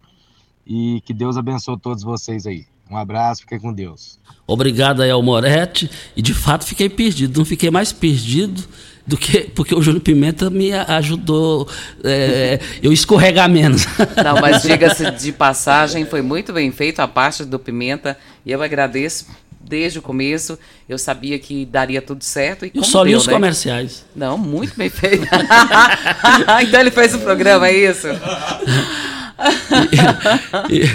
E 0.65 0.99
que 1.01 1.13
Deus 1.13 1.37
abençoe 1.37 1.79
todos 1.79 2.03
vocês 2.03 2.47
aí. 2.47 2.65
Um 2.89 2.97
abraço, 2.97 3.41
fiquem 3.41 3.59
com 3.59 3.73
Deus. 3.73 4.17
Obrigado 4.45 5.01
aí 5.01 5.09
ao 5.09 5.21
Moretti. 5.21 5.89
E 6.15 6.21
de 6.21 6.33
fato 6.33 6.65
fiquei 6.65 6.89
perdido. 6.89 7.37
Não 7.37 7.45
fiquei 7.45 7.69
mais 7.69 7.91
perdido 7.91 8.63
do 9.05 9.17
que 9.17 9.41
porque 9.55 9.73
o 9.73 9.81
Júnior 9.81 10.01
Pimenta 10.01 10.49
me 10.49 10.73
ajudou 10.73 11.67
é, 12.03 12.59
eu 12.81 12.91
escorregar 12.91 13.49
menos. 13.49 13.85
Não, 14.23 14.41
mas 14.41 14.61
diga-se 14.61 15.09
de 15.19 15.31
passagem, 15.31 16.05
foi 16.05 16.21
muito 16.21 16.51
bem 16.51 16.71
feito 16.71 16.99
a 16.99 17.07
parte 17.07 17.45
do 17.45 17.57
Pimenta. 17.57 18.17
E 18.45 18.51
eu 18.51 18.61
agradeço 18.61 19.27
desde 19.59 19.99
o 19.99 20.01
começo. 20.01 20.57
Eu 20.87 20.97
sabia 20.97 21.37
que 21.39 21.65
daria 21.65 22.01
tudo 22.01 22.23
certo. 22.23 22.65
E 22.65 22.71
eu 22.73 22.83
só 22.83 23.03
li 23.03 23.15
os 23.15 23.27
né? 23.27 23.33
comerciais. 23.33 24.05
Não, 24.15 24.37
muito 24.37 24.77
bem 24.77 24.89
feito. 24.89 25.25
então 26.63 26.79
ele 26.79 26.91
fez 26.91 27.13
o 27.13 27.19
programa, 27.19 27.67
é 27.67 27.89
isso? 27.89 28.07
e, 30.69 30.83
e, 30.83 30.89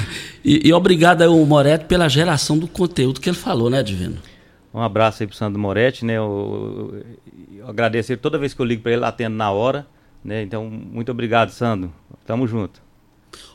e, 0.45 0.73
obrigado 0.73 1.23
ao 1.23 1.37
Moretti 1.45 1.85
pela 1.85 2.09
geração 2.09 2.59
do 2.59 2.67
conteúdo 2.67 3.21
que 3.21 3.29
ele 3.29 3.37
falou, 3.37 3.71
né, 3.71 3.83
Divino? 3.83 4.19
Um 4.75 4.81
abraço 4.81 5.23
aí 5.23 5.27
pro 5.27 5.37
Sandro 5.37 5.61
Moretti, 5.61 6.05
né? 6.05 6.15
Eu, 6.15 6.93
eu, 6.93 7.59
eu 7.59 7.69
agradeço 7.69 8.13
ele 8.13 8.21
toda 8.21 8.39
vez 8.39 8.55
que 8.55 8.61
eu 8.61 8.67
ligo 8.67 8.83
para 8.83 8.93
ele, 8.93 9.05
atendo 9.05 9.37
na 9.37 9.51
hora, 9.51 9.87
né? 10.25 10.43
Então, 10.43 10.69
muito 10.69 11.13
obrigado, 11.13 11.51
Sandro. 11.51 11.93
Tamo 12.27 12.47
junto. 12.47 12.81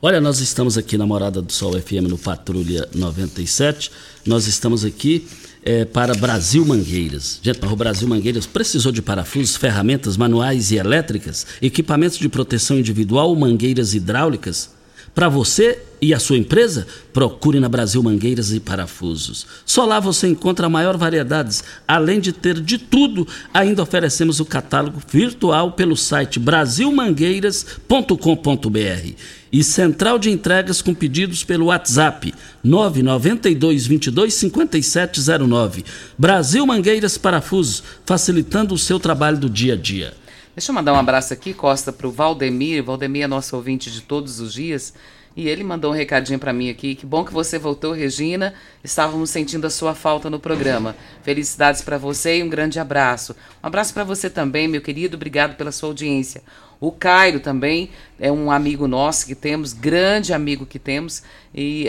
Olha, 0.02 0.22
nós 0.22 0.40
estamos 0.40 0.78
aqui 0.78 0.98
na 0.98 1.06
Morada 1.06 1.42
do 1.42 1.52
Sol 1.52 1.80
FM 1.80 2.08
no 2.10 2.18
Patrulha 2.18 2.88
97. 2.94 3.92
Nós 4.26 4.48
estamos 4.48 4.86
aqui 4.86 5.28
é, 5.64 5.86
para 5.86 6.14
Brasil 6.16 6.66
Mangueiras. 6.66 7.40
Gente, 7.42 7.60
para 7.60 7.72
o 7.72 7.76
Brasil 7.76 8.08
Mangueiras 8.08 8.46
precisou 8.46 8.92
de 8.92 9.02
parafusos, 9.02 9.56
ferramentas 9.56 10.16
manuais 10.16 10.72
e 10.72 10.78
elétricas, 10.78 11.46
equipamentos 11.62 12.18
de 12.18 12.30
proteção 12.30 12.78
individual, 12.78 13.36
mangueiras 13.36 13.94
hidráulicas. 13.94 14.77
Para 15.18 15.30
você 15.30 15.80
e 16.00 16.14
a 16.14 16.20
sua 16.20 16.38
empresa, 16.38 16.86
procure 17.12 17.60
na 17.60 17.68
Brasil 17.68 18.04
Mangueiras 18.04 18.54
e 18.54 18.60
Parafusos. 18.60 19.48
Só 19.66 19.84
lá 19.84 20.00
você 20.00 20.28
encontra 20.28 20.68
a 20.68 20.70
maior 20.70 20.96
variedade. 20.96 21.58
Além 21.88 22.20
de 22.20 22.32
ter 22.32 22.62
de 22.62 22.78
tudo, 22.78 23.28
ainda 23.52 23.82
oferecemos 23.82 24.40
o 24.40 24.46
catálogo 24.46 25.02
virtual 25.12 25.72
pelo 25.72 25.98
site 25.98 26.38
brasilmangueiras.com.br 26.38 29.16
e 29.52 29.64
central 29.64 30.20
de 30.20 30.30
entregas 30.30 30.84
com 30.84 30.94
pedidos 30.94 31.44
pelo 31.44 31.66
WhatsApp 31.66 32.32
992 32.64 33.88
22 33.88 34.36
5709. 34.36 35.84
Brasil 36.16 36.64
Mangueiras 36.64 37.18
Parafusos, 37.18 37.82
facilitando 38.06 38.76
o 38.76 38.78
seu 38.78 39.00
trabalho 39.00 39.40
do 39.40 39.50
dia 39.50 39.74
a 39.74 39.78
dia. 39.78 40.14
Deixa 40.58 40.72
eu 40.72 40.74
mandar 40.74 40.92
um 40.92 40.98
abraço 40.98 41.32
aqui, 41.32 41.54
Costa, 41.54 41.94
para 41.94 42.08
o 42.08 42.12
Valdemir. 42.12 42.84
Valdemir 42.84 43.26
é 43.26 43.28
nosso 43.28 43.56
ouvinte 43.56 43.92
de 43.92 44.02
todos 44.02 44.40
os 44.40 44.52
dias. 44.52 44.92
E 45.36 45.48
ele 45.48 45.64
mandou 45.64 45.92
um 45.92 45.94
recadinho 45.94 46.40
para 46.40 46.52
mim 46.52 46.68
aqui. 46.68 46.96
Que 46.96 47.06
bom 47.06 47.24
que 47.24 47.32
você 47.32 47.60
voltou, 47.60 47.94
Regina. 47.94 48.56
Estávamos 48.84 49.30
sentindo 49.30 49.68
a 49.68 49.70
sua 49.70 49.94
falta 49.94 50.32
no 50.32 50.40
programa. 50.40 50.96
Felicidades 51.22 51.84
para 51.84 52.00
você 52.00 52.40
e 52.40 52.44
um 52.44 52.50
grande 52.50 52.80
abraço. 52.80 53.36
Um 53.64 53.68
abraço 53.68 53.94
para 53.94 54.04
você 54.04 54.32
também, 54.32 54.68
meu 54.68 54.82
querido. 54.82 55.16
Obrigado 55.16 55.56
pela 55.56 55.72
sua 55.72 55.90
audiência. 55.90 56.42
O 56.80 56.92
Cairo 56.92 57.40
também 57.40 57.92
é 58.20 58.32
um 58.32 58.50
amigo 58.50 58.88
nosso 58.88 59.28
que 59.28 59.36
temos, 59.36 59.74
grande 59.74 60.34
amigo 60.34 60.66
que 60.66 60.80
temos. 60.80 61.22
E 61.54 61.86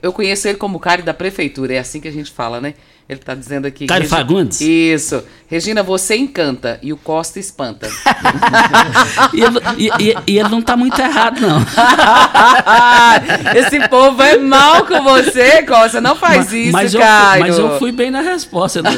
eu 0.00 0.12
conheço 0.12 0.46
ele 0.46 0.58
como 0.58 0.78
Cairo 0.78 1.02
da 1.02 1.12
prefeitura, 1.12 1.74
é 1.74 1.78
assim 1.80 2.00
que 2.00 2.08
a 2.08 2.12
gente 2.12 2.30
fala, 2.30 2.60
né? 2.60 2.74
Ele 3.12 3.20
está 3.20 3.34
dizendo 3.34 3.66
aqui. 3.66 3.86
Caio 3.86 4.00
Regi... 4.00 4.10
Fagundes? 4.10 4.60
Isso. 4.60 5.22
Regina, 5.52 5.82
você 5.82 6.16
encanta 6.16 6.78
e 6.82 6.94
o 6.94 6.96
Costa 6.96 7.38
espanta. 7.38 7.86
e, 9.34 9.42
ele, 9.42 9.58
e, 9.76 10.32
e, 10.32 10.38
ele 10.38 10.48
não 10.48 10.60
está 10.60 10.78
muito 10.78 10.98
errado, 10.98 11.42
não. 11.42 11.60
Esse 13.54 13.86
povo 13.88 14.22
é 14.22 14.38
mal 14.38 14.86
com 14.86 15.02
você, 15.02 15.62
Costa. 15.64 16.00
Não 16.00 16.16
faz 16.16 16.46
mas, 16.46 16.52
isso, 16.54 16.72
mas 16.72 16.94
Caio. 16.94 17.44
Eu, 17.44 17.48
mas 17.48 17.58
eu 17.58 17.78
fui 17.78 17.92
bem 17.92 18.10
na 18.10 18.22
resposta. 18.22 18.80
Né? 18.80 18.92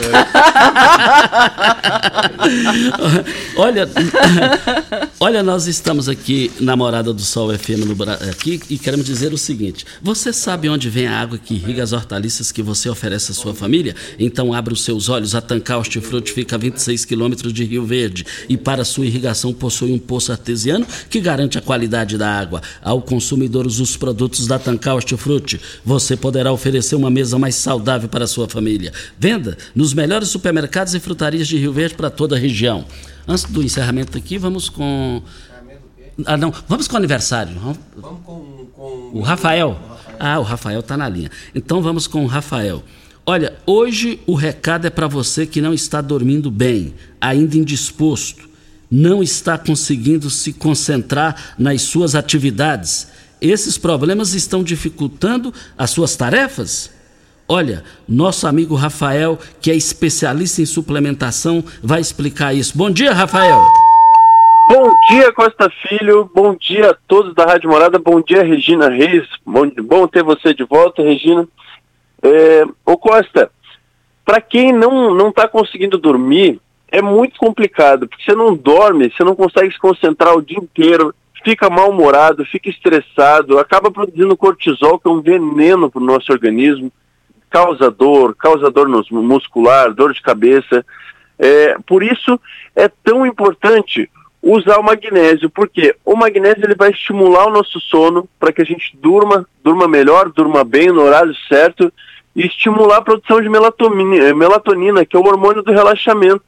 olha, 3.57 3.89
olha, 5.19 5.43
nós 5.43 5.67
estamos 5.67 6.09
aqui 6.09 6.53
na 6.61 6.77
Morada 6.77 7.13
do 7.13 7.23
Sol 7.23 7.53
FM 7.53 7.85
no, 7.85 7.97
aqui 8.31 8.61
e 8.71 8.79
queremos 8.79 9.07
dizer 9.07 9.33
o 9.33 9.39
seguinte: 9.39 9.85
você 10.01 10.33
sabe 10.33 10.69
onde 10.69 10.89
vem 10.89 11.09
a 11.09 11.21
água 11.21 11.37
que 11.37 11.55
irriga 11.55 11.83
as 11.83 11.93
hortaliças 11.93 12.53
que 12.53 12.63
você 12.63 12.89
oferece 12.89 13.33
à 13.33 13.35
sua 13.35 13.53
família? 13.53 13.97
Então 14.19 14.53
abra 14.53 14.73
os 14.73 14.83
seus 14.83 15.09
olhos. 15.09 15.35
A 15.35 15.41
Tancar 15.41 15.79
Hortifruti 15.79 16.33
fica 16.33 16.57
a 16.57 16.59
26 16.59 17.05
quilômetros 17.05 17.53
de 17.53 17.65
Rio 17.65 17.85
Verde 17.85 18.27
e 18.49 18.57
para 18.57 18.85
sua 18.85 19.07
irrigação 19.07 19.53
possui 19.53 19.93
um 19.93 19.99
poço 19.99 20.33
artesiano 20.33 20.87
que 21.09 21.21
garante 21.21 21.59
a 21.59 21.63
qualidade 21.63 22.17
da 22.17 22.31
água. 22.31 22.61
Ao 22.83 23.01
consumidor 23.01 23.67
os 23.67 23.97
produtos 23.97 24.47
da 24.47 24.59
Tancar 24.59 24.95
Hortifruti, 24.95 25.61
você 25.85 26.17
poderá 26.17 26.53
oferecer 26.53 26.97
uma 26.97 27.11
mesa 27.11 27.39
mais 27.39 27.55
saudável 27.55 28.09
para 28.09 28.25
a 28.25 28.29
sua 28.29 28.49
família. 28.49 28.93
Venda 29.19 29.57
nos 29.75 29.95
melhores 29.95 30.29
supermercados 30.29 30.95
e 30.95 31.01
frutarias 31.01 31.49
de 31.49 31.57
Rio 31.57 31.73
Verde 31.73 31.95
para 31.95 32.11
toda 32.11 32.37
a 32.37 32.39
região. 32.39 32.85
Antes 33.27 33.45
do 33.45 33.63
encerramento 33.63 34.17
aqui, 34.19 34.37
vamos 34.37 34.69
com. 34.69 35.23
Ah, 36.27 36.37
não, 36.37 36.53
vamos 36.69 36.87
com 36.87 36.95
o 36.95 36.99
aniversário. 36.99 37.55
Vamos, 37.59 37.79
com, 38.25 38.67
com, 38.67 39.11
o 39.15 39.21
Rafael. 39.23 39.79
Ah, 40.19 40.39
o 40.39 40.43
Rafael 40.43 40.81
está 40.81 40.97
na 40.97 41.09
linha. 41.09 41.31
Então 41.55 41.83
vamos 41.83 42.07
com 42.07 42.25
o 42.25 42.27
Rafael. 42.27 42.83
Olha, 43.27 43.55
hoje 43.65 44.21
o 44.27 44.35
recado 44.35 44.87
é 44.87 44.91
para 44.91 45.07
você 45.07 45.47
que 45.47 45.63
não 45.63 45.73
está 45.73 46.03
dormindo 46.03 46.51
bem, 46.51 46.93
ainda 47.19 47.57
indisposto, 47.57 48.47
não 48.91 49.23
está 49.23 49.57
conseguindo 49.57 50.29
se 50.29 50.53
concentrar 50.53 51.55
nas 51.59 51.81
suas 51.81 52.15
atividades. 52.15 53.11
Esses 53.41 53.79
problemas 53.79 54.35
estão 54.35 54.63
dificultando 54.63 55.55
as 55.77 55.89
suas 55.89 56.15
tarefas? 56.17 56.93
Olha, 57.49 57.83
nosso 58.07 58.47
amigo 58.47 58.75
Rafael, 58.75 59.39
que 59.59 59.71
é 59.71 59.75
especialista 59.75 60.61
em 60.61 60.67
suplementação, 60.67 61.65
vai 61.83 62.03
explicar 62.03 62.55
isso. 62.55 62.77
Bom 62.77 62.91
dia, 62.91 63.15
Rafael. 63.15 63.65
Bom 64.69 64.91
dia, 65.09 65.33
Costa 65.33 65.71
Filho. 65.89 66.31
Bom 66.35 66.55
dia 66.55 66.91
a 66.91 66.97
todos 67.09 67.35
da 67.35 67.45
Rádio 67.47 67.71
Morada. 67.71 67.99
Bom 67.99 68.21
dia, 68.21 68.43
Regina 68.43 68.91
Reis. 68.91 69.27
Bom, 69.47 69.71
bom 69.83 70.07
ter 70.07 70.23
você 70.23 70.53
de 70.53 70.65
volta, 70.65 71.03
Regina. 71.03 71.49
É, 72.25 72.65
ô 72.87 72.97
Costa, 72.97 73.51
para 74.25 74.41
quem 74.41 74.73
não 74.73 75.15
não 75.15 75.29
está 75.29 75.47
conseguindo 75.47 75.99
dormir, 75.99 76.59
é 76.91 77.03
muito 77.03 77.39
complicado, 77.39 78.09
porque 78.09 78.25
você 78.25 78.35
não 78.35 78.55
dorme, 78.55 79.11
você 79.11 79.23
não 79.23 79.37
consegue 79.37 79.71
se 79.71 79.79
concentrar 79.79 80.35
o 80.35 80.41
dia 80.41 80.57
inteiro, 80.57 81.15
fica 81.45 81.69
mal-humorado, 81.69 82.47
fica 82.47 82.71
estressado, 82.71 83.59
acaba 83.59 83.91
produzindo 83.91 84.37
cortisol, 84.37 84.99
que 84.99 85.07
é 85.07 85.11
um 85.11 85.21
veneno 85.21 85.91
para 85.91 86.01
o 86.01 86.05
nosso 86.05 86.33
organismo, 86.33 86.91
causa 87.51 87.91
dor, 87.91 88.35
causa 88.35 88.71
dor 88.71 88.89
muscular, 89.11 89.93
dor 89.93 90.15
de 90.15 90.23
cabeça. 90.23 90.85
É, 91.39 91.77
por 91.87 92.03
isso 92.03 92.41
é 92.75 92.89
tão 92.89 93.27
importante 93.27 94.09
usar 94.41 94.79
o 94.79 94.83
magnésio, 94.83 95.51
porque 95.51 95.95
o 96.05 96.17
magnésio 96.17 96.65
ele 96.65 96.75
vai 96.75 96.91
estimular 96.91 97.47
o 97.47 97.53
nosso 97.53 97.81
sono 97.81 98.29
para 98.39 98.53
que 98.53 98.63
a 98.63 98.65
gente 98.65 98.97
durma, 98.97 99.47
durma 99.63 99.87
melhor, 99.87 100.31
durma 100.31 100.65
bem 100.65 100.89
no 100.89 101.03
horário 101.03 101.35
certo 101.49 101.93
e 102.35 102.47
estimular 102.47 102.99
a 102.99 103.03
produção 103.03 103.41
de 103.41 103.49
melatonina, 103.49 104.17
eh, 104.17 104.35
melatonina, 104.35 105.05
que 105.05 105.17
é 105.17 105.19
o 105.19 105.27
hormônio 105.27 105.63
do 105.63 105.73
relaxamento, 105.73 106.43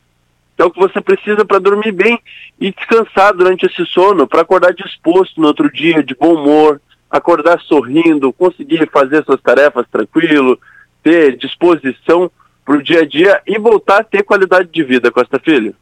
que 0.56 0.62
é 0.62 0.64
o 0.64 0.70
que 0.70 0.80
você 0.80 1.00
precisa 1.00 1.44
para 1.44 1.58
dormir 1.58 1.92
bem 1.92 2.18
e 2.58 2.72
descansar 2.72 3.34
durante 3.34 3.66
esse 3.66 3.84
sono, 3.86 4.26
para 4.26 4.40
acordar 4.40 4.72
disposto 4.72 5.40
no 5.40 5.48
outro 5.48 5.70
dia, 5.70 6.02
de 6.02 6.14
bom 6.14 6.34
humor, 6.34 6.80
acordar 7.10 7.60
sorrindo, 7.60 8.32
conseguir 8.32 8.88
fazer 8.90 9.24
suas 9.24 9.40
tarefas 9.40 9.86
tranquilo, 9.90 10.58
ter 11.02 11.36
disposição 11.36 12.30
para 12.64 12.76
o 12.76 12.82
dia 12.82 13.02
a 13.02 13.06
dia 13.06 13.40
e 13.46 13.58
voltar 13.58 14.00
a 14.00 14.04
ter 14.04 14.24
qualidade 14.24 14.68
de 14.72 14.82
vida, 14.82 15.10
Costa 15.12 15.38
Filho. 15.38 15.74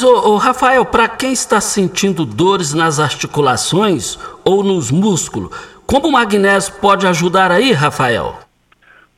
Ô, 0.00 0.30
ô 0.30 0.36
Rafael, 0.36 0.84
para 0.84 1.08
quem 1.08 1.32
está 1.32 1.60
sentindo 1.60 2.24
dores 2.24 2.72
nas 2.72 2.98
articulações 3.00 4.18
ou 4.44 4.62
nos 4.62 4.90
músculos, 4.90 5.50
como 5.86 6.08
o 6.08 6.12
magnésio 6.12 6.74
pode 6.80 7.06
ajudar 7.06 7.50
aí, 7.50 7.72
Rafael? 7.72 8.45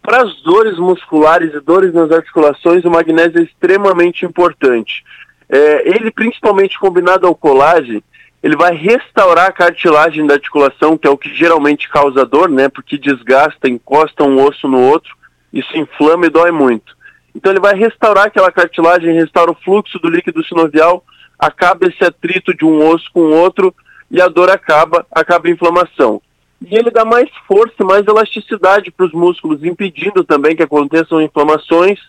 Para 0.09 0.23
as 0.23 0.41
dores 0.41 0.79
musculares 0.79 1.53
e 1.53 1.61
dores 1.61 1.93
nas 1.93 2.11
articulações, 2.11 2.83
o 2.83 2.91
magnésio 2.91 3.41
é 3.41 3.43
extremamente 3.43 4.25
importante. 4.25 5.05
É, 5.51 5.87
ele, 5.87 6.11
principalmente 6.11 6.79
combinado 6.79 7.27
ao 7.27 7.35
colágeno, 7.35 8.03
ele 8.43 8.57
vai 8.57 8.75
restaurar 8.75 9.49
a 9.49 9.53
cartilagem 9.53 10.27
da 10.27 10.33
articulação, 10.33 10.97
que 10.97 11.07
é 11.07 11.11
o 11.11 11.19
que 11.19 11.35
geralmente 11.35 11.91
causa 11.91 12.25
dor, 12.25 12.49
né? 12.49 12.71
Porque 12.71 12.97
desgasta, 12.97 13.69
encosta 13.69 14.25
um 14.25 14.43
osso 14.43 14.67
no 14.67 14.81
outro, 14.81 15.15
isso 15.53 15.77
inflama 15.77 16.25
e 16.25 16.31
dói 16.31 16.53
muito. 16.53 16.97
Então 17.35 17.53
ele 17.53 17.61
vai 17.61 17.75
restaurar 17.75 18.29
aquela 18.29 18.51
cartilagem, 18.51 19.13
restaura 19.13 19.51
o 19.51 19.59
fluxo 19.63 19.99
do 19.99 20.09
líquido 20.09 20.43
sinovial, 20.43 21.05
acaba 21.39 21.87
esse 21.87 22.03
atrito 22.03 22.57
de 22.57 22.65
um 22.65 22.83
osso 22.89 23.11
com 23.13 23.21
o 23.21 23.37
outro 23.37 23.75
e 24.11 24.23
a 24.23 24.29
dor 24.29 24.49
acaba, 24.49 25.05
acaba 25.13 25.49
a 25.49 25.51
inflamação 25.51 26.23
e 26.61 26.77
ele 26.77 26.91
dá 26.91 27.05
mais 27.05 27.29
força, 27.47 27.85
mais 27.85 28.07
elasticidade 28.07 28.91
para 28.91 29.07
os 29.07 29.13
músculos, 29.13 29.63
impedindo 29.63 30.25
também 30.25 30.57
que 30.57 30.63
aconteçam 30.63 31.23
inflamações, 31.23 32.01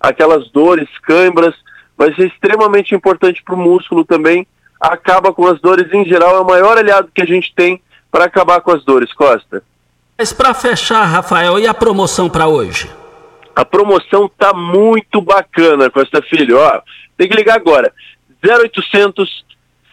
aquelas 0.00 0.48
dores, 0.50 0.88
câimbras. 1.02 1.54
Vai 1.96 2.14
ser 2.14 2.28
extremamente 2.28 2.94
importante 2.94 3.42
para 3.42 3.54
o 3.54 3.58
músculo 3.58 4.04
também. 4.04 4.46
Acaba 4.80 5.32
com 5.32 5.46
as 5.46 5.60
dores 5.60 5.92
em 5.92 6.04
geral, 6.04 6.36
é 6.36 6.40
o 6.40 6.46
maior 6.46 6.78
aliado 6.78 7.10
que 7.12 7.22
a 7.22 7.26
gente 7.26 7.52
tem 7.54 7.82
para 8.10 8.24
acabar 8.24 8.60
com 8.60 8.70
as 8.70 8.84
dores, 8.84 9.12
Costa. 9.12 9.62
Mas 10.16 10.32
para 10.32 10.54
fechar, 10.54 11.04
Rafael, 11.04 11.58
e 11.58 11.66
a 11.66 11.74
promoção 11.74 12.30
para 12.30 12.46
hoje? 12.46 12.88
A 13.54 13.64
promoção 13.64 14.30
tá 14.38 14.52
muito 14.52 15.20
bacana, 15.20 15.90
Costa 15.90 16.22
Filho. 16.22 16.58
Ó, 16.58 16.80
tem 17.16 17.28
que 17.28 17.34
ligar 17.34 17.56
agora. 17.56 17.92
0800 18.44 19.44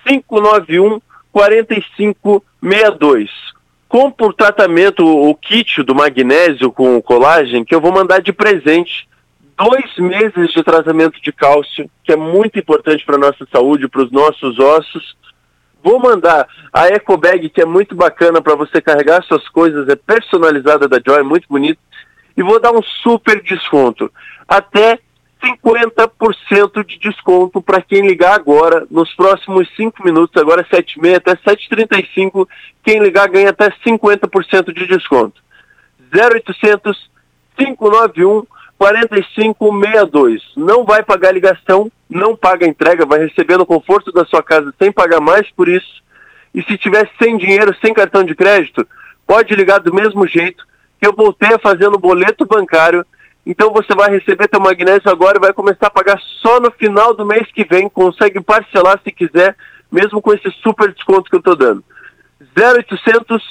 591 0.06 1.02
4562 1.32 3.53
compra 3.93 4.25
o 4.25 4.34
tratamento, 4.34 5.06
o 5.06 5.36
kit 5.36 5.84
do 5.84 5.93
magnésio 5.93 6.71
com 6.71 6.99
colágeno, 6.99 7.63
que 7.63 7.75
eu 7.75 7.79
vou 7.79 7.91
mandar 7.91 8.23
de 8.23 8.34
presente 8.34 9.08
dois 9.56 9.95
meses 9.99 10.51
de 10.51 10.63
tratamento 10.63 11.21
de 11.21 11.32
cálcio, 11.32 11.88
que 12.03 12.12
é 12.12 12.15
muito 12.15 12.58
importante 12.58 13.06
para 13.06 13.17
a 13.17 13.19
nossa 13.19 13.47
saúde, 13.51 13.88
para 13.88 14.01
os 14.01 14.12
nossos 14.12 14.58
ossos. 14.58 15.15
Vou 15.84 15.99
mandar 15.99 16.47
a 16.73 16.88
Eco 16.88 17.15
Bag, 17.17 17.47
que 17.49 17.62
é 17.62 17.65
muito 17.65 17.93
bacana 17.93 18.41
para 18.41 18.56
você 18.56 18.82
carregar 18.82 19.21
suas 19.25 19.47
coisas, 19.49 19.88
é 19.88 19.95
personalizada 19.95 20.88
da 20.88 20.99
Joy, 21.06 21.21
muito 21.21 21.47
bonito. 21.47 21.79
E 22.36 22.41
vou 22.41 22.60
dar 22.60 22.71
um 22.71 22.82
super 22.82 23.43
desconto, 23.43 24.12
até 24.47 24.97
50% 25.43 26.86
de 26.86 26.97
desconto 26.99 27.62
para 27.62 27.82
quem 27.82 28.08
ligar 28.08 28.34
agora, 28.34 28.88
nos 28.89 29.13
próximos 29.13 29.67
5 29.75 30.03
minutos, 30.03 30.41
agora 30.41 30.62
é 30.62 30.75
7h30 30.75 31.17
até 31.17 31.36
7h35, 31.36 32.47
quem 32.84 32.99
ligar 32.99 33.27
ganha 33.27 33.49
até 33.49 33.69
50% 33.86 34.73
de 34.73 34.88
desconto. 34.88 35.41
0800 36.13 37.12
591 37.58 38.45
4562. 38.77 40.41
Não 40.58 40.84
vai 40.84 41.03
pagar 41.03 41.34
ligação, 41.34 41.91
não 42.10 42.36
paga 42.36 42.67
entrega, 42.67 43.06
vai 43.06 43.19
receber 43.19 43.58
no 43.58 43.65
conforto 43.65 44.12
da 44.12 44.25
sua 44.25 44.43
casa 44.43 44.73
sem 44.77 44.91
pagar 44.91 45.21
mais 45.21 45.49
por 45.51 45.67
isso. 45.69 46.03
E 46.53 46.62
se 46.63 46.77
tiver 46.77 47.10
sem 47.21 47.38
dinheiro, 47.38 47.75
sem 47.82 47.93
cartão 47.93 48.23
de 48.23 48.36
crédito, 48.36 48.88
pode 49.25 49.53
ligar 49.56 49.79
do 49.79 49.93
mesmo 49.93 50.27
jeito 50.27 50.65
que 50.99 51.08
eu 51.08 51.13
voltei 51.13 51.53
a 51.53 51.60
fazer 51.60 51.89
no 51.89 51.97
boleto 51.97 52.45
bancário. 52.45 53.06
Então 53.45 53.73
você 53.73 53.93
vai 53.93 54.10
receber 54.10 54.47
teu 54.47 54.60
magnésio 54.60 55.10
agora 55.10 55.38
e 55.38 55.41
vai 55.41 55.53
começar 55.53 55.88
a 55.88 55.91
pagar 55.91 56.19
só 56.41 56.60
no 56.60 56.71
final 56.71 57.13
do 57.13 57.25
mês 57.25 57.51
que 57.53 57.65
vem. 57.65 57.89
Consegue 57.89 58.39
parcelar 58.41 58.99
se 59.03 59.12
quiser, 59.12 59.56
mesmo 59.91 60.21
com 60.21 60.34
esse 60.34 60.49
super 60.62 60.93
desconto 60.93 61.29
que 61.29 61.36
eu 61.36 61.39
estou 61.39 61.56
dando. 61.56 61.84
0800 62.58 63.41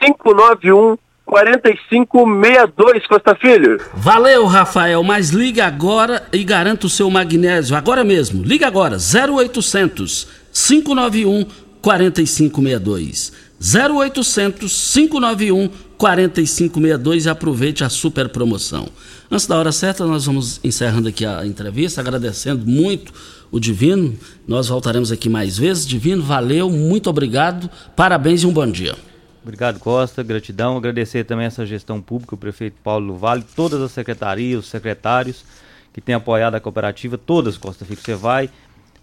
591 0.00 0.98
4562, 1.28 3.06
Costa 3.06 3.34
Filho. 3.34 3.78
Valeu, 3.92 4.46
Rafael, 4.46 5.02
mas 5.02 5.28
liga 5.28 5.66
agora 5.66 6.26
e 6.32 6.42
garanta 6.42 6.86
o 6.86 6.90
seu 6.90 7.10
magnésio. 7.10 7.76
Agora 7.76 8.02
mesmo. 8.02 8.42
Liga 8.42 8.66
agora, 8.66 8.96
0800 8.96 10.26
591 10.50 11.44
4562. 11.82 13.47
0800 13.60 14.94
591 14.94 15.68
4562 15.96 17.26
e 17.26 17.28
aproveite 17.28 17.82
a 17.82 17.88
super 17.88 18.28
promoção. 18.28 18.88
Antes 19.30 19.46
da 19.46 19.58
hora 19.58 19.72
certa, 19.72 20.06
nós 20.06 20.26
vamos 20.26 20.60
encerrando 20.62 21.08
aqui 21.08 21.26
a 21.26 21.44
entrevista, 21.44 22.00
agradecendo 22.00 22.64
muito 22.64 23.12
o 23.50 23.58
Divino. 23.58 24.16
Nós 24.46 24.68
voltaremos 24.68 25.10
aqui 25.10 25.28
mais 25.28 25.58
vezes. 25.58 25.86
Divino, 25.86 26.22
valeu, 26.22 26.70
muito 26.70 27.10
obrigado, 27.10 27.68
parabéns 27.96 28.42
e 28.42 28.46
um 28.46 28.52
bom 28.52 28.70
dia. 28.70 28.94
Obrigado, 29.42 29.80
Costa. 29.80 30.22
Gratidão. 30.22 30.76
Agradecer 30.76 31.24
também 31.24 31.46
essa 31.46 31.64
gestão 31.64 32.00
pública, 32.00 32.34
o 32.34 32.38
prefeito 32.38 32.76
Paulo 32.84 33.16
Vale, 33.16 33.44
todas 33.56 33.80
as 33.80 33.92
secretarias, 33.92 34.60
os 34.60 34.70
secretários 34.70 35.44
que 35.92 36.00
têm 36.00 36.14
apoiado 36.14 36.54
a 36.54 36.60
cooperativa, 36.60 37.18
todas, 37.18 37.56
Costa 37.56 37.84
Fico, 37.84 38.02
você 38.02 38.14
vai. 38.14 38.50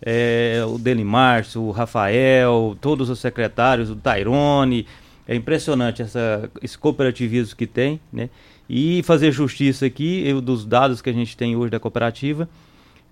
É, 0.02 0.64
o 0.68 0.78
Deli 0.78 1.04
Márcio, 1.04 1.62
o 1.62 1.72
Rafael, 1.72 2.78
todos 2.82 3.10
os 3.10 3.20
secretários, 3.20 3.90
o 3.90 3.96
Tairone. 3.96 4.86
É 5.28 5.36
impressionante 5.36 6.02
essa, 6.02 6.50
esse 6.62 6.78
cooperativismo 6.78 7.56
que 7.56 7.66
tem, 7.66 8.00
né? 8.14 8.30
E 8.70 9.02
fazer 9.04 9.32
justiça 9.32 9.86
aqui, 9.86 10.28
eu, 10.28 10.42
dos 10.42 10.66
dados 10.66 11.02
que 11.02 11.10
a 11.10 11.14
gente 11.14 11.38
tem 11.38 11.56
hoje 11.56 11.72
da 11.72 11.80
cooperativa, 11.80 12.50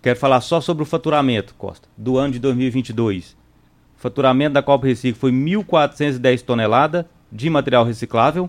quero 0.02 0.19
falar 0.19 0.41
só 0.41 0.60
sobre 0.60 0.84
o 0.84 0.86
faturamento, 0.86 1.56
Costa, 1.56 1.88
do 1.98 2.17
ano 2.17 2.34
de 2.34 2.39
2022. 2.39 3.38
O 3.98 4.02
faturamento 4.02 4.54
da 4.54 4.62
Copa 4.62 4.88
Reciclo 4.88 5.19
foi 5.19 5.32
1.410 5.32 6.41
toneladas, 6.41 7.06
de 7.32 7.50
material 7.50 7.84
reciclável 7.84 8.48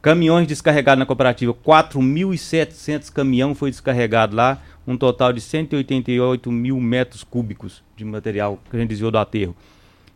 Caminhões 0.00 0.46
descarregados 0.46 0.98
na 0.98 1.04
cooperativa, 1.04 1.52
4.700 1.52 3.12
caminhão 3.12 3.54
foi 3.54 3.70
descarregado 3.70 4.34
lá, 4.34 4.62
um 4.86 4.96
total 4.96 5.32
de 5.32 5.40
188 5.42 6.50
mil 6.50 6.80
metros 6.80 7.22
cúbicos 7.22 7.82
de 7.96 8.04
material 8.04 8.58
que 8.70 8.76
a 8.76 8.80
gente 8.80 8.88
desviou 8.88 9.10
do 9.10 9.18
aterro. 9.18 9.54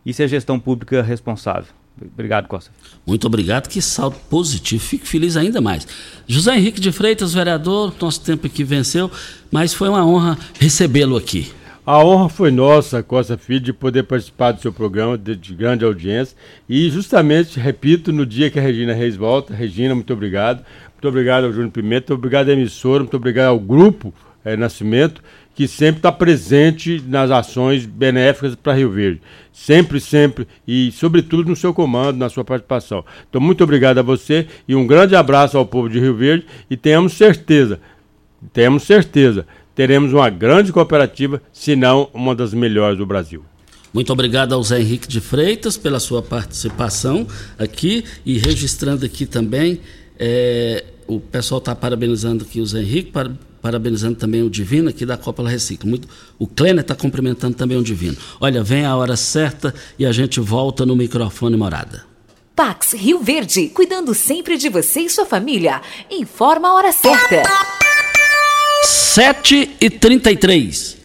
Isso 0.03 0.23
é 0.23 0.27
gestão 0.27 0.59
pública 0.59 1.03
responsável. 1.03 1.71
Obrigado, 2.01 2.47
Costa. 2.47 2.71
Muito 3.05 3.27
obrigado, 3.27 3.69
que 3.69 3.81
salto 3.81 4.17
positivo. 4.29 4.83
Fico 4.83 5.05
feliz 5.05 5.37
ainda 5.37 5.61
mais. 5.61 5.87
José 6.27 6.55
Henrique 6.55 6.81
de 6.81 6.91
Freitas, 6.91 7.33
vereador, 7.33 7.93
nosso 8.01 8.21
tempo 8.21 8.47
aqui 8.47 8.63
venceu, 8.63 9.09
mas 9.51 9.73
foi 9.73 9.87
uma 9.87 10.05
honra 10.05 10.37
recebê-lo 10.59 11.15
aqui. 11.15 11.51
A 11.85 12.03
honra 12.03 12.29
foi 12.29 12.49
nossa, 12.49 13.03
Costa 13.03 13.37
Filho, 13.37 13.59
de 13.59 13.71
poder 13.71 14.01
participar 14.03 14.53
do 14.53 14.59
seu 14.59 14.73
programa 14.73 15.15
de, 15.15 15.35
de, 15.35 15.53
grande 15.53 15.85
audiência. 15.85 16.35
E 16.67 16.89
justamente, 16.89 17.59
repito, 17.59 18.11
no 18.11 18.25
dia 18.25 18.49
que 18.49 18.57
a 18.57 18.61
Regina 18.61 18.91
Reis 18.91 19.15
volta, 19.15 19.53
Regina, 19.53 19.93
muito 19.93 20.11
obrigado. 20.11 20.65
Muito 20.93 21.07
obrigado 21.07 21.43
ao 21.43 21.53
Júnior 21.53 21.69
Pimenta, 21.69 22.11
muito 22.11 22.19
obrigado 22.19 22.49
à 22.49 22.53
emissora, 22.53 23.01
muito 23.01 23.15
obrigado 23.15 23.49
ao 23.49 23.59
grupo 23.59 24.11
é, 24.43 24.57
Nascimento, 24.57 25.21
que 25.53 25.67
sempre 25.67 25.97
está 25.97 26.11
presente 26.11 27.03
nas 27.07 27.29
ações 27.29 27.85
benéficas 27.85 28.55
para 28.55 28.73
Rio 28.73 28.89
Verde. 28.89 29.21
Sempre, 29.53 29.99
sempre 29.99 30.47
e, 30.67 30.91
sobretudo, 30.91 31.47
no 31.47 31.55
seu 31.55 31.71
comando, 31.71 32.17
na 32.17 32.29
sua 32.29 32.43
participação. 32.43 33.05
Então, 33.29 33.39
muito 33.39 33.63
obrigado 33.63 33.99
a 33.99 34.01
você 34.01 34.47
e 34.67 34.75
um 34.75 34.87
grande 34.87 35.15
abraço 35.15 35.55
ao 35.55 35.67
povo 35.67 35.87
de 35.87 35.99
Rio 35.99 36.15
Verde 36.15 36.47
e 36.67 36.75
tenhamos 36.75 37.13
certeza, 37.13 37.79
temos 38.51 38.81
certeza, 38.81 39.45
teremos 39.75 40.13
uma 40.13 40.29
grande 40.29 40.71
cooperativa, 40.71 41.41
se 41.51 41.75
não 41.75 42.09
uma 42.13 42.33
das 42.33 42.53
melhores 42.53 42.97
do 42.97 43.05
Brasil. 43.05 43.43
Muito 43.93 44.11
obrigado 44.11 44.53
ao 44.53 44.61
Zé 44.63 44.81
Henrique 44.81 45.07
de 45.07 45.21
Freitas 45.21 45.77
pela 45.77 45.99
sua 45.99 46.21
participação 46.21 47.27
aqui 47.57 48.03
e 48.25 48.37
registrando 48.37 49.05
aqui 49.05 49.25
também. 49.25 49.79
É, 50.19 50.83
o 51.07 51.19
pessoal 51.19 51.59
está 51.59 51.73
parabenizando 51.75 52.43
aqui 52.43 52.59
o 52.59 52.65
Zé 52.65 52.81
Henrique, 52.81 53.11
para, 53.11 53.31
parabenizando 53.61 54.15
também 54.15 54.43
o 54.43 54.49
Divino 54.49 54.89
aqui 54.89 55.05
da 55.05 55.15
Copa 55.15 55.47
Recicla. 55.47 55.89
Muito, 55.89 56.09
o 56.37 56.45
Kleiner 56.45 56.81
está 56.81 56.93
cumprimentando 56.93 57.55
também 57.55 57.77
o 57.77 57.83
Divino. 57.83 58.17
Olha, 58.41 58.61
vem 58.61 58.85
a 58.85 58.95
hora 58.95 59.15
certa 59.15 59.73
e 59.97 60.05
a 60.05 60.11
gente 60.11 60.41
volta 60.41 60.85
no 60.85 60.95
microfone 60.95 61.55
morada. 61.55 62.03
Pax 62.53 62.93
Rio 62.93 63.19
Verde, 63.19 63.69
cuidando 63.69 64.13
sempre 64.13 64.57
de 64.57 64.69
você 64.69 65.01
e 65.01 65.09
sua 65.09 65.25
família. 65.25 65.81
Informa 66.09 66.69
a 66.69 66.73
hora 66.73 66.91
certa. 66.91 67.43
7 69.15 69.77
e 69.79 69.89
33 69.89 71.04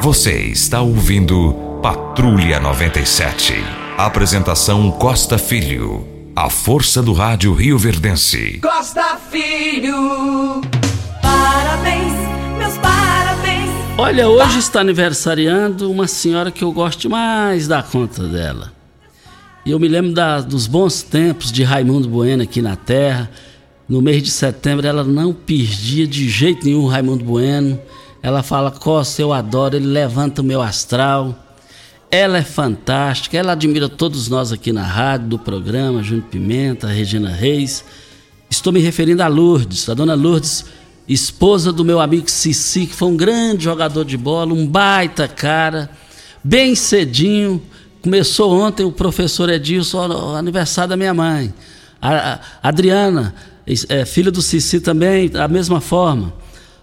Você 0.00 0.32
está 0.42 0.80
ouvindo 0.80 1.54
Patrulha 1.82 2.60
97. 2.60 3.54
Apresentação 3.98 4.90
Costa 4.92 5.36
Filho. 5.38 6.06
A 6.36 6.48
força 6.48 7.02
do 7.02 7.12
rádio 7.12 7.52
Rio 7.52 7.76
Verdense. 7.78 8.60
Costa 8.60 9.18
Filho. 9.30 10.60
Parabéns, 11.20 12.12
meus 12.58 12.78
parabéns. 12.78 13.70
Olha, 13.98 14.28
hoje 14.28 14.58
está 14.58 14.82
aniversariando 14.82 15.90
uma 15.90 16.06
senhora 16.06 16.52
que 16.52 16.62
eu 16.62 16.70
gosto 16.70 17.00
demais 17.00 17.66
da 17.66 17.82
conta 17.82 18.22
dela. 18.22 18.75
E 19.66 19.72
eu 19.72 19.80
me 19.80 19.88
lembro 19.88 20.12
da- 20.12 20.40
dos 20.40 20.68
bons 20.68 21.02
tempos 21.02 21.50
de 21.50 21.64
Raimundo 21.64 22.08
Bueno 22.08 22.44
aqui 22.44 22.62
na 22.62 22.76
Terra. 22.76 23.28
No 23.88 24.00
mês 24.00 24.22
de 24.22 24.30
setembro 24.30 24.86
ela 24.86 25.02
não 25.02 25.32
perdia 25.32 26.06
de 26.06 26.28
jeito 26.28 26.64
nenhum 26.64 26.84
o 26.84 26.86
Raimundo 26.86 27.24
Bueno. 27.24 27.76
Ela 28.22 28.44
fala, 28.44 28.70
Costa, 28.70 29.20
eu 29.22 29.32
adoro, 29.32 29.74
ele 29.74 29.86
levanta 29.86 30.40
o 30.40 30.44
meu 30.44 30.62
astral. 30.62 31.44
Ela 32.12 32.38
é 32.38 32.42
fantástica, 32.42 33.36
ela 33.36 33.52
admira 33.52 33.88
todos 33.88 34.28
nós 34.28 34.52
aqui 34.52 34.72
na 34.72 34.84
rádio, 34.84 35.26
do 35.30 35.38
programa, 35.38 36.00
Júnior 36.00 36.26
Pimenta, 36.30 36.86
Regina 36.86 37.30
Reis. 37.30 37.84
Estou 38.48 38.72
me 38.72 38.78
referindo 38.78 39.20
a 39.24 39.26
Lourdes, 39.26 39.88
a 39.88 39.94
dona 39.94 40.14
Lourdes, 40.14 40.64
esposa 41.08 41.72
do 41.72 41.84
meu 41.84 41.98
amigo 42.00 42.30
Cici, 42.30 42.86
que 42.86 42.94
foi 42.94 43.08
um 43.08 43.16
grande 43.16 43.64
jogador 43.64 44.04
de 44.04 44.16
bola, 44.16 44.54
um 44.54 44.64
baita 44.64 45.26
cara, 45.26 45.90
bem 46.44 46.76
cedinho. 46.76 47.60
Começou 48.10 48.52
ontem 48.56 48.84
o 48.86 48.92
professor 48.92 49.48
Edilson, 49.50 50.36
aniversário 50.36 50.90
da 50.90 50.96
minha 50.96 51.12
mãe. 51.12 51.52
A, 52.00 52.34
a- 52.34 52.40
Adriana, 52.62 53.34
é, 53.88 54.04
filha 54.04 54.30
do 54.30 54.40
Cici 54.40 54.78
também, 54.78 55.28
da 55.28 55.48
mesma 55.48 55.80
forma. 55.80 56.32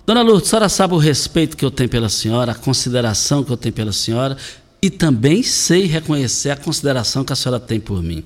Dona 0.06 0.22
Lourdes, 0.22 0.48
a 0.48 0.50
senhora 0.50 0.68
sabe 0.68 0.94
o 0.96 0.98
respeito 0.98 1.56
que 1.56 1.64
eu 1.64 1.72
tenho 1.72 1.88
pela 1.88 2.10
senhora, 2.10 2.52
a 2.52 2.56
consideração 2.56 3.42
que 3.42 3.50
eu 3.50 3.56
tenho 3.56 3.72
pela 3.74 3.94
senhora 3.94 4.36
e 4.82 4.90
também 4.90 5.42
sei 5.44 5.86
reconhecer 5.86 6.50
a 6.50 6.58
consideração 6.58 7.24
que 7.24 7.32
a 7.32 7.38
senhora 7.38 7.58
tem 7.58 7.80
por 7.80 8.04
mim. 8.04 8.22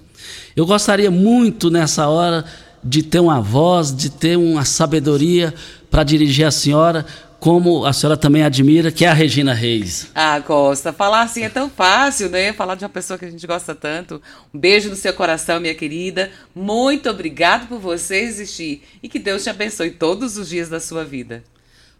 Eu 0.55 0.65
gostaria 0.65 1.11
muito 1.11 1.69
nessa 1.69 2.07
hora 2.07 2.45
de 2.83 3.03
ter 3.03 3.19
uma 3.19 3.39
voz, 3.39 3.95
de 3.95 4.09
ter 4.09 4.39
uma 4.39 4.65
sabedoria 4.65 5.53
para 5.91 6.03
dirigir 6.03 6.47
a 6.47 6.51
senhora, 6.51 7.05
como 7.39 7.85
a 7.85 7.93
senhora 7.93 8.17
também 8.17 8.43
admira, 8.43 8.91
que 8.91 9.05
é 9.05 9.09
a 9.09 9.13
Regina 9.13 9.53
Reis. 9.53 10.09
Ah, 10.15 10.41
Costa, 10.41 10.91
falar 10.91 11.21
assim 11.21 11.43
é 11.43 11.49
tão 11.49 11.69
fácil, 11.69 12.29
né? 12.29 12.51
Falar 12.53 12.75
de 12.75 12.83
uma 12.83 12.89
pessoa 12.89 13.17
que 13.17 13.25
a 13.25 13.29
gente 13.29 13.45
gosta 13.45 13.75
tanto. 13.75 14.21
Um 14.53 14.59
beijo 14.59 14.89
no 14.89 14.95
seu 14.95 15.13
coração, 15.13 15.59
minha 15.59 15.75
querida. 15.75 16.31
Muito 16.55 17.09
obrigado 17.09 17.67
por 17.67 17.79
você 17.79 18.17
existir 18.17 18.81
e 19.01 19.07
que 19.07 19.19
Deus 19.19 19.43
te 19.43 19.49
abençoe 19.49 19.91
todos 19.91 20.37
os 20.37 20.49
dias 20.49 20.69
da 20.69 20.79
sua 20.79 21.03
vida. 21.03 21.43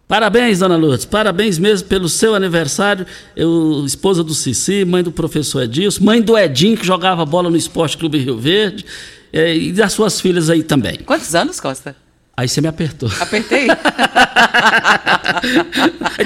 Parabéns, 0.08 0.60
dona 0.60 0.78
Lourdes, 0.78 1.06
parabéns 1.06 1.60
mesmo 1.60 1.88
pelo 1.90 2.08
seu 2.08 2.34
aniversário. 2.34 3.06
Eu, 3.36 3.84
esposa 3.86 4.24
do 4.24 4.34
Cici, 4.34 4.86
mãe 4.86 5.04
do 5.04 5.12
professor 5.12 5.64
Edilson, 5.64 6.04
mãe 6.04 6.22
do 6.22 6.38
Edinho, 6.38 6.78
que 6.78 6.86
jogava 6.86 7.26
bola 7.26 7.50
no 7.50 7.58
Esporte 7.58 7.98
Clube 7.98 8.18
Rio 8.18 8.38
Verde, 8.38 8.86
eh, 9.34 9.56
e 9.58 9.72
das 9.74 9.92
suas 9.92 10.22
filhas 10.22 10.50
aí 10.50 10.64
também. 10.64 11.00
Quantos 11.06 11.36
anos, 11.36 11.60
Costa? 11.60 11.94
Aí 12.38 12.48
você 12.48 12.62
me 12.62 12.68
apertou. 12.68 13.10
Apertei? 13.20 13.66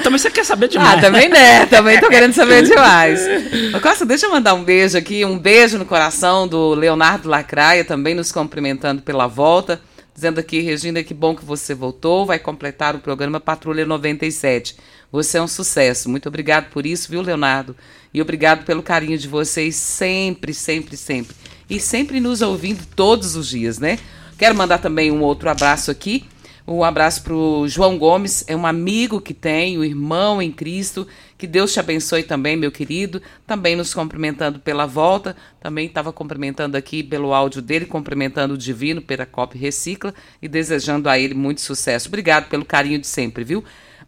Também 0.04 0.18
você 0.18 0.30
quer 0.30 0.44
saber 0.44 0.68
demais. 0.68 0.98
Ah, 0.98 1.00
também 1.00 1.30
né? 1.30 1.64
Também 1.66 1.98
tô 1.98 2.10
querendo 2.10 2.34
saber 2.34 2.62
demais. 2.68 3.20
Ô, 3.74 3.80
Costa, 3.80 4.04
deixa 4.04 4.26
eu 4.26 4.30
mandar 4.30 4.52
um 4.52 4.62
beijo 4.62 4.98
aqui, 4.98 5.24
um 5.24 5.38
beijo 5.38 5.78
no 5.78 5.86
coração 5.86 6.46
do 6.46 6.74
Leonardo 6.74 7.30
Lacraia, 7.30 7.82
também 7.82 8.14
nos 8.14 8.30
cumprimentando 8.30 9.00
pela 9.00 9.26
volta. 9.26 9.80
Dizendo 10.14 10.38
aqui, 10.38 10.60
Regina, 10.60 11.02
que 11.02 11.14
bom 11.14 11.34
que 11.34 11.46
você 11.46 11.74
voltou, 11.74 12.26
vai 12.26 12.38
completar 12.38 12.94
o 12.94 12.98
programa 12.98 13.40
Patrulha 13.40 13.86
97. 13.86 14.76
Você 15.10 15.38
é 15.38 15.42
um 15.42 15.48
sucesso. 15.48 16.10
Muito 16.10 16.28
obrigado 16.28 16.68
por 16.68 16.84
isso, 16.84 17.10
viu, 17.10 17.22
Leonardo? 17.22 17.74
E 18.12 18.20
obrigado 18.20 18.66
pelo 18.66 18.82
carinho 18.82 19.16
de 19.16 19.28
vocês 19.28 19.76
sempre, 19.76 20.52
sempre, 20.52 20.94
sempre. 20.94 21.34
E 21.70 21.80
sempre 21.80 22.20
nos 22.20 22.42
ouvindo 22.42 22.84
todos 22.94 23.34
os 23.34 23.48
dias, 23.48 23.78
né? 23.78 23.98
Quero 24.42 24.56
mandar 24.56 24.78
também 24.78 25.12
um 25.12 25.22
outro 25.22 25.48
abraço 25.48 25.88
aqui. 25.88 26.24
Um 26.66 26.82
abraço 26.82 27.22
para 27.22 27.32
o 27.32 27.68
João 27.68 27.96
Gomes, 27.96 28.44
é 28.48 28.56
um 28.56 28.66
amigo 28.66 29.20
que 29.20 29.32
tem, 29.32 29.78
um 29.78 29.84
irmão 29.84 30.42
em 30.42 30.50
Cristo. 30.50 31.06
Que 31.38 31.46
Deus 31.46 31.72
te 31.72 31.78
abençoe 31.78 32.24
também, 32.24 32.56
meu 32.56 32.72
querido. 32.72 33.22
Também 33.46 33.76
nos 33.76 33.94
cumprimentando 33.94 34.58
pela 34.58 34.84
volta. 34.84 35.36
Também 35.60 35.86
estava 35.86 36.12
cumprimentando 36.12 36.76
aqui 36.76 37.04
pelo 37.04 37.32
áudio 37.32 37.62
dele, 37.62 37.86
cumprimentando 37.86 38.54
o 38.54 38.58
Divino 38.58 39.00
pela 39.00 39.24
COP 39.24 39.56
Recicla 39.56 40.12
e 40.42 40.48
desejando 40.48 41.08
a 41.08 41.16
ele 41.16 41.34
muito 41.34 41.60
sucesso. 41.60 42.08
Obrigado 42.08 42.48
pelo 42.48 42.64
carinho 42.64 42.98
de 42.98 43.06
sempre, 43.06 43.44
viu? 43.44 43.62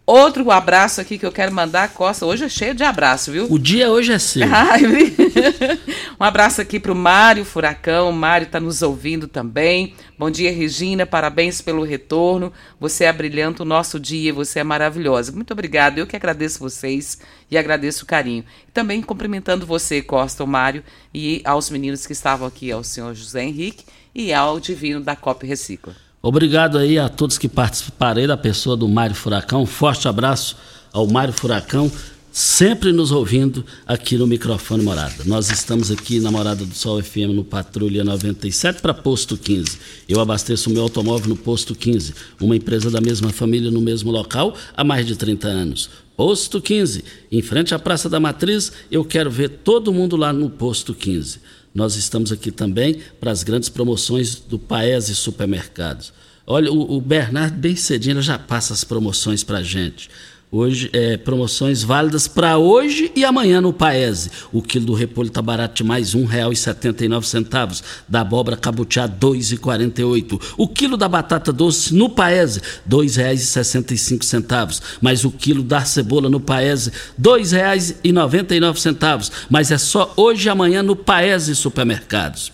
Outro 0.06 0.50
abraço 0.50 1.00
aqui 1.00 1.16
que 1.16 1.24
eu 1.24 1.32
quero 1.32 1.50
mandar, 1.50 1.88
Costa. 1.94 2.26
Hoje 2.26 2.44
é 2.44 2.48
cheio 2.48 2.74
de 2.74 2.84
abraço, 2.84 3.32
viu? 3.32 3.46
O 3.50 3.58
dia 3.58 3.90
hoje 3.90 4.12
é 4.12 4.18
seu. 4.18 4.46
Um 6.20 6.22
abraço 6.22 6.60
aqui 6.60 6.78
para 6.78 6.92
o 6.92 6.94
Mário 6.94 7.42
Furacão. 7.42 8.10
O 8.10 8.12
Mário 8.12 8.44
está 8.44 8.60
nos 8.60 8.82
ouvindo 8.82 9.26
também. 9.26 9.94
Bom 10.18 10.30
dia, 10.30 10.52
Regina. 10.52 11.06
Parabéns 11.06 11.62
pelo 11.62 11.82
retorno. 11.82 12.52
Você 12.78 13.04
é 13.04 13.12
brilhante 13.14 13.62
o 13.62 13.64
nosso 13.64 13.98
dia. 13.98 14.32
Você 14.34 14.60
é 14.60 14.64
maravilhosa. 14.64 15.32
Muito 15.32 15.52
obrigada. 15.52 15.98
Eu 15.98 16.06
que 16.06 16.14
agradeço 16.14 16.58
vocês 16.58 17.18
e 17.50 17.56
agradeço 17.56 18.04
o 18.04 18.06
carinho. 18.06 18.44
Também 18.74 19.00
cumprimentando 19.00 19.64
você, 19.64 20.02
Costa, 20.02 20.44
o 20.44 20.46
Mário, 20.46 20.84
e 21.14 21.40
aos 21.46 21.70
meninos 21.70 22.06
que 22.06 22.12
estavam 22.12 22.46
aqui, 22.46 22.70
ao 22.70 22.84
senhor 22.84 23.14
José 23.14 23.42
Henrique 23.42 23.86
e 24.14 24.34
ao 24.34 24.60
Divino 24.60 25.00
da 25.00 25.16
COP 25.16 25.46
Recicla. 25.46 26.03
Obrigado 26.26 26.78
aí 26.78 26.98
a 26.98 27.06
todos 27.06 27.36
que 27.36 27.46
participaram 27.46 28.18
aí 28.18 28.26
da 28.26 28.34
pessoa 28.34 28.78
do 28.78 28.88
Mário 28.88 29.14
Furacão. 29.14 29.60
Um 29.60 29.66
forte 29.66 30.08
abraço 30.08 30.56
ao 30.90 31.06
Mário 31.06 31.34
Furacão, 31.34 31.92
sempre 32.32 32.92
nos 32.92 33.12
ouvindo 33.12 33.62
aqui 33.86 34.16
no 34.16 34.26
microfone 34.26 34.82
Morada. 34.82 35.22
Nós 35.26 35.50
estamos 35.50 35.90
aqui 35.90 36.20
na 36.20 36.30
Morada 36.30 36.64
do 36.64 36.74
Sol 36.74 37.02
FM 37.02 37.34
no 37.34 37.44
Patrulha 37.44 38.02
97 38.02 38.80
para 38.80 38.94
Posto 38.94 39.36
15. 39.36 39.78
Eu 40.08 40.18
abasteço 40.18 40.70
o 40.70 40.72
meu 40.72 40.84
automóvel 40.84 41.28
no 41.28 41.36
Posto 41.36 41.74
15, 41.74 42.14
uma 42.40 42.56
empresa 42.56 42.90
da 42.90 43.02
mesma 43.02 43.28
família 43.28 43.70
no 43.70 43.82
mesmo 43.82 44.10
local 44.10 44.56
há 44.74 44.82
mais 44.82 45.06
de 45.06 45.16
30 45.16 45.46
anos. 45.46 45.90
Posto 46.16 46.58
15, 46.58 47.04
em 47.30 47.42
frente 47.42 47.74
à 47.74 47.78
Praça 47.78 48.08
da 48.08 48.18
Matriz, 48.18 48.72
eu 48.90 49.04
quero 49.04 49.30
ver 49.30 49.50
todo 49.62 49.92
mundo 49.92 50.16
lá 50.16 50.32
no 50.32 50.48
Posto 50.48 50.94
15. 50.94 51.40
Nós 51.74 51.96
estamos 51.96 52.30
aqui 52.30 52.52
também 52.52 53.00
para 53.18 53.32
as 53.32 53.42
grandes 53.42 53.68
promoções 53.68 54.36
do 54.36 54.58
Paese 54.58 55.14
Supermercados. 55.14 56.12
Olha, 56.46 56.70
o, 56.70 56.96
o 56.96 57.00
Bernardo 57.00 57.56
bem 57.56 57.74
cedinho 57.74 58.22
já 58.22 58.38
passa 58.38 58.72
as 58.72 58.84
promoções 58.84 59.42
para 59.42 59.58
a 59.58 59.62
gente. 59.62 60.08
Hoje, 60.56 60.88
é, 60.92 61.16
promoções 61.16 61.82
válidas 61.82 62.28
para 62.28 62.56
hoje 62.56 63.10
e 63.16 63.24
amanhã 63.24 63.60
no 63.60 63.72
Paese. 63.72 64.30
O 64.52 64.62
quilo 64.62 64.86
do 64.86 64.94
repolho 64.94 65.26
está 65.26 65.42
barato 65.42 65.82
demais, 65.82 66.14
R$ 66.14 66.20
1,79. 66.20 67.82
Da 68.08 68.20
abóbora 68.20 68.56
cabutiá, 68.56 69.06
R$ 69.06 69.14
2,48. 69.20 70.40
O 70.56 70.68
quilo 70.68 70.96
da 70.96 71.08
batata 71.08 71.52
doce 71.52 71.92
no 71.92 72.08
Paese, 72.08 72.60
R$ 72.60 72.82
2,65. 72.88 74.80
Mas 75.00 75.24
o 75.24 75.32
quilo 75.32 75.64
da 75.64 75.84
cebola 75.84 76.30
no 76.30 76.38
Paese, 76.38 76.90
R$ 76.90 76.96
2,99. 77.20 79.32
Mas 79.50 79.72
é 79.72 79.78
só 79.78 80.14
hoje 80.16 80.46
e 80.46 80.50
amanhã 80.50 80.84
no 80.84 80.94
Paese 80.94 81.56
Supermercados. 81.56 82.52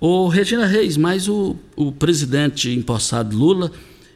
Ô, 0.00 0.26
Regina 0.26 0.66
Reis, 0.66 0.96
mas 0.96 1.28
o, 1.28 1.54
o 1.76 1.92
presidente 1.92 2.72
empossado 2.72 3.36
Lula 3.36 3.70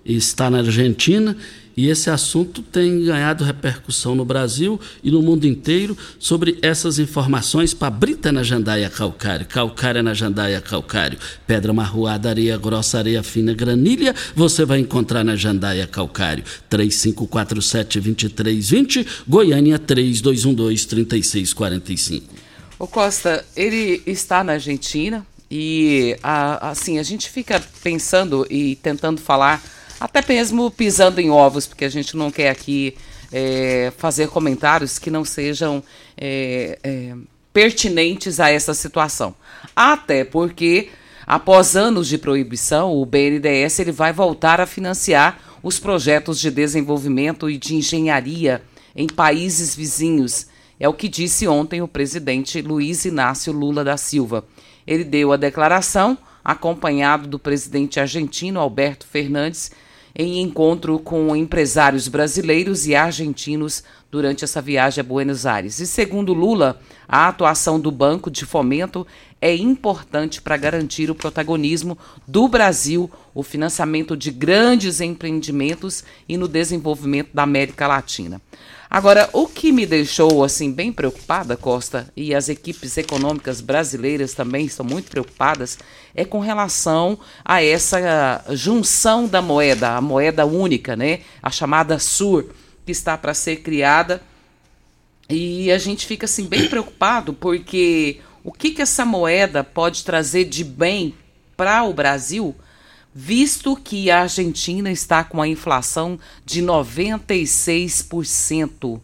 está 0.05 0.51
na 0.51 0.59
Argentina 0.59 1.37
e 1.81 1.89
esse 1.89 2.11
assunto 2.11 2.61
tem 2.61 3.07
ganhado 3.07 3.43
repercussão 3.43 4.15
no 4.15 4.23
Brasil 4.23 4.79
e 5.03 5.11
no 5.11 5.23
mundo 5.23 5.47
inteiro 5.47 5.97
sobre 6.19 6.59
essas 6.61 6.99
informações 6.99 7.73
para 7.73 7.89
Brita 7.89 8.31
na 8.31 8.43
Jandaia 8.43 8.91
Calcário, 8.91 9.47
Calcária 9.47 10.03
na 10.03 10.13
Jandaia 10.13 10.61
Calcário, 10.61 11.19
Pedra 11.47 11.73
Marroada, 11.73 12.29
Areia 12.29 12.59
Grossa, 12.59 12.99
Areia 12.99 13.23
Fina, 13.23 13.55
Granilha, 13.55 14.15
você 14.35 14.67
vai 14.67 14.79
encontrar 14.79 15.25
na 15.25 15.37
Jandaia 15.37 15.87
Calcário. 15.87 16.45
3547-2320, 16.71 19.07
Goiânia 19.27 19.79
3212-3645. 19.79 22.25
Ô 22.79 22.87
Costa, 22.87 23.43
ele 23.57 24.03
está 24.07 24.45
na 24.45 24.53
Argentina 24.53 25.27
e 25.51 26.15
assim, 26.61 26.99
a 26.99 27.03
gente 27.03 27.31
fica 27.31 27.59
pensando 27.83 28.47
e 28.51 28.77
tentando 28.77 29.19
falar, 29.19 29.63
até 30.01 30.25
mesmo 30.27 30.71
pisando 30.71 31.21
em 31.21 31.31
ovos, 31.31 31.67
porque 31.67 31.85
a 31.85 31.91
gente 31.91 32.17
não 32.17 32.31
quer 32.31 32.49
aqui 32.49 32.97
é, 33.31 33.93
fazer 33.99 34.29
comentários 34.29 34.99
que 34.99 35.11
não 35.11 35.25
sejam 35.25 35.83
é, 36.17 36.79
é, 36.83 37.15
pertinentes 37.53 38.41
a 38.41 38.51
essa 38.51 38.73
situação. 38.73 39.35
Até 39.77 40.25
porque, 40.25 40.89
após 41.27 41.77
anos 41.77 42.09
de 42.09 42.17
proibição, 42.17 42.95
o 42.95 43.05
BNDES 43.05 43.79
ele 43.79 43.93
vai 43.93 44.13
voltar 44.13 44.61
a 44.61 44.67
financiar 44.67 45.39
os 45.63 45.79
projetos 45.79 46.41
de 46.41 46.51
desenvolvimento 46.51 47.51
e 47.51 47.59
de 47.59 47.75
engenharia 47.75 48.63
em 48.97 49.07
países 49.07 49.77
vizinhos. 49.77 50.47
É 50.79 50.89
o 50.89 50.95
que 50.95 51.09
disse 51.09 51.47
ontem 51.47 51.83
o 51.83 51.89
presidente 51.89 52.63
Luiz 52.63 53.05
Inácio 53.05 53.53
Lula 53.53 53.85
da 53.85 53.99
Silva. 53.99 54.47
Ele 54.87 55.05
deu 55.05 55.31
a 55.31 55.37
declaração, 55.37 56.17
acompanhado 56.43 57.29
do 57.29 57.39
presidente 57.39 58.01
argentino 58.01 58.59
Alberto 58.59 59.07
Fernandes, 59.07 59.71
em 60.15 60.41
encontro 60.41 60.99
com 60.99 61.35
empresários 61.35 62.09
brasileiros 62.09 62.87
e 62.87 62.95
argentinos 62.95 63.83
durante 64.11 64.45
essa 64.45 64.61
viagem 64.61 65.01
a 65.01 65.05
Buenos 65.05 65.47
Aires. 65.47 65.79
E 65.79 65.87
segundo 65.87 66.35
Lula, 66.35 66.81
a 67.09 67.29
atuação 67.29 67.79
do 67.79 67.91
Banco 67.91 68.31
de 68.31 68.45
Fomento 68.45 69.07
é 69.41 69.55
importante 69.55 70.43
para 70.43 70.57
garantir 70.57 71.11
o 71.11 71.15
protagonismo 71.15 71.97
do 72.27 72.47
Brasil, 72.49 73.11
o 73.35 73.43
financiamento 73.43 74.17
de 74.17 74.31
grandes 74.31 75.01
empreendimentos 75.01 76.05
e 76.29 76.37
no 76.37 76.47
desenvolvimento 76.47 77.31
da 77.33 77.43
América 77.45 77.87
Latina. 77.87 78.41
Agora, 78.91 79.31
o 79.33 79.47
que 79.47 79.71
me 79.71 79.87
deixou 79.87 80.43
assim 80.43 80.73
bem 80.73 80.93
preocupada, 80.93 81.57
Costa, 81.57 82.13
e 82.17 82.35
as 82.35 82.49
equipes 82.49 82.97
econômicas 82.97 83.61
brasileiras 83.61 84.35
também 84.35 84.67
estão 84.67 84.85
muito 84.85 85.09
preocupadas, 85.09 85.79
é 86.13 86.25
com 86.25 86.41
relação 86.41 87.17
a 87.45 87.63
essa 87.63 88.45
junção 88.51 89.29
da 89.29 89.41
moeda, 89.41 89.91
a 89.91 90.01
moeda 90.01 90.45
única, 90.45 90.97
né? 90.97 91.21
A 91.41 91.53
chamada 91.53 92.01
SUR, 92.01 92.47
que 92.85 92.91
está 92.91 93.17
para 93.17 93.33
ser 93.33 93.59
criada. 93.59 94.21
E 95.29 95.71
a 95.71 95.79
gente 95.79 96.05
fica 96.05 96.25
assim 96.25 96.47
bem 96.47 96.67
preocupado 96.69 97.33
porque 97.33 98.19
o 98.43 98.51
que 98.51 98.73
que 98.73 98.83
essa 98.83 99.05
moeda 99.05 99.63
pode 99.63 100.03
trazer 100.03 100.47
de 100.47 100.65
bem 100.65 101.15
para 101.57 101.85
o 101.85 101.95
Brasil? 101.95 102.57
Visto 103.15 103.77
que 103.77 104.11
a 104.11 104.23
Argentina 104.23 104.91
está 104.91 105.23
com 105.23 105.43
a 105.43 105.49
inflação 105.49 106.19
de 106.45 106.63
96%. 106.63 109.01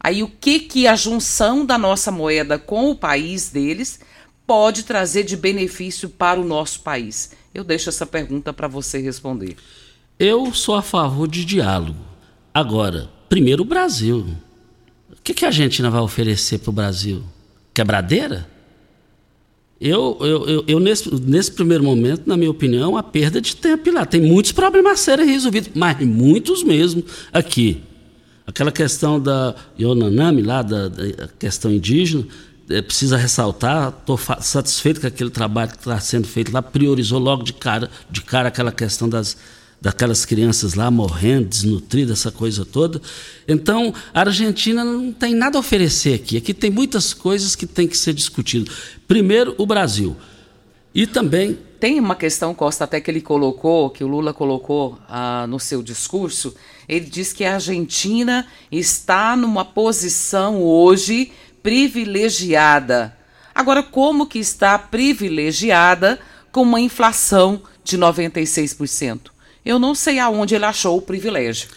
Aí 0.00 0.22
o 0.22 0.28
que 0.28 0.60
que 0.60 0.86
a 0.86 0.94
junção 0.94 1.66
da 1.66 1.76
nossa 1.76 2.12
moeda 2.12 2.56
com 2.58 2.90
o 2.90 2.94
país 2.94 3.50
deles 3.50 4.00
pode 4.46 4.84
trazer 4.84 5.24
de 5.24 5.36
benefício 5.36 6.08
para 6.08 6.40
o 6.40 6.44
nosso 6.44 6.80
país? 6.80 7.32
Eu 7.52 7.64
deixo 7.64 7.88
essa 7.88 8.06
pergunta 8.06 8.52
para 8.52 8.68
você 8.68 9.00
responder. 9.00 9.56
Eu 10.18 10.54
sou 10.54 10.76
a 10.76 10.82
favor 10.82 11.28
de 11.28 11.44
diálogo. 11.44 11.98
Agora, 12.54 13.10
primeiro 13.28 13.62
o 13.62 13.66
Brasil. 13.66 14.26
O 15.10 15.16
que, 15.22 15.34
que 15.34 15.44
a 15.44 15.48
Argentina 15.48 15.90
vai 15.90 16.00
oferecer 16.00 16.58
para 16.58 16.70
o 16.70 16.72
Brasil? 16.72 17.22
Quebradeira? 17.74 18.48
Eu, 19.80 20.16
eu, 20.20 20.48
eu, 20.48 20.64
eu 20.66 20.80
nesse, 20.80 21.08
nesse 21.14 21.52
primeiro 21.52 21.84
momento, 21.84 22.26
na 22.26 22.36
minha 22.36 22.50
opinião, 22.50 22.96
a 22.96 23.02
perda 23.02 23.40
de 23.40 23.54
tempo 23.54 23.90
lá. 23.92 24.04
Tem 24.04 24.20
muitos 24.20 24.50
problemas 24.50 24.98
serem 25.00 25.26
resolvidos, 25.26 25.70
mas 25.74 25.98
muitos 26.04 26.64
mesmo 26.64 27.04
aqui. 27.32 27.80
Aquela 28.44 28.72
questão 28.72 29.20
da 29.20 29.54
Yonanami, 29.78 30.42
lá, 30.42 30.62
da, 30.62 30.88
da 30.88 31.28
questão 31.38 31.70
indígena, 31.70 32.26
é, 32.68 32.82
precisa 32.82 33.16
ressaltar, 33.16 33.94
estou 34.00 34.18
satisfeito 34.40 35.00
com 35.00 35.06
aquele 35.06 35.30
trabalho 35.30 35.70
que 35.70 35.78
está 35.78 35.98
sendo 36.00 36.26
feito 36.26 36.52
lá, 36.52 36.60
priorizou 36.60 37.18
logo 37.18 37.42
de 37.42 37.52
cara, 37.52 37.88
de 38.10 38.20
cara 38.20 38.48
aquela 38.48 38.72
questão 38.72 39.08
das, 39.08 39.36
daquelas 39.80 40.24
crianças 40.24 40.74
lá 40.74 40.90
morrendo, 40.90 41.48
desnutridas, 41.48 42.20
essa 42.20 42.32
coisa 42.32 42.64
toda. 42.64 43.00
Então, 43.46 43.94
a 44.12 44.20
Argentina 44.20 44.84
não 44.84 45.12
tem 45.12 45.34
nada 45.34 45.56
a 45.56 45.60
oferecer 45.60 46.14
aqui. 46.14 46.36
Aqui 46.36 46.52
tem 46.52 46.70
muitas 46.70 47.14
coisas 47.14 47.54
que 47.54 47.66
tem 47.66 47.86
que 47.86 47.96
ser 47.96 48.12
discutido. 48.12 48.70
Primeiro, 49.06 49.54
o 49.56 49.64
Brasil. 49.64 50.16
E 50.94 51.06
também. 51.06 51.58
Tem 51.78 52.00
uma 52.00 52.16
questão, 52.16 52.52
Costa, 52.52 52.84
até 52.84 53.00
que 53.00 53.08
ele 53.08 53.20
colocou, 53.20 53.90
que 53.90 54.02
o 54.02 54.08
Lula 54.08 54.34
colocou 54.34 54.98
ah, 55.08 55.46
no 55.46 55.60
seu 55.60 55.80
discurso. 55.80 56.54
Ele 56.88 57.06
diz 57.06 57.32
que 57.32 57.44
a 57.44 57.54
Argentina 57.54 58.46
está 58.72 59.36
numa 59.36 59.64
posição 59.64 60.60
hoje 60.60 61.30
privilegiada. 61.62 63.16
Agora, 63.54 63.82
como 63.82 64.26
que 64.26 64.40
está 64.40 64.76
privilegiada 64.76 66.18
com 66.50 66.62
uma 66.62 66.80
inflação 66.80 67.62
de 67.84 67.96
96%? 67.96 69.37
Eu 69.64 69.78
não 69.78 69.94
sei 69.94 70.18
aonde 70.18 70.54
ele 70.54 70.64
achou 70.64 70.96
o 70.98 71.02
privilégio. 71.02 71.68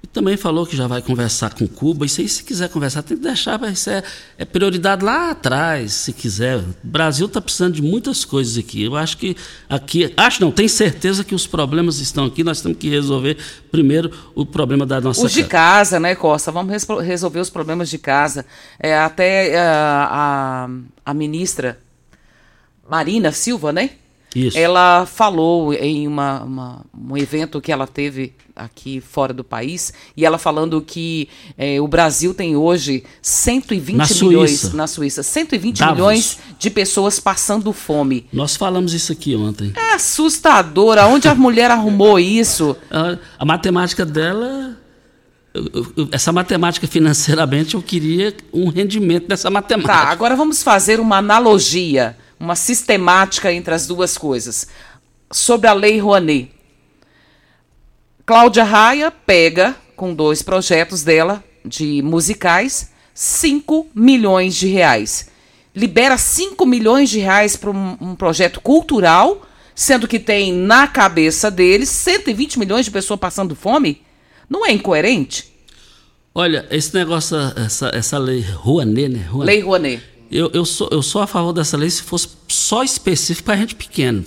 E 0.00 0.06
também 0.06 0.36
falou 0.36 0.64
que 0.64 0.76
já 0.76 0.86
vai 0.86 1.02
conversar 1.02 1.52
com 1.54 1.66
Cuba. 1.66 2.06
Isso 2.06 2.20
aí, 2.20 2.28
se 2.28 2.44
quiser 2.44 2.68
conversar, 2.68 3.02
tem 3.02 3.16
que 3.16 3.22
deixar. 3.24 3.60
Isso 3.68 3.90
é, 3.90 4.00
é 4.38 4.44
prioridade 4.44 5.04
lá 5.04 5.32
atrás, 5.32 5.92
se 5.92 6.12
quiser. 6.12 6.58
O 6.58 6.74
Brasil 6.84 7.26
está 7.26 7.40
precisando 7.40 7.74
de 7.74 7.82
muitas 7.82 8.24
coisas 8.24 8.56
aqui. 8.56 8.84
Eu 8.84 8.94
acho 8.94 9.16
que 9.16 9.36
aqui. 9.68 10.14
Acho 10.16 10.40
não, 10.40 10.52
tenho 10.52 10.68
certeza 10.68 11.24
que 11.24 11.34
os 11.34 11.48
problemas 11.48 11.98
estão 11.98 12.26
aqui. 12.26 12.44
Nós 12.44 12.60
temos 12.60 12.78
que 12.78 12.88
resolver 12.88 13.38
primeiro 13.72 14.12
o 14.36 14.46
problema 14.46 14.86
da 14.86 15.00
nossa 15.00 15.26
Os 15.26 15.32
de 15.32 15.42
casa, 15.42 15.98
né, 15.98 16.14
Costa? 16.14 16.52
Vamos 16.52 16.70
res- 16.70 16.86
resolver 17.04 17.40
os 17.40 17.50
problemas 17.50 17.90
de 17.90 17.98
casa. 17.98 18.46
É, 18.78 18.96
até 18.96 19.48
é, 19.50 19.58
a, 19.60 20.68
a 21.04 21.12
ministra 21.12 21.76
Marina 22.88 23.32
Silva, 23.32 23.72
né? 23.72 23.90
Isso. 24.34 24.58
Ela 24.58 25.06
falou 25.06 25.72
em 25.72 26.06
uma, 26.06 26.42
uma- 26.42 26.86
um 26.96 27.16
evento 27.16 27.60
que 27.60 27.72
ela 27.72 27.86
teve 27.86 28.34
aqui 28.54 29.00
fora 29.00 29.32
do 29.32 29.42
país, 29.44 29.92
e 30.16 30.24
ela 30.26 30.36
falando 30.36 30.82
que 30.82 31.28
eh, 31.56 31.80
o 31.80 31.86
Brasil 31.88 32.34
tem 32.34 32.56
hoje 32.56 33.04
120 33.22 33.96
Na 33.96 34.04
milhões 34.06 34.50
Suíça. 34.60 34.76
na 34.76 34.86
Suíça, 34.86 35.22
120 35.22 35.78
Davos. 35.78 35.94
milhões 35.94 36.38
de 36.58 36.68
pessoas 36.68 37.18
passando 37.20 37.72
fome. 37.72 38.26
Nós 38.32 38.56
falamos 38.56 38.92
isso 38.92 39.12
aqui 39.12 39.34
ontem. 39.36 39.72
É 39.76 39.94
assustador. 39.94 40.98
Aonde 40.98 41.28
a 41.28 41.34
mulher 41.34 41.70
arrumou 41.70 42.18
isso? 42.18 42.76
A, 42.90 43.16
a 43.38 43.44
matemática 43.44 44.04
dela. 44.04 44.76
Essa 46.12 46.30
matemática 46.30 46.86
financeiramente, 46.86 47.74
eu 47.74 47.82
queria 47.82 48.34
um 48.52 48.68
rendimento 48.68 49.26
dessa 49.26 49.48
matemática. 49.50 49.92
Tá, 49.92 50.08
agora 50.10 50.36
vamos 50.36 50.62
fazer 50.62 51.00
uma 51.00 51.16
analogia, 51.16 52.16
uma 52.38 52.56
sistemática 52.56 53.52
entre 53.52 53.74
as 53.74 53.86
duas 53.86 54.16
coisas. 54.16 54.68
Sobre 55.30 55.66
a 55.66 55.72
Lei 55.72 55.98
Rouanet. 55.98 56.50
Cláudia 58.24 58.64
Raia 58.64 59.10
pega, 59.10 59.74
com 59.96 60.14
dois 60.14 60.42
projetos 60.42 61.02
dela, 61.02 61.42
de 61.64 62.02
musicais, 62.02 62.92
5 63.14 63.88
milhões 63.94 64.54
de 64.54 64.68
reais. 64.68 65.28
Libera 65.74 66.16
5 66.16 66.64
milhões 66.66 67.10
de 67.10 67.18
reais 67.18 67.56
para 67.56 67.70
um, 67.70 67.96
um 68.00 68.14
projeto 68.14 68.60
cultural, 68.60 69.46
sendo 69.74 70.06
que 70.06 70.18
tem 70.18 70.52
na 70.52 70.86
cabeça 70.86 71.50
deles 71.50 71.88
120 71.88 72.58
milhões 72.58 72.84
de 72.84 72.90
pessoas 72.90 73.18
passando 73.18 73.54
fome? 73.54 74.02
Não 74.48 74.66
é 74.66 74.72
incoerente? 74.72 75.52
Olha, 76.34 76.66
esse 76.70 76.94
negócio, 76.94 77.36
essa, 77.56 77.90
essa 77.92 78.18
lei 78.18 78.40
Rouanet, 78.40 79.08
né? 79.08 79.26
Rouanet. 79.28 79.46
Lei 79.46 79.60
Rouanet. 79.60 80.02
Eu, 80.30 80.50
eu, 80.52 80.64
sou, 80.64 80.88
eu 80.90 81.02
sou 81.02 81.22
a 81.22 81.26
favor 81.26 81.52
dessa 81.52 81.76
lei 81.76 81.88
se 81.88 82.02
fosse 82.02 82.28
só 82.48 82.82
específico 82.82 83.46
para 83.46 83.56
gente 83.56 83.74
pequena, 83.74 84.22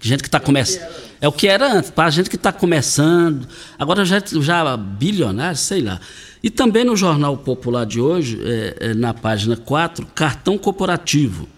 gente 0.00 0.22
que 0.22 0.28
está 0.28 0.40
começando. 0.40 0.84
É 1.20 1.28
o 1.28 1.32
que 1.32 1.46
era 1.46 1.72
antes, 1.72 1.90
para 1.90 2.10
gente 2.10 2.28
que 2.28 2.36
está 2.36 2.52
começando. 2.52 3.46
Agora 3.78 4.04
já, 4.04 4.20
já 4.20 4.76
bilionário, 4.76 5.56
sei 5.56 5.80
lá. 5.80 6.00
E 6.42 6.50
também 6.50 6.84
no 6.84 6.96
Jornal 6.96 7.36
Popular 7.38 7.86
de 7.86 8.00
hoje, 8.00 8.38
é, 8.44 8.76
é, 8.80 8.94
na 8.94 9.14
página 9.14 9.56
4, 9.56 10.06
cartão 10.14 10.58
corporativo. 10.58 11.48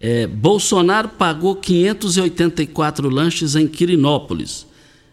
É, 0.00 0.26
Bolsonaro 0.28 1.08
pagou 1.08 1.56
584 1.56 3.08
lanches 3.08 3.56
em 3.56 3.66
Quirinópolis. 3.66 4.67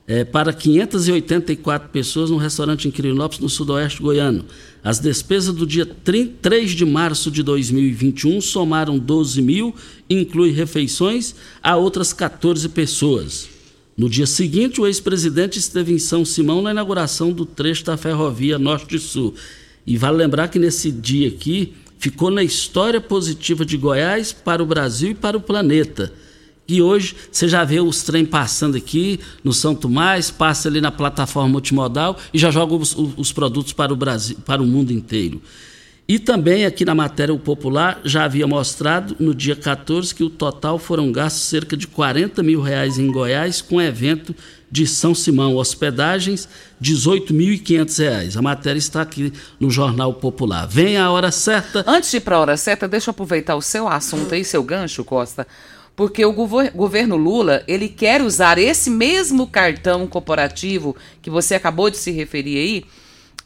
É, 0.08 0.24
para 0.24 0.54
584 0.54 1.90
pessoas 1.90 2.30
no 2.30 2.38
restaurante 2.38 2.88
em 2.88 2.92
Quirinópolis, 2.92 3.42
no 3.42 3.50
sudoeste 3.50 4.02
goiano. 4.02 4.46
As 4.84 5.00
despesas 5.00 5.54
do 5.54 5.66
dia 5.66 5.86
3 5.86 6.72
de 6.72 6.86
março 6.86 7.32
de 7.32 7.42
2021 7.42 8.40
somaram 8.40 9.00
12 9.00 9.42
mil, 9.42 9.74
inclui 10.10 10.52
refeições, 10.52 11.36
a 11.62 11.76
outras 11.76 12.14
14 12.14 12.70
pessoas. 12.70 13.50
No 13.98 14.10
dia 14.10 14.28
seguinte, 14.28 14.80
o 14.80 14.86
ex-presidente 14.86 15.58
esteve 15.58 15.94
em 15.94 16.00
São 16.00 16.24
Simão 16.24 16.62
na 16.62 16.72
inauguração 16.72 17.32
do 17.32 17.46
trecho 17.46 17.86
da 17.86 17.98
ferrovia 17.98 18.60
Norte-Sul. 18.60 19.34
E 19.88 19.98
vale 19.98 20.18
lembrar 20.18 20.50
que 20.50 20.60
nesse 20.60 20.92
dia 20.92 21.30
aqui 21.30 21.74
ficou 21.98 22.30
na 22.30 22.44
história 22.44 23.00
positiva 23.00 23.66
de 23.66 23.78
Goiás 23.78 24.34
para 24.34 24.62
o 24.62 24.66
Brasil 24.66 25.12
e 25.12 25.16
para 25.16 25.38
o 25.38 25.42
planeta. 25.42 26.12
E 26.68 26.82
hoje 26.82 27.16
você 27.32 27.48
já 27.48 27.64
vê 27.64 27.80
os 27.80 28.02
trem 28.02 28.26
passando 28.26 28.76
aqui 28.76 29.20
no 29.44 29.54
São 29.54 29.76
Tomás, 29.76 30.32
passa 30.32 30.68
ali 30.68 30.82
na 30.82 30.92
plataforma 30.92 31.50
multimodal 31.50 32.18
e 32.34 32.40
já 32.40 32.50
joga 32.50 32.74
os, 32.74 32.96
os, 32.96 33.32
produtos 33.32 33.72
para 33.72 33.94
o 33.94 33.96
Brasil, 33.96 34.38
para 34.44 34.64
o 34.64 34.66
mundo 34.66 34.92
inteiro. 34.92 35.42
E 36.08 36.20
também 36.20 36.66
aqui 36.66 36.86
na 36.86 36.94
matéria 36.94 37.34
o 37.34 37.40
Popular 37.40 38.00
já 38.04 38.26
havia 38.26 38.46
mostrado 38.48 39.16
no 39.20 39.34
dia 39.34 39.56
14 39.56 40.14
que 40.14 40.24
o 40.24 40.30
total 40.30 40.78
foram 40.78 41.12
gastos 41.12 41.44
cerca 41.44 41.76
de 41.76 41.88
40 41.88 42.44
mil 42.44 42.62
reais 42.62 42.98
em 42.98 43.12
Goiás 43.12 43.60
com 43.62 43.82
evento 43.82 44.36
de 44.70 44.86
São 44.86 45.16
Simão, 45.16 45.56
hospedagens, 45.56 46.50
18.500 46.82 47.98
reais. 48.00 48.38
A 48.38 48.42
matéria 48.42 48.78
está 48.78 49.02
aqui 49.02 49.32
no 49.60 49.70
Jornal 49.70 50.14
Popular. 50.14 50.68
Vem 50.68 50.98
a 50.98 51.10
hora 51.10 51.32
certa. 51.32 51.84
Antes 51.88 52.12
de 52.12 52.18
ir 52.18 52.22
para 52.22 52.36
a 52.36 52.40
hora 52.40 52.58
certa, 52.58 52.88
deixa 52.88 53.10
eu 53.10 53.12
aproveitar 53.12 53.56
o 53.56 53.62
seu 53.62 53.88
assunto 53.88 54.34
aí, 54.34 54.44
seu 54.44 54.64
gancho, 54.64 55.04
Costa 55.04 55.48
porque 55.96 56.26
o 56.26 56.34
governo 56.34 57.16
Lula 57.16 57.64
ele 57.68 57.88
quer 57.88 58.22
usar 58.22 58.58
esse 58.58 58.90
mesmo 58.90 59.48
cartão 59.48 60.06
corporativo 60.08 60.96
que 61.22 61.30
você 61.30 61.56
acabou 61.56 61.90
de 61.90 61.98
se 61.98 62.12
referir 62.12 62.58
aí 62.58 62.86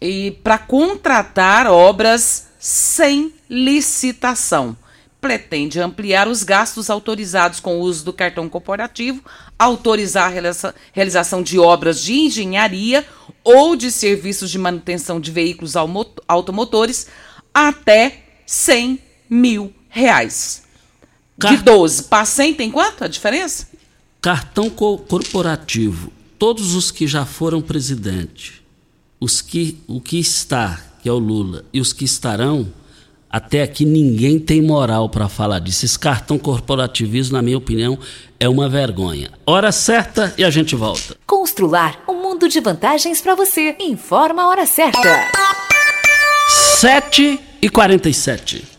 e 0.02 0.32
para 0.44 0.58
contratar 0.58 1.68
obras 1.68 2.48
sem 2.60 3.34
licitação. 3.50 4.76
Pretende 5.22 5.82
ampliar 5.82 6.30
os 6.30 6.44
gastos 6.44 6.90
autorizados 6.90 7.60
com 7.60 7.78
o 7.78 7.82
uso 7.82 8.06
do 8.06 8.14
cartão 8.14 8.48
corporativo, 8.48 9.22
autorizar 9.58 10.32
a 10.32 10.74
realização 10.94 11.44
de 11.44 11.60
obras 11.60 12.02
de 12.02 12.14
engenharia 12.14 13.06
ou 13.44 13.76
de 13.76 13.92
serviços 13.92 14.50
de 14.50 14.58
manutenção 14.58 15.20
de 15.20 15.30
veículos 15.30 15.76
automotores 16.26 17.08
até 17.54 18.24
100 18.46 19.00
mil 19.30 19.74
reais. 19.90 20.69
De 21.48 21.58
12 21.58 22.04
para 22.04 22.26
100 22.26 22.54
tem 22.56 22.72
quanto 22.72 23.04
a 23.04 23.08
diferença? 23.08 23.68
Cartão 24.22 24.70
co 24.70 24.98
corporativo. 24.98 26.12
Todos 26.38 26.76
os 26.76 26.92
que 26.92 27.08
já 27.08 27.26
foram 27.26 27.62
presidente, 27.62 28.62
os 29.20 29.42
que, 29.42 29.78
o 29.88 30.02
que 30.02 30.20
está, 30.20 30.80
que 31.02 31.08
é 31.08 31.12
o 31.12 31.18
Lula, 31.18 31.66
e 31.74 31.80
os 31.80 31.94
que 31.94 32.06
estarão, 32.06 32.72
até 33.30 33.62
aqui 33.62 33.86
ninguém 33.86 34.40
tem 34.40 34.62
moral 34.62 35.08
para 35.08 35.30
falar 35.30 35.60
disso. 35.60 35.86
Esse 35.86 36.00
cartão 36.00 36.38
corporativismo, 36.38 37.36
na 37.36 37.42
minha 37.42 37.58
opinião, 37.58 37.98
é 38.40 38.50
uma 38.50 38.68
vergonha. 38.68 39.32
Hora 39.46 39.72
certa 39.72 40.34
e 40.38 40.44
a 40.44 40.50
gente 40.50 40.76
volta. 40.76 41.16
Constrular 41.28 42.04
um 42.08 42.22
mundo 42.22 42.50
de 42.50 42.60
vantagens 42.60 43.22
para 43.22 43.36
você. 43.36 43.76
Informa 43.80 44.44
a 44.44 44.48
hora 44.48 44.66
certa. 44.66 45.28
7 46.80 47.40
e 47.62 47.70
47. 47.70 48.79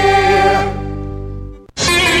Yeah. 1.83 2.20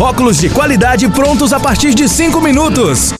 Óculos 0.00 0.38
de 0.38 0.48
qualidade 0.48 1.06
prontos 1.10 1.52
a 1.52 1.60
partir 1.60 1.92
de 1.92 2.08
5 2.08 2.40
minutos. 2.40 3.19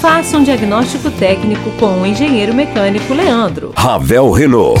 Faça 0.00 0.38
um 0.38 0.42
diagnóstico 0.42 1.10
técnico 1.10 1.70
com 1.72 2.00
o 2.00 2.06
engenheiro 2.06 2.54
mecânico 2.54 3.12
Leandro. 3.12 3.74
Ravel 3.76 4.30
Renault. 4.30 4.80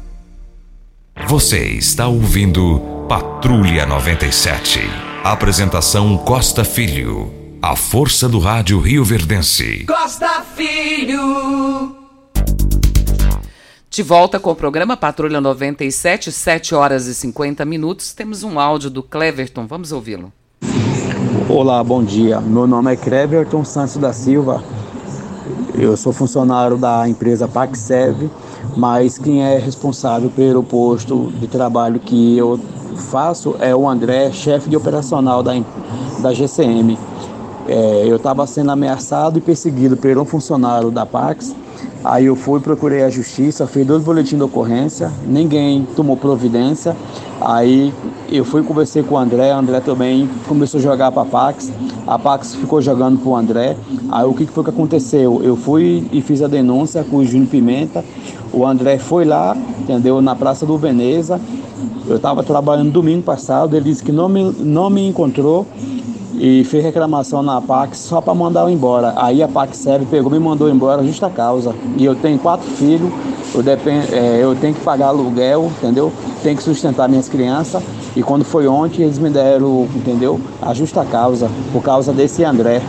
Você 1.27 1.65
está 1.65 2.07
ouvindo 2.07 2.79
Patrulha 3.07 3.85
97. 3.85 4.79
Apresentação 5.23 6.17
Costa 6.17 6.65
Filho. 6.65 7.31
A 7.61 7.75
força 7.75 8.27
do 8.27 8.39
rádio 8.39 8.79
Rio 8.79 9.05
Verdense. 9.05 9.85
Costa 9.85 10.41
Filho. 10.55 11.95
De 13.89 14.03
volta 14.03 14.39
com 14.39 14.51
o 14.51 14.55
programa 14.55 14.97
Patrulha 14.97 15.39
97, 15.39 16.31
7 16.31 16.75
horas 16.75 17.07
e 17.07 17.13
50 17.13 17.63
minutos. 17.65 18.13
Temos 18.13 18.43
um 18.43 18.59
áudio 18.59 18.89
do 18.89 19.03
Cleverton, 19.03 19.67
vamos 19.67 19.91
ouvi-lo. 19.91 20.33
Olá, 21.47 21.83
bom 21.83 22.03
dia. 22.03 22.41
Meu 22.41 22.67
nome 22.67 22.93
é 22.93 22.95
Cleverton 22.95 23.63
Santos 23.63 23.97
da 23.97 24.11
Silva. 24.11 24.63
Eu 25.75 25.95
sou 25.95 26.11
funcionário 26.11 26.77
da 26.77 27.07
empresa 27.07 27.47
Paxev, 27.47 28.29
mas 28.75 29.17
quem 29.17 29.43
é 29.43 29.57
responsável 29.57 30.29
pelo 30.29 30.63
posto 30.63 31.31
de 31.39 31.47
trabalho 31.47 31.99
que 31.99 32.37
eu 32.37 32.59
faço 32.95 33.55
é 33.59 33.75
o 33.75 33.87
André, 33.87 34.31
chefe 34.31 34.69
de 34.69 34.77
operacional 34.77 35.41
da, 35.43 35.53
da 36.19 36.33
GCM. 36.33 36.97
É, 37.67 38.05
eu 38.05 38.15
estava 38.15 38.45
sendo 38.47 38.71
ameaçado 38.71 39.37
e 39.37 39.41
perseguido 39.41 39.95
por 39.95 40.17
um 40.17 40.25
funcionário 40.25 40.91
da 40.91 41.05
Pax. 41.05 41.55
Aí 42.03 42.25
eu 42.25 42.35
fui, 42.35 42.59
procurei 42.59 43.03
a 43.03 43.09
justiça, 43.09 43.67
fiz 43.67 43.85
dois 43.85 44.03
boletins 44.03 44.37
de 44.37 44.43
ocorrência, 44.43 45.11
ninguém 45.27 45.87
tomou 45.95 46.17
providência. 46.17 46.95
Aí 47.39 47.93
eu 48.31 48.43
fui 48.43 48.63
conversei 48.63 49.03
com 49.03 49.15
o 49.15 49.17
André, 49.17 49.53
o 49.53 49.57
André 49.59 49.79
também 49.81 50.27
começou 50.47 50.79
a 50.79 50.81
jogar 50.81 51.11
para 51.11 51.21
a 51.21 51.25
Pax, 51.25 51.71
a 52.07 52.17
Pax 52.17 52.55
ficou 52.55 52.81
jogando 52.81 53.19
para 53.19 53.29
o 53.29 53.35
André. 53.35 53.77
Aí 54.11 54.25
o 54.25 54.33
que 54.33 54.47
foi 54.47 54.63
que 54.63 54.71
aconteceu? 54.71 55.41
Eu 55.43 55.55
fui 55.55 56.07
e 56.11 56.21
fiz 56.21 56.41
a 56.41 56.47
denúncia 56.47 57.03
com 57.03 57.17
o 57.17 57.25
Júnior 57.25 57.49
Pimenta, 57.49 58.03
o 58.51 58.65
André 58.65 58.97
foi 58.97 59.23
lá, 59.23 59.55
entendeu, 59.79 60.21
na 60.21 60.35
Praça 60.35 60.65
do 60.65 60.77
Veneza. 60.77 61.39
Eu 62.07 62.15
estava 62.15 62.43
trabalhando 62.43 62.91
domingo 62.91 63.21
passado, 63.21 63.75
ele 63.75 63.85
disse 63.85 64.03
que 64.03 64.11
não 64.11 64.27
me, 64.27 64.43
não 64.59 64.89
me 64.89 65.07
encontrou 65.07 65.67
e 66.43 66.63
fez 66.63 66.83
reclamação 66.83 67.43
na 67.43 67.61
Pax 67.61 67.99
só 67.99 68.19
para 68.19 68.33
mandar 68.33 68.61
eu 68.61 68.69
embora. 68.69 69.13
Aí 69.15 69.43
a 69.43 69.47
Pax 69.47 69.77
Serve 69.77 70.07
pegou 70.07 70.31
me 70.31 70.39
mandou 70.39 70.67
embora 70.67 71.03
justa 71.05 71.29
causa. 71.29 71.75
E 71.95 72.03
eu 72.03 72.15
tenho 72.15 72.39
quatro 72.39 72.67
filhos, 72.71 73.13
eu, 73.53 73.61
depend, 73.61 74.11
é, 74.11 74.39
eu 74.41 74.55
tenho 74.55 74.73
que 74.73 74.81
pagar 74.81 75.09
aluguel, 75.09 75.71
entendeu? 75.77 76.11
Tenho 76.41 76.57
que 76.57 76.63
sustentar 76.63 77.07
minhas 77.07 77.29
crianças. 77.29 77.83
E 78.15 78.23
quando 78.23 78.43
foi 78.43 78.67
ontem, 78.67 79.03
eles 79.03 79.19
me 79.19 79.29
deram, 79.29 79.87
entendeu? 79.95 80.41
A 80.59 80.73
justa 80.73 81.05
causa, 81.05 81.47
por 81.71 81.83
causa 81.83 82.11
desse 82.11 82.43
André. 82.43 82.81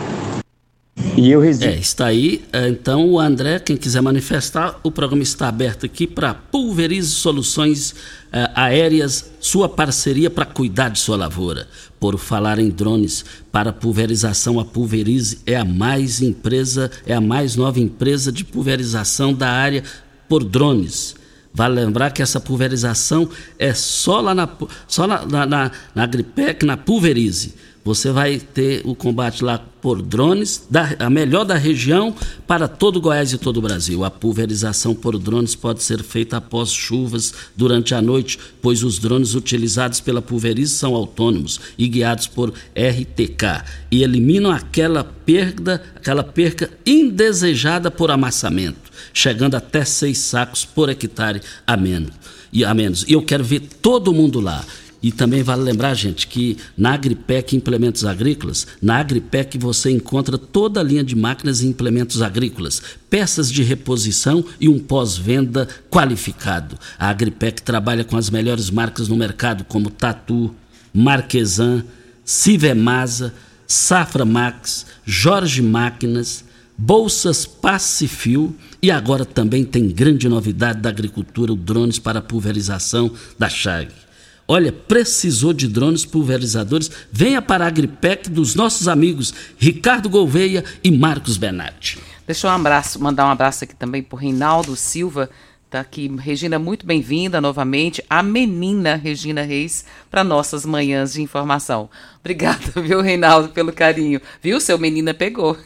E 1.15 1.29
eu. 1.29 1.43
É, 1.43 1.75
está 1.75 2.07
aí. 2.07 2.43
É, 2.51 2.67
Então, 2.67 3.07
o 3.09 3.19
André, 3.19 3.59
quem 3.59 3.77
quiser 3.77 4.01
manifestar, 4.01 4.79
o 4.83 4.91
programa 4.91 5.23
está 5.23 5.47
aberto 5.47 5.85
aqui 5.85 6.07
para 6.07 6.33
Pulverize 6.33 7.09
Soluções 7.09 7.95
eh, 8.31 8.49
Aéreas, 8.55 9.31
sua 9.39 9.69
parceria 9.69 10.29
para 10.29 10.45
cuidar 10.45 10.89
de 10.89 10.99
sua 10.99 11.15
lavoura. 11.15 11.67
Por 11.99 12.17
falar 12.17 12.59
em 12.59 12.69
drones, 12.69 13.23
para 13.51 13.71
pulverização, 13.71 14.59
a 14.59 14.65
Pulverize 14.65 15.39
é 15.45 15.55
a 15.55 15.63
mais 15.63 16.21
empresa, 16.21 16.89
é 17.05 17.13
a 17.13 17.21
mais 17.21 17.55
nova 17.55 17.79
empresa 17.79 18.31
de 18.31 18.43
pulverização 18.43 19.33
da 19.33 19.49
área 19.49 19.83
por 20.27 20.43
drones. 20.43 21.15
Vale 21.53 21.75
lembrar 21.75 22.09
que 22.09 22.23
essa 22.23 22.39
pulverização 22.39 23.29
é 23.59 23.73
só 23.73 24.19
lá 24.19 24.33
na, 24.33 24.49
só 24.87 25.05
na, 25.05 25.25
na, 25.25 25.45
na, 25.45 25.71
na 25.93 26.03
Agripec, 26.03 26.65
na 26.65 26.75
Pulverize. 26.75 27.53
Você 27.83 28.11
vai 28.11 28.39
ter 28.39 28.81
o 28.85 28.95
combate 28.95 29.43
lá 29.43 29.57
por 29.57 30.01
drones, 30.01 30.65
da, 30.69 30.95
a 30.97 31.09
melhor 31.09 31.43
da 31.43 31.55
região 31.55 32.15
para 32.47 32.69
todo 32.69 33.01
Goiás 33.01 33.33
e 33.33 33.37
todo 33.37 33.57
o 33.57 33.61
Brasil. 33.61 34.05
A 34.05 34.09
pulverização 34.09 34.95
por 34.95 35.19
drones 35.19 35.55
pode 35.55 35.83
ser 35.83 36.01
feita 36.01 36.37
após 36.37 36.71
chuvas 36.71 37.33
durante 37.53 37.93
a 37.93 38.01
noite, 38.01 38.39
pois 38.61 38.81
os 38.81 38.97
drones 38.97 39.35
utilizados 39.35 39.99
pela 39.99 40.21
pulverize 40.21 40.73
são 40.73 40.95
autônomos 40.95 41.59
e 41.77 41.89
guiados 41.89 42.27
por 42.27 42.53
RTK 42.73 43.65
e 43.91 44.03
eliminam 44.03 44.51
aquela 44.51 45.03
perda, 45.03 45.83
aquela 45.93 46.23
perca 46.23 46.71
indesejada 46.85 47.91
por 47.91 48.09
amassamento, 48.09 48.89
chegando 49.13 49.55
até 49.55 49.83
seis 49.83 50.19
sacos 50.19 50.63
por 50.63 50.87
hectare 50.89 51.41
a 51.67 51.75
menos. 51.75 52.13
E 52.53 52.63
a 52.63 52.71
menos. 52.73 53.03
E 53.07 53.13
eu 53.13 53.23
quero 53.23 53.43
ver 53.43 53.61
todo 53.81 54.13
mundo 54.13 54.39
lá. 54.39 54.63
E 55.03 55.11
também 55.11 55.43
vale 55.43 55.61
lembrar, 55.61 55.93
gente, 55.95 56.27
que 56.27 56.57
na 56.77 56.93
Agripec 56.93 57.53
Implementos 57.53 58.05
Agrícolas, 58.05 58.65
na 58.81 58.99
Agripec 58.99 59.57
você 59.57 59.91
encontra 59.91 60.37
toda 60.37 60.79
a 60.79 60.83
linha 60.83 61.03
de 61.03 61.13
máquinas 61.13 61.61
e 61.61 61.67
implementos 61.67 62.21
agrícolas, 62.21 62.81
peças 63.09 63.51
de 63.51 63.61
reposição 63.63 64.45
e 64.61 64.69
um 64.69 64.79
pós-venda 64.79 65.67
qualificado. 65.91 66.79
A 66.97 67.09
Agripec 67.09 67.61
trabalha 67.61 68.05
com 68.05 68.15
as 68.15 68.29
melhores 68.29 68.69
marcas 68.69 69.09
no 69.09 69.17
mercado, 69.17 69.65
como 69.65 69.89
Tatu, 69.89 70.55
Marquesan, 70.93 71.83
Civemasa, 72.23 73.33
Safra 73.67 74.23
Max, 74.23 74.85
Jorge 75.05 75.61
Máquinas, 75.61 76.45
Bolsas 76.77 77.45
Pacifil 77.45 78.55
e 78.81 78.89
agora 78.89 79.25
também 79.25 79.65
tem 79.65 79.89
grande 79.89 80.29
novidade 80.29 80.79
da 80.79 80.89
agricultura, 80.89 81.51
o 81.51 81.57
drones 81.57 81.99
para 81.99 82.21
pulverização 82.21 83.11
da 83.37 83.49
Chag. 83.49 84.02
Olha, 84.47 84.71
precisou 84.71 85.53
de 85.53 85.67
drones 85.67 86.05
pulverizadores? 86.05 86.91
Venha 87.11 87.41
para 87.41 87.63
a 87.63 87.67
Agripec 87.67 88.29
dos 88.29 88.55
nossos 88.55 88.87
amigos 88.87 89.33
Ricardo 89.57 90.09
Gouveia 90.09 90.63
e 90.83 90.91
Marcos 90.91 91.37
Bernardi. 91.37 91.99
Deixa 92.27 92.47
eu 92.47 92.51
um 92.51 92.55
abraço, 92.55 93.01
mandar 93.01 93.25
um 93.25 93.31
abraço 93.31 93.63
aqui 93.63 93.75
também 93.75 94.03
por 94.03 94.17
Reinaldo 94.17 94.75
Silva. 94.75 95.29
Tá 95.69 95.79
aqui, 95.79 96.07
Regina, 96.19 96.59
muito 96.59 96.85
bem-vinda 96.85 97.41
novamente. 97.41 98.03
A 98.09 98.21
menina 98.21 98.95
Regina 98.95 99.41
Reis 99.41 99.85
para 100.11 100.23
nossas 100.23 100.65
manhãs 100.65 101.13
de 101.13 101.21
informação. 101.21 101.89
Obrigada, 102.19 102.69
viu, 102.79 103.01
Reinaldo, 103.01 103.49
pelo 103.49 103.73
carinho. 103.73 104.21
Viu, 104.41 104.61
seu 104.61 104.77
menina 104.77 105.15
pegou. 105.15 105.57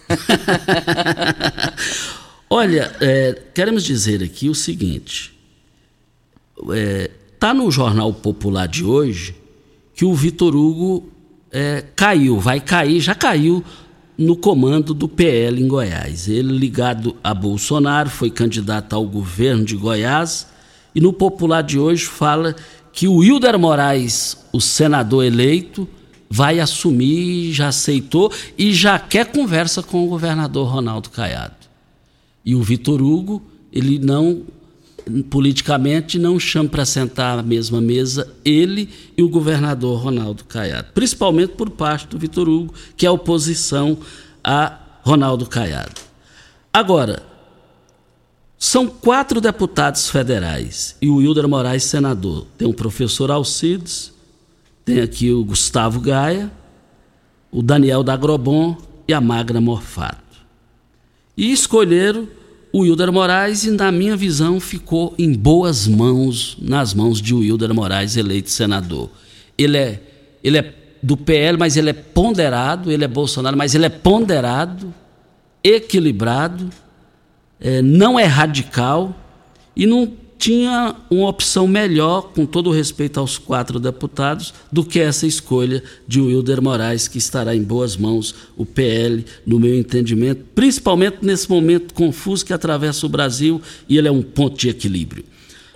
Olha, 2.49 2.95
é, 3.01 3.38
queremos 3.53 3.84
dizer 3.84 4.23
aqui 4.23 4.47
o 4.47 4.55
seguinte: 4.55 5.38
é, 6.73 7.11
tá 7.39 7.53
no 7.53 7.69
Jornal 7.71 8.13
Popular 8.13 8.67
de 8.67 8.83
hoje 8.83 9.35
que 9.93 10.05
o 10.05 10.13
Vitor 10.13 10.55
Hugo 10.55 11.09
é, 11.51 11.83
caiu, 11.95 12.39
vai 12.39 12.59
cair, 12.59 12.99
já 12.99 13.15
caiu 13.15 13.63
no 14.17 14.35
comando 14.35 14.93
do 14.93 15.07
PL 15.07 15.61
em 15.61 15.67
Goiás. 15.67 16.27
Ele 16.27 16.57
ligado 16.57 17.15
a 17.23 17.33
Bolsonaro, 17.33 18.09
foi 18.09 18.29
candidato 18.29 18.93
ao 18.93 19.05
governo 19.05 19.65
de 19.65 19.75
Goiás 19.75 20.47
e 20.93 21.01
no 21.01 21.13
Popular 21.13 21.61
de 21.61 21.77
hoje 21.77 22.05
fala 22.05 22.55
que 22.91 23.07
o 23.07 23.23
Hilder 23.23 23.59
Moraes, 23.59 24.38
o 24.51 24.59
senador 24.59 25.23
eleito, 25.23 25.88
vai 26.29 26.59
assumir, 26.59 27.53
já 27.53 27.67
aceitou 27.67 28.31
e 28.57 28.73
já 28.73 28.97
quer 28.97 29.27
conversa 29.27 29.83
com 29.83 30.03
o 30.03 30.07
governador 30.07 30.67
Ronaldo 30.67 31.09
Caiado. 31.09 31.55
E 32.43 32.55
o 32.55 32.61
Vitor 32.61 33.01
Hugo, 33.01 33.41
ele 33.71 33.99
não 33.99 34.43
politicamente 35.29 36.17
não 36.19 36.39
chama 36.39 36.69
para 36.69 36.85
sentar 36.85 37.39
à 37.39 37.43
mesma 37.43 37.81
mesa 37.81 38.31
ele 38.43 38.89
e 39.15 39.23
o 39.23 39.29
governador 39.29 40.01
Ronaldo 40.01 40.43
Caiado, 40.45 40.87
principalmente 40.93 41.53
por 41.53 41.69
parte 41.69 42.07
do 42.07 42.17
Vitor 42.17 42.47
Hugo, 42.47 42.73
que 42.95 43.05
é 43.05 43.11
oposição 43.11 43.97
a 44.43 44.79
Ronaldo 45.01 45.45
Caiado. 45.45 46.01
Agora, 46.73 47.23
são 48.57 48.87
quatro 48.87 49.39
deputados 49.39 50.09
federais 50.09 50.95
e 51.01 51.09
o 51.09 51.21
Hilder 51.21 51.47
Moraes 51.47 51.83
senador. 51.83 52.47
Tem 52.57 52.67
o 52.67 52.73
professor 52.73 53.29
Alcides, 53.29 54.11
tem 54.83 54.99
aqui 54.99 55.31
o 55.31 55.43
Gustavo 55.43 55.99
Gaia, 55.99 56.51
o 57.51 57.61
Daniel 57.61 58.03
da 58.03 58.13
Agrobon 58.13 58.77
e 59.07 59.13
a 59.13 59.21
Magra 59.21 59.61
Morfato. 59.61 60.21
E 61.35 61.51
escolheram 61.51 62.27
o 62.72 62.80
Wilder 62.80 63.11
Moraes 63.11 63.63
e, 63.63 63.72
na 63.72 63.91
minha 63.91 64.15
visão, 64.15 64.59
ficou 64.59 65.13
em 65.18 65.34
boas 65.34 65.88
mãos, 65.88 66.57
nas 66.61 66.93
mãos 66.93 67.22
de 67.22 67.34
Wilder 67.34 67.74
Moraes, 67.74 68.18
eleito 68.18 68.49
senador. 68.49 69.09
Ele 69.57 69.78
é, 69.78 70.01
ele 70.43 70.57
é 70.57 70.74
do 71.01 71.15
PL, 71.15 71.57
mas 71.57 71.78
ele 71.78 71.89
é 71.89 71.93
ponderado, 71.93 72.91
ele 72.91 73.03
é 73.03 73.07
Bolsonaro, 73.07 73.57
mas 73.57 73.74
ele 73.74 73.86
é 73.86 73.89
ponderado, 73.89 74.93
equilibrado, 75.63 76.70
é, 77.59 77.82
não 77.82 78.20
é 78.20 78.26
radical 78.26 79.15
e 79.76 79.86
não 79.86 80.11
tinha 80.38 80.95
uma 81.09 81.29
opção 81.29 81.67
melhor, 81.67 82.31
com 82.33 82.45
todo 82.45 82.69
o 82.69 82.73
respeito 82.73 83.19
aos 83.19 83.38
quatro 83.38 83.79
deputados, 83.79 84.53
do 84.71 84.83
que 84.83 84.99
essa 84.99 85.25
escolha 85.25 85.83
de 86.07 86.21
Wilder 86.21 86.61
Moraes, 86.61 87.07
que 87.07 87.17
estará 87.17 87.55
em 87.55 87.63
boas 87.63 87.97
mãos, 87.97 88.35
o 88.55 88.65
PL, 88.65 89.25
no 89.45 89.59
meu 89.59 89.75
entendimento, 89.75 90.45
principalmente 90.53 91.17
nesse 91.21 91.49
momento 91.49 91.93
confuso 91.93 92.45
que 92.45 92.53
atravessa 92.53 93.05
o 93.05 93.09
Brasil 93.09 93.61
e 93.89 93.97
ele 93.97 94.07
é 94.07 94.11
um 94.11 94.21
ponto 94.21 94.57
de 94.57 94.69
equilíbrio. 94.69 95.25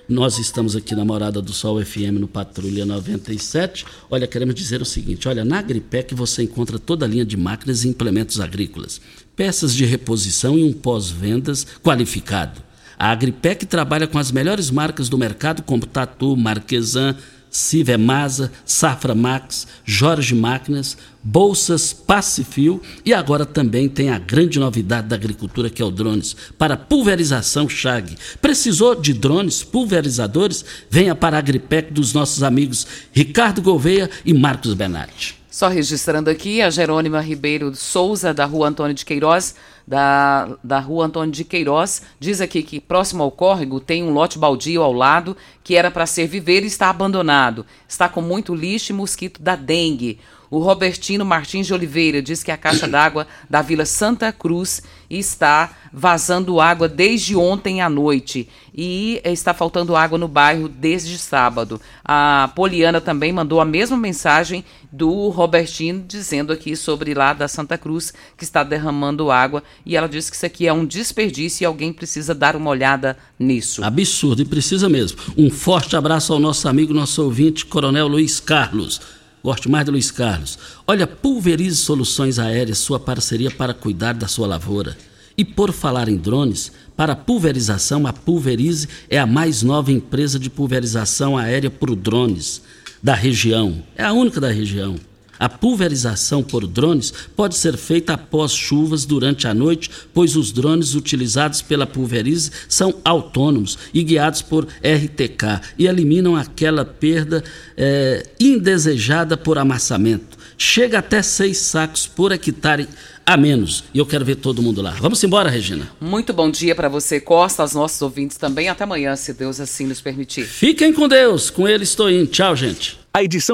Nós 0.07 0.38
estamos 0.38 0.76
aqui 0.76 0.93
na 0.93 1.05
Morada 1.05 1.41
do 1.41 1.53
Sol 1.53 1.84
FM 1.84 2.20
no 2.20 2.28
Patrulha 2.28 2.86
97. 2.86 3.86
Olha, 4.09 4.28
queremos 4.28 4.53
dizer 4.53 4.82
o 4.82 4.86
seguinte: 4.86 5.28
olha, 5.30 5.45
na 5.45 5.59
Agripec 5.59 6.14
você 6.14 6.43
encontra 6.43 6.78
toda 6.78 7.05
a 7.05 7.07
linha 7.07 7.24
de 7.24 7.38
máquinas 7.38 7.86
e 7.86 7.88
implementos 7.88 8.41
agrícolas, 8.41 8.99
peças 9.38 9.74
de 9.74 9.86
reposição 9.86 10.57
e 10.57 10.64
um 10.66 10.74
pós-vendas 10.74 11.66
qualificado. 11.82 12.70
A 13.02 13.10
Agripec 13.10 13.66
trabalha 13.66 14.06
com 14.06 14.20
as 14.20 14.32
melhores 14.32 14.70
marcas 14.70 15.10
do 15.10 15.18
mercado, 15.18 15.64
como 15.64 15.88
Tatu, 15.88 16.38
Marquesan, 16.38 17.16
Civemasa, 17.49 18.52
Safra 18.64 19.16
Max, 19.16 19.66
Jorge 19.84 20.36
Máquinas, 20.36 20.95
Bolsas 21.24 21.93
Pacifil 21.93 22.80
e 23.04 23.12
agora 23.12 23.43
também 23.43 23.89
tem 23.89 24.12
a 24.12 24.20
grande 24.20 24.60
novidade 24.60 25.08
da 25.08 25.16
agricultura 25.16 25.68
que 25.68 25.82
é 25.82 25.86
o 25.86 25.89
drones 25.89 26.36
para 26.60 26.78
pulverização 26.78 27.68
Chag. 27.68 28.16
Precisou 28.39 28.93
de 28.93 29.14
drones 29.14 29.64
pulverizadores? 29.64 30.64
Venha 30.88 31.16
para 31.16 31.38
a 31.38 31.39
Agripec 31.39 31.91
dos 31.91 32.14
nossos 32.14 32.43
amigos 32.43 32.86
Ricardo 33.12 33.64
Gouveia 33.64 34.12
e 34.24 34.32
Marcos 34.32 34.76
Benatti. 34.76 35.41
Só 35.52 35.68
registrando 35.68 36.30
aqui, 36.30 36.62
a 36.62 36.70
Jerônima 36.70 37.20
Ribeiro 37.20 37.76
Souza, 37.76 38.34
da 38.34 38.45
rua 38.45 38.70
Antônio 38.70 38.93
de 38.93 39.04
Queiroz, 39.04 39.54
da, 39.86 40.58
da 40.64 40.80
rua 40.80 41.08
Antônio 41.08 41.30
de 41.30 41.43
Queiroz, 41.43 42.04
diz 42.18 42.39
aqui 42.39 42.64
que 42.64 42.80
próximo 42.80 43.22
ao 43.22 43.30
córrego 43.30 43.82
tem 43.82 44.02
um 44.02 44.14
lote 44.14 44.39
baldio 44.39 44.82
ao 44.82 44.93
lado 44.93 45.36
que 45.62 45.76
era 45.76 45.91
para 45.91 46.06
ser 46.06 46.26
viver 46.26 46.64
e 46.64 46.68
está 46.68 46.89
abandonado. 46.89 47.66
Está 47.86 48.08
com 48.08 48.22
muito 48.22 48.56
lixo 48.56 48.93
e 48.93 48.95
mosquito 48.95 49.41
da 49.41 49.58
dengue. 49.58 50.22
O 50.52 50.60
Robertino 50.60 51.24
Martins 51.24 51.66
de 51.66 51.74
Oliveira 51.74 52.22
diz 52.22 52.43
que 52.43 52.52
a 52.52 52.58
caixa 52.58 52.86
d'água 52.86 53.26
da 53.49 53.62
Vila 53.62 53.86
Santa 53.86 54.34
Cruz 54.34 54.84
está 55.10 55.72
vazando 55.93 56.60
água 56.60 56.89
desde 56.89 57.38
ontem 57.38 57.82
à 57.82 57.89
noite 57.89 58.49
e 58.76 59.22
está 59.24 59.54
faltando 59.54 59.95
água 59.95 60.18
no 60.18 60.28
bairro 60.28 60.68
desde 60.68 61.18
sábado. 61.18 61.80
A 62.04 62.52
Poliana 62.54 62.99
também 62.99 63.32
mandou 63.32 63.62
a 63.62 63.66
mesma 63.66 63.95
mensagem 63.95 64.66
do 64.91 65.30
Robertino 65.30 66.04
dizendo 66.06 66.52
aqui 66.52 66.76
sobre 66.76 67.14
lá 67.14 67.34
da 67.34 67.47
Santa 67.47 67.78
Cruz 67.78 68.14
que 68.38 68.43
está 68.43 68.62
derramando 68.62 69.32
água 69.32 69.64
e 69.86 69.95
ela 69.95 70.08
disse 70.10 70.30
que 70.30 70.36
isso 70.36 70.45
aqui 70.45 70.68
é 70.68 70.74
um 70.74 70.86
desperdício 70.86 71.64
e 71.64 71.66
alguém 71.66 71.93
precisa 71.93 72.36
dar 72.36 72.58
uma 72.58 72.70
olhada 72.70 73.18
nisso. 73.39 73.82
Absurdo, 73.84 74.41
e 74.41 74.45
precisa 74.45 74.89
mesmo. 74.89 75.18
Um 75.38 75.49
forte 75.49 75.95
abraço 75.95 76.34
ao 76.34 76.39
nosso 76.39 76.68
amigo, 76.68 76.93
nosso 76.93 77.24
ouvinte, 77.24 77.66
Coronel 77.66 78.08
Luiz 78.08 78.41
Carlos. 78.41 79.20
Gosto 79.44 79.70
mais 79.70 79.86
do 79.86 79.92
Luiz 79.92 80.12
Carlos. 80.12 80.58
Olha, 80.86 81.08
pulverize 81.08 81.78
soluções 81.78 82.38
aéreas, 82.38 82.78
sua 82.78 83.00
parceria 83.00 83.50
para 83.50 83.74
cuidar 83.74 84.14
da 84.14 84.28
sua 84.28 84.48
lavoura. 84.48 84.96
E 85.38 85.44
por 85.44 85.72
falar 85.72 86.08
em 86.08 86.18
drones, 86.18 86.72
para 86.96 87.16
pulverização, 87.16 88.06
a 88.06 88.14
Pulverize 88.14 88.88
é 89.10 89.18
a 89.18 89.26
mais 89.26 89.64
nova 89.64 89.92
empresa 89.92 90.38
de 90.38 90.50
pulverização 90.50 91.38
aérea 91.38 91.70
por 91.70 91.96
drones 91.96 92.62
da 93.02 93.16
região. 93.16 93.82
É 93.96 94.04
a 94.04 94.14
única 94.14 94.39
da 94.39 94.52
região. 94.52 94.98
A 95.42 95.50
pulverização 95.50 96.44
por 96.44 96.68
drones 96.68 97.12
pode 97.36 97.56
ser 97.56 97.76
feita 97.76 98.14
após 98.14 98.52
chuvas 98.52 99.06
durante 99.06 99.48
a 99.48 99.56
noite, 99.56 99.89
pois 100.14 100.36
os 100.36 100.52
drones 100.52 100.94
utilizados 100.94 101.64
pela 101.64 101.88
Pulverize 101.88 102.52
são 102.70 102.94
autônomos 103.04 103.76
e 103.92 104.04
guiados 104.04 104.44
por 104.44 104.66
RTK 104.66 105.74
e 105.80 105.88
eliminam 105.88 106.36
aquela 106.36 106.86
perda 106.86 107.44
é, 107.76 108.24
indesejada 108.39 109.36
por 109.36 109.58
amassamento. 109.58 110.38
Chega 110.56 111.00
até 111.00 111.24
seis 111.24 111.58
sacos 111.58 112.06
por 112.06 112.32
hectare 112.32 112.88
a 113.26 113.36
menos. 113.36 113.84
E 113.96 113.98
eu 113.98 114.06
quero 114.06 114.24
ver 114.24 114.36
todo 114.36 114.62
mundo 114.62 114.80
lá. 114.80 114.92
Vamos 115.00 115.24
embora, 115.24 115.50
Regina. 115.50 115.89
Muito 116.00 116.34
bom 116.34 116.52
dia 116.52 116.76
para 116.76 116.88
você, 116.88 117.20
Costa, 117.20 117.64
aos 117.64 117.74
nossos 117.74 118.00
ouvintes 118.04 118.38
também. 118.38 118.70
Até 118.70 118.84
amanhã, 118.84 119.16
se 119.16 119.34
Deus 119.34 119.60
assim 119.60 119.88
nos 119.88 120.02
permitir. 120.02 120.46
Fiquem 120.46 120.94
com 120.94 121.08
Deus. 121.08 121.50
Com 121.50 121.68
ele 121.68 121.84
estou 121.84 122.12
indo. 122.12 122.28
Tchau, 122.28 122.56
gente. 122.56 123.02
A 123.14 123.22
edição 123.22 123.50